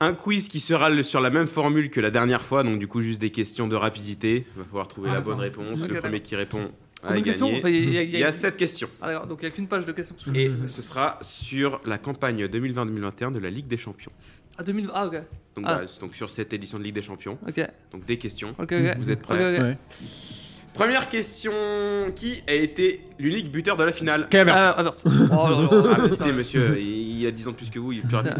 Un 0.00 0.12
quiz 0.12 0.48
qui 0.48 0.60
sera 0.60 1.02
sur 1.02 1.20
la 1.20 1.30
même 1.30 1.46
formule 1.46 1.88
que 1.90 2.00
la 2.00 2.10
dernière 2.10 2.42
fois, 2.42 2.62
donc 2.62 2.78
du 2.78 2.86
coup 2.86 3.00
juste 3.00 3.20
des 3.20 3.30
questions 3.30 3.66
de 3.66 3.76
rapidité. 3.76 4.46
Il 4.54 4.58
va 4.58 4.64
falloir 4.64 4.88
trouver 4.88 5.08
Ah, 5.10 5.14
la 5.14 5.20
bonne 5.22 5.38
d'accord. 5.38 5.64
réponse. 5.64 5.88
Le 5.88 6.00
premier 6.00 6.20
qui 6.20 6.36
répond 6.36 6.70
Combien 7.02 7.20
de 7.20 7.24
questions 7.24 7.48
y 7.48 7.62
a- 7.64 7.68
il 7.70 7.90
y 7.92 7.98
a- 7.98 8.02
Il 8.02 8.18
y 8.18 8.24
a 8.24 8.32
7 8.32 8.56
questions. 8.56 8.88
Ah, 9.00 9.08
d'accord, 9.12 9.26
donc 9.26 9.38
il 9.40 9.44
n'y 9.44 9.52
a 9.52 9.54
qu'une 9.54 9.68
page 9.68 9.84
de 9.84 9.92
questions. 9.92 10.16
Et 10.34 10.50
ce 10.66 10.82
sera 10.82 11.18
sur 11.22 11.80
la 11.86 11.98
campagne 11.98 12.46
2020-2021 12.48 13.30
de 13.30 13.38
la 13.38 13.48
Ligue 13.50 13.68
des 13.68 13.76
Champions. 13.76 14.10
À 14.58 14.62
2000. 14.64 14.90
Ah, 14.92 15.06
ok. 15.06 15.14
Donc, 15.54 15.64
Ah. 15.68 15.82
sur 16.12 16.30
cette 16.30 16.52
édition 16.52 16.78
de 16.78 16.84
Ligue 16.84 16.94
des 16.94 17.02
Champions. 17.02 17.38
Ok. 17.46 17.60
Donc 17.92 18.04
des 18.06 18.18
questions. 18.18 18.54
Vous 18.58 19.10
êtes 19.10 19.22
prêts. 19.22 19.60
Ouais. 19.60 19.78
Première 20.74 21.08
question. 21.08 21.52
Qui 22.14 22.42
a 22.48 22.52
été 22.54 23.00
l'unique 23.18 23.50
buteur 23.50 23.76
de 23.76 23.84
la 23.84 23.92
finale? 23.92 24.28
Kai 24.28 24.40
Havertz. 24.40 24.62
Ah, 24.62 24.70
Havertz. 24.80 25.02
Oh 25.06 25.10
Ah, 26.20 26.32
monsieur, 26.32 26.78
il 26.78 27.20
il 27.20 27.26
a 27.26 27.30
10 27.30 27.48
ans 27.48 27.52
de 27.52 27.56
plus 27.56 27.70
que 27.70 27.78
vous, 27.78 27.92
il 27.92 27.98
est 28.00 28.02
plus 28.06 28.16
rapide. 28.16 28.34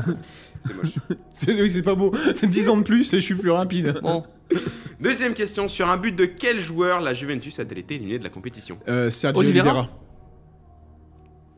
C'est 0.64 0.74
moche. 0.74 0.94
C'est- 1.32 1.60
Oui, 1.62 1.70
c'est 1.70 1.82
pas 1.82 1.94
beau. 1.94 2.12
10 2.42 2.68
ans 2.68 2.76
de 2.76 2.82
plus 2.82 3.12
et 3.12 3.20
je 3.20 3.24
suis 3.24 3.34
plus 3.34 3.50
rapide. 3.50 3.98
Bon, 4.02 4.24
Deuxième 5.00 5.34
question. 5.34 5.68
Sur 5.68 5.88
un 5.88 5.96
but 5.96 6.14
de 6.14 6.24
quel 6.24 6.60
joueur 6.60 7.00
la 7.00 7.14
Juventus 7.14 7.58
a-t-elle 7.58 7.78
été 7.78 7.96
éliminée 7.96 8.18
de 8.18 8.24
la 8.24 8.30
compétition? 8.30 8.78
Euh, 8.88 9.10
Sergio 9.10 9.40
Oliveira. 9.40 9.68
Oliveira. 9.68 9.90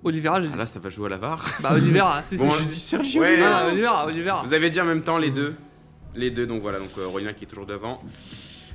Olivera, 0.04 0.40
j'ai 0.40 0.48
ah, 0.48 0.52
dit. 0.52 0.58
Là, 0.58 0.66
ça 0.66 0.80
va 0.80 0.90
jouer 0.90 1.06
à 1.06 1.08
la 1.10 1.18
VAR. 1.18 1.44
Bah, 1.60 1.72
Olivera, 1.74 2.22
si. 2.22 2.36
Bon, 2.36 2.50
Sergio 2.50 3.20
Ouais. 3.20 3.38
Ah, 3.42 3.68
Olivera, 3.68 4.06
Olivera. 4.06 4.42
Vous 4.42 4.54
avez 4.54 4.70
dit 4.70 4.80
en 4.80 4.84
même 4.84 5.02
temps 5.02 5.18
les 5.18 5.30
deux. 5.30 5.54
Les 6.14 6.30
deux, 6.30 6.46
donc 6.46 6.62
voilà, 6.62 6.78
donc 6.78 6.90
euh, 6.98 7.06
Aurélien 7.06 7.32
qui 7.32 7.44
est 7.44 7.46
toujours 7.46 7.66
devant. 7.66 8.00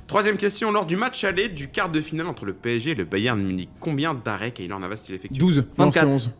Troisième 0.06 0.36
question, 0.36 0.70
lors 0.70 0.86
du 0.86 0.96
match 0.96 1.24
aller 1.24 1.48
du 1.48 1.68
quart 1.68 1.90
de 1.90 2.00
finale 2.00 2.26
entre 2.26 2.44
le 2.44 2.52
PSG 2.52 2.90
et 2.90 2.94
le 2.94 3.04
Bayern 3.04 3.40
Munich, 3.40 3.70
combien 3.80 4.14
d'arrêts 4.14 4.52
Kaylor 4.52 4.78
Navas 4.78 5.04
il 5.08 5.14
effectue 5.14 5.38
12. 5.38 5.58
Non, 5.78 5.86
24. 5.86 5.92
c'est 5.92 6.14
11. 6.14 6.30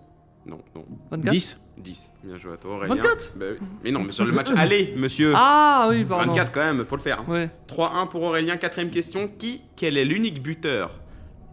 Non, 0.46 0.58
non, 0.74 0.84
24 1.10 1.32
10. 1.32 1.60
10. 1.78 2.12
Bien 2.24 2.38
joué 2.38 2.52
à 2.52 2.56
toi 2.56 2.76
Aurélien. 2.76 2.94
24 2.94 3.32
Bah 3.36 3.46
oui. 3.52 3.66
Mais 3.84 3.90
non, 3.90 4.00
mais 4.04 4.12
sur 4.12 4.24
le 4.24 4.32
match 4.32 4.50
aller, 4.56 4.94
monsieur. 4.96 5.32
Ah, 5.34 5.86
oui, 5.90 6.04
pardon. 6.04 6.26
24 6.32 6.52
quand 6.52 6.60
même, 6.64 6.84
faut 6.84 6.96
le 6.96 7.02
faire. 7.02 7.20
hein. 7.20 7.24
Ouais. 7.32 7.50
3-1 7.68 8.08
pour 8.08 8.22
Aurélien. 8.22 8.56
Quatrième 8.56 8.90
question, 8.90 9.28
qui, 9.38 9.60
quel 9.76 9.96
est 9.96 10.04
l'unique 10.04 10.42
buteur 10.42 10.90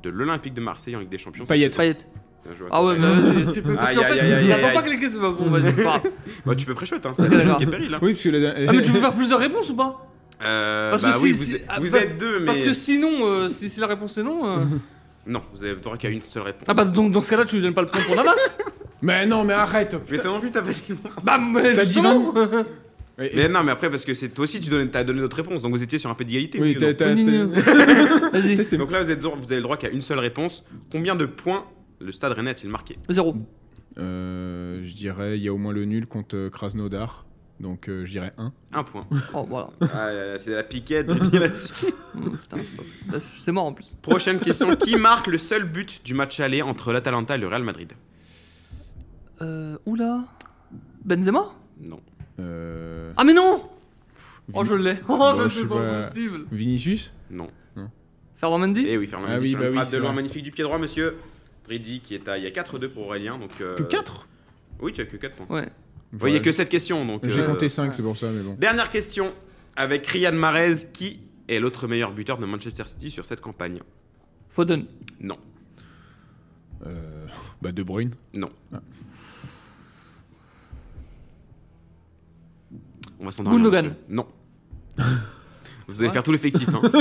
de 0.03 0.09
l'Olympique 0.09 0.53
de 0.53 0.61
Marseille 0.61 0.95
en 0.95 0.99
Ligue 0.99 1.09
des 1.09 1.17
Champions 1.17 1.45
Payet. 1.45 1.69
Payet. 1.69 1.97
Bien 2.45 2.55
joué 2.57 2.67
à 2.67 2.69
Ah 2.71 2.77
toi, 2.77 2.85
ouais, 2.85 2.91
Aurélien. 2.99 3.09
bah 3.15 3.21
vas-y, 3.33 3.53
c'est 3.53 3.61
parce 3.61 3.89
Aïe, 3.89 3.95
qu'en 3.95 4.01
aïe, 4.03 4.13
fait, 4.13 4.19
aïe, 4.33 4.47
j'attends 4.47 4.67
aïe. 4.67 4.73
pas 4.73 4.81
que 4.83 4.89
les 4.89 4.99
questions. 4.99 5.21
Bah, 5.21 5.35
bon, 5.37 5.45
vas-y, 5.45 5.63
c'est 5.75 5.83
pas 5.83 5.99
grave. 5.99 6.01
Bah, 6.45 6.55
tu 6.55 6.65
peux 6.65 6.73
préchoter, 6.75 7.07
hein, 7.07 7.13
c'est 7.15 7.23
ce 7.23 7.29
d'accord. 7.29 7.57
qui 7.57 7.63
est 7.63 7.67
péril. 7.67 7.93
Hein. 7.93 7.99
Oui, 8.01 8.13
parce 8.13 8.23
que 8.23 8.29
la... 8.29 8.53
Ah, 8.67 8.73
mais 8.73 8.81
tu 8.81 8.91
veux 8.91 8.99
faire 8.99 9.13
plusieurs 9.13 9.39
réponses 9.39 9.69
ou 9.69 9.75
pas 9.75 10.07
Euh, 10.43 10.89
Parce 10.91 11.03
bah 11.03 11.11
que 11.13 11.17
oui, 11.19 11.33
si- 11.33 11.39
vous, 11.39 11.43
si- 11.45 11.55
êtes- 11.55 11.65
ah, 11.67 11.79
vous 11.79 11.91
bah, 11.91 11.99
êtes 11.99 12.17
deux, 12.17 12.39
mais. 12.39 12.45
Parce 12.47 12.61
que 12.61 12.73
sinon, 12.73 13.27
euh, 13.27 13.47
si, 13.47 13.69
si 13.69 13.79
la 13.79 13.85
réponse 13.87 14.17
est 14.17 14.23
non. 14.23 14.47
euh, 14.47 14.57
Non, 15.27 15.41
vous 15.53 15.63
avez- 15.63 15.75
t'auras 15.79 15.97
qu'à 15.97 16.09
une 16.09 16.21
seule 16.21 16.43
réponse. 16.43 16.65
Ah 16.67 16.73
bah 16.73 16.85
donc 16.85 17.11
dans 17.11 17.21
ce 17.21 17.29
cas-là, 17.29 17.45
tu 17.45 17.55
lui 17.55 17.61
donnes 17.61 17.73
pas 17.73 17.81
le 17.81 17.87
point 17.87 18.01
pour 18.01 18.15
Navas 18.15 18.33
Mais 19.03 19.25
non, 19.25 19.43
mais 19.43 19.53
arrête. 19.53 19.95
Mais 20.11 20.17
toi 20.19 20.31
non 20.31 20.39
plus, 20.39 20.51
t'as 20.51 20.61
pas 20.61 20.71
dit. 20.71 20.81
Bah 21.23 21.37
mais 21.39 21.73
T'as 21.73 21.85
dit 21.85 21.91
justement 21.93 22.33
Et- 23.19 23.31
Mais 23.35 23.47
non, 23.49 23.63
mais 23.63 23.71
après, 23.71 23.89
parce 23.89 24.03
que 24.05 24.13
c'est 24.13 24.29
toi 24.29 24.43
aussi, 24.43 24.59
tu 24.61 24.69
donnes, 24.69 24.89
as 24.93 25.03
donné 25.03 25.21
notre 25.21 25.35
réponse, 25.37 25.61
donc 25.61 25.71
vous 25.73 25.83
étiez 25.83 25.97
sur 25.99 26.09
un 26.09 26.15
peu 26.15 26.23
d'égalité. 26.23 26.59
Oui, 26.59 26.75
ou 26.75 26.79
t'as. 26.79 26.93
t'as- 26.93 27.13
Oui, 27.13 27.25
t'as- 27.25 28.29
Vas-y, 28.39 28.63
c'est- 28.63 28.77
Donc 28.77 28.91
là, 28.91 29.01
vous, 29.03 29.11
êtes, 29.11 29.21
vous 29.23 29.29
avez 29.51 29.55
le 29.57 29.61
droit 29.61 29.77
qu'à 29.77 29.89
une 29.89 30.01
seule 30.01 30.19
réponse. 30.19 30.63
Combien 30.91 31.15
de 31.15 31.25
points 31.25 31.65
le 31.99 32.11
Stade 32.11 32.31
Rennais 32.33 32.51
a-t-il 32.51 32.69
marqué? 32.71 32.97
Zéro. 33.09 33.35
Euh, 33.99 34.81
je 34.83 34.93
dirais, 34.93 35.37
il 35.37 35.43
y 35.43 35.49
a 35.49 35.53
au 35.53 35.57
moins 35.57 35.73
le 35.73 35.85
nul 35.85 36.07
contre 36.07 36.35
euh, 36.35 36.49
Krasnodar. 36.49 37.25
Donc 37.61 37.87
euh, 37.89 38.05
je 38.05 38.11
dirais 38.11 38.33
1. 38.37 38.51
Un 38.73 38.83
point. 38.83 39.07
Oh 39.35 39.45
voilà. 39.47 39.69
Ah, 39.81 40.11
là, 40.11 40.25
là, 40.33 40.39
c'est 40.39 40.51
la 40.51 40.63
piquette. 40.63 41.05
de 41.07 41.13
dire 41.13 41.41
là-dessus. 41.41 41.93
Putain, 42.13 42.57
c'est 43.37 43.51
mort 43.51 43.65
en 43.65 43.73
plus. 43.73 43.95
Prochaine 44.01 44.39
question. 44.39 44.75
Qui 44.75 44.95
marque 44.95 45.27
le 45.27 45.37
seul 45.37 45.63
but 45.65 46.01
du 46.03 46.13
match 46.15 46.39
aller 46.39 46.61
entre 46.63 46.91
l'Atalanta 46.91 47.35
et 47.35 47.37
le 47.37 47.47
Real 47.47 47.63
Madrid? 47.63 47.93
Euh, 49.41 49.77
oula. 49.85 50.23
Benzema? 51.05 51.51
Non. 51.79 51.99
Euh, 52.39 53.11
Ah 53.17 53.23
mais 53.23 53.33
non 53.33 53.69
Oh 54.53 54.63
je 54.65 54.73
l'ai. 54.73 54.97
Oh 55.07 55.33
mais 55.37 55.43
je 55.43 55.49
c'est 55.49 55.61
sais 55.61 55.67
pas 55.67 55.75
pas. 55.75 56.03
possible. 56.07 56.45
Vinicius? 56.51 57.13
Non. 57.29 57.47
Fernand 58.35 58.57
Mendy? 58.57 58.85
Eh 58.87 58.97
oui, 58.97 59.05
Fernand 59.05 59.27
Ah 59.29 59.33
Mendy 59.35 59.43
oui, 59.43 59.49
sur 59.51 59.59
bah 59.59 59.65
une 59.65 59.69
oui, 59.71 59.75
frappe 59.77 59.87
c'est 59.87 59.95
de 59.97 60.01
loin 60.01 60.09
vrai. 60.13 60.15
magnifique 60.23 60.43
du 60.43 60.51
pied 60.51 60.63
droit, 60.63 60.79
monsieur. 60.79 61.15
Dridi 61.65 61.99
qui 61.99 62.15
est 62.15 62.27
à. 62.27 62.39
Il 62.39 62.43
y 62.43 62.47
a 62.47 62.49
4-2 62.49 62.87
pour 62.89 63.05
Aurélien. 63.05 63.37
Donc, 63.37 63.51
euh, 63.61 63.75
Que 63.75 63.83
4 63.83 64.27
Oui, 64.79 64.93
tu 64.93 65.01
as 65.01 65.05
que 65.05 65.15
4 65.15 65.35
points. 65.35 65.55
Ouais. 65.59 65.69
Il 66.13 66.31
n'y 66.31 66.35
a 66.37 66.39
que 66.41 66.51
cette 66.51 66.69
question. 66.69 67.05
Donc, 67.05 67.21
J'ai 67.25 67.41
euh, 67.41 67.47
compté 67.47 67.69
5, 67.69 67.87
ouais. 67.87 67.93
c'est 67.93 68.01
pour 68.03 68.17
ça, 68.17 68.27
mais 68.31 68.41
bon. 68.41 68.55
Dernière 68.59 68.89
question 68.89 69.33
avec 69.75 70.05
Riyad 70.07 70.33
Mahrez, 70.35 70.75
qui 70.91 71.21
est 71.47 71.59
l'autre 71.59 71.87
meilleur 71.87 72.11
buteur 72.11 72.37
de 72.37 72.45
Manchester 72.45 72.83
City 72.85 73.09
sur 73.11 73.25
cette 73.25 73.39
campagne? 73.41 73.79
Foden. 74.49 74.85
Non, 75.21 75.37
Euh, 76.85 77.25
bah, 77.61 77.71
De 77.71 77.83
Bruyne. 77.83 78.11
non. 78.33 78.49
Ah. 78.73 78.79
On 83.19 83.25
va. 83.29 83.31
Gundogan. 83.51 83.85
monsieur. 83.85 83.99
Non. 84.09 84.27
Vous 85.87 85.99
allez 85.99 86.07
Ouais. 86.07 86.13
faire 86.13 86.23
tout 86.23 86.31
l'effectif. 86.31 86.67
hein. 86.69 86.81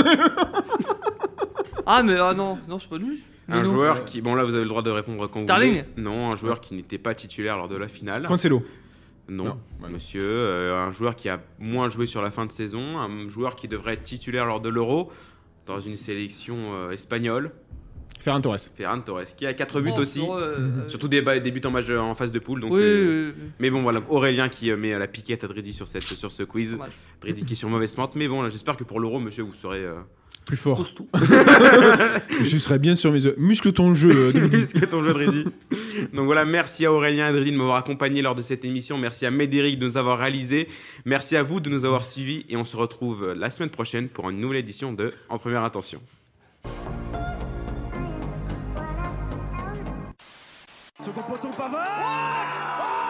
Ah 1.87 2.03
mais 2.03 2.15
ah 2.15 2.33
non, 2.35 2.59
non 2.69 2.77
c'est 2.79 2.87
pas 2.87 2.97
lui. 2.99 3.21
Mais 3.47 3.55
un 3.55 3.63
non. 3.63 3.71
joueur 3.71 4.05
qui, 4.05 4.21
bon 4.21 4.35
là 4.35 4.45
vous 4.45 4.53
avez 4.53 4.63
le 4.63 4.69
droit 4.69 4.83
de 4.83 4.91
répondre 4.91 5.27
quand 5.29 5.41
Sterling. 5.41 5.79
vous 5.83 5.89
voulez. 5.91 6.03
Non, 6.03 6.31
un 6.31 6.35
joueur 6.35 6.61
qui 6.61 6.75
n'était 6.75 6.99
pas 6.99 7.15
titulaire 7.15 7.57
lors 7.57 7.67
de 7.67 7.75
la 7.75 7.87
finale. 7.87 8.25
Cancelo. 8.27 8.63
Non, 9.31 9.45
Non, 9.45 9.59
voilà. 9.79 9.93
monsieur. 9.93 10.21
Euh, 10.23 10.77
un 10.85 10.91
joueur 10.91 11.15
qui 11.15 11.29
a 11.29 11.39
moins 11.57 11.89
joué 11.89 12.05
sur 12.05 12.21
la 12.21 12.31
fin 12.31 12.45
de 12.45 12.51
saison. 12.51 12.97
Un 12.99 13.29
joueur 13.29 13.55
qui 13.55 13.67
devrait 13.69 13.93
être 13.93 14.03
titulaire 14.03 14.45
lors 14.45 14.59
de 14.59 14.67
l'Euro 14.67 15.09
dans 15.65 15.79
une 15.79 15.95
sélection 15.95 16.73
euh, 16.73 16.91
espagnole. 16.91 17.51
Ferran 18.21 18.39
Torres. 18.41 18.59
Ferran 18.75 19.01
Torres, 19.01 19.35
qui 19.35 19.45
a 19.45 19.53
4 19.53 19.81
buts 19.81 19.91
aussi. 19.97 20.21
euh, 20.29 20.87
Surtout 20.87 21.07
des, 21.07 21.21
buts 21.21 21.61
en, 21.65 21.71
match, 21.71 21.89
en 21.89 22.13
phase 22.15 22.31
de 22.31 22.39
poule. 22.39 22.61
Donc, 22.61 22.71
oui, 22.71 22.81
euh, 22.81 23.31
oui, 23.31 23.33
oui, 23.37 23.49
Mais 23.59 23.69
bon, 23.69 23.81
voilà, 23.81 24.01
Aurélien 24.09 24.47
qui 24.47 24.69
euh, 24.71 24.77
met 24.77 24.93
euh, 24.93 24.99
la 24.99 25.07
piquette 25.07 25.43
à 25.43 25.47
Dridi 25.47 25.73
sur, 25.73 25.87
cette, 25.87 26.03
sur 26.03 26.31
ce 26.31 26.43
quiz. 26.43 26.77
Dridi 27.21 27.43
qui 27.45 27.53
est 27.53 27.55
sur 27.55 27.69
mauvaise 27.69 27.95
pente. 27.95 28.15
Mais 28.15 28.27
bon, 28.27 28.41
là, 28.41 28.49
j'espère 28.49 28.77
que 28.77 28.83
pour 28.83 28.99
l'Euro, 28.99 29.19
monsieur, 29.19 29.43
vous 29.43 29.53
serez. 29.53 29.83
Euh... 29.83 29.95
Plus 30.45 30.57
fort. 30.57 30.83
Je 32.43 32.57
serais 32.57 32.79
bien 32.79 32.95
sur 32.95 33.11
mes. 33.11 33.19
Muscle 33.37 33.73
ton 33.73 33.93
jeu, 33.93 34.09
euh, 34.09 34.31
Dridi. 34.31 34.67
Que 34.73 34.85
ton 34.85 35.03
jeu, 35.03 35.13
Dridi 35.13 35.45
Donc 36.13 36.25
voilà, 36.25 36.45
merci 36.45 36.85
à 36.85 36.91
Aurélien 36.91 37.29
et 37.29 37.33
Dridi 37.33 37.51
de 37.51 37.57
m'avoir 37.57 37.77
accompagné 37.77 38.21
lors 38.21 38.33
de 38.35 38.41
cette 38.41 38.65
émission. 38.65 38.97
Merci 38.97 39.25
à 39.25 39.31
Médéric 39.31 39.77
de 39.77 39.85
nous 39.85 39.97
avoir 39.97 40.17
réalisé. 40.17 40.67
Merci 41.05 41.35
à 41.37 41.43
vous 41.43 41.59
de 41.59 41.69
nous 41.69 41.85
avoir 41.85 42.03
suivis. 42.03 42.45
Et 42.49 42.57
on 42.57 42.65
se 42.65 42.75
retrouve 42.75 43.23
euh, 43.23 43.35
la 43.35 43.49
semaine 43.51 43.69
prochaine 43.69 44.09
pour 44.09 44.29
une 44.29 44.39
nouvelle 44.39 44.57
édition 44.59 44.93
de 44.93 45.13
En 45.29 45.37
Première 45.37 45.63
Intention. 45.63 46.01
Second 51.03 51.23
poteau 51.23 51.49
Pavard 51.49 53.00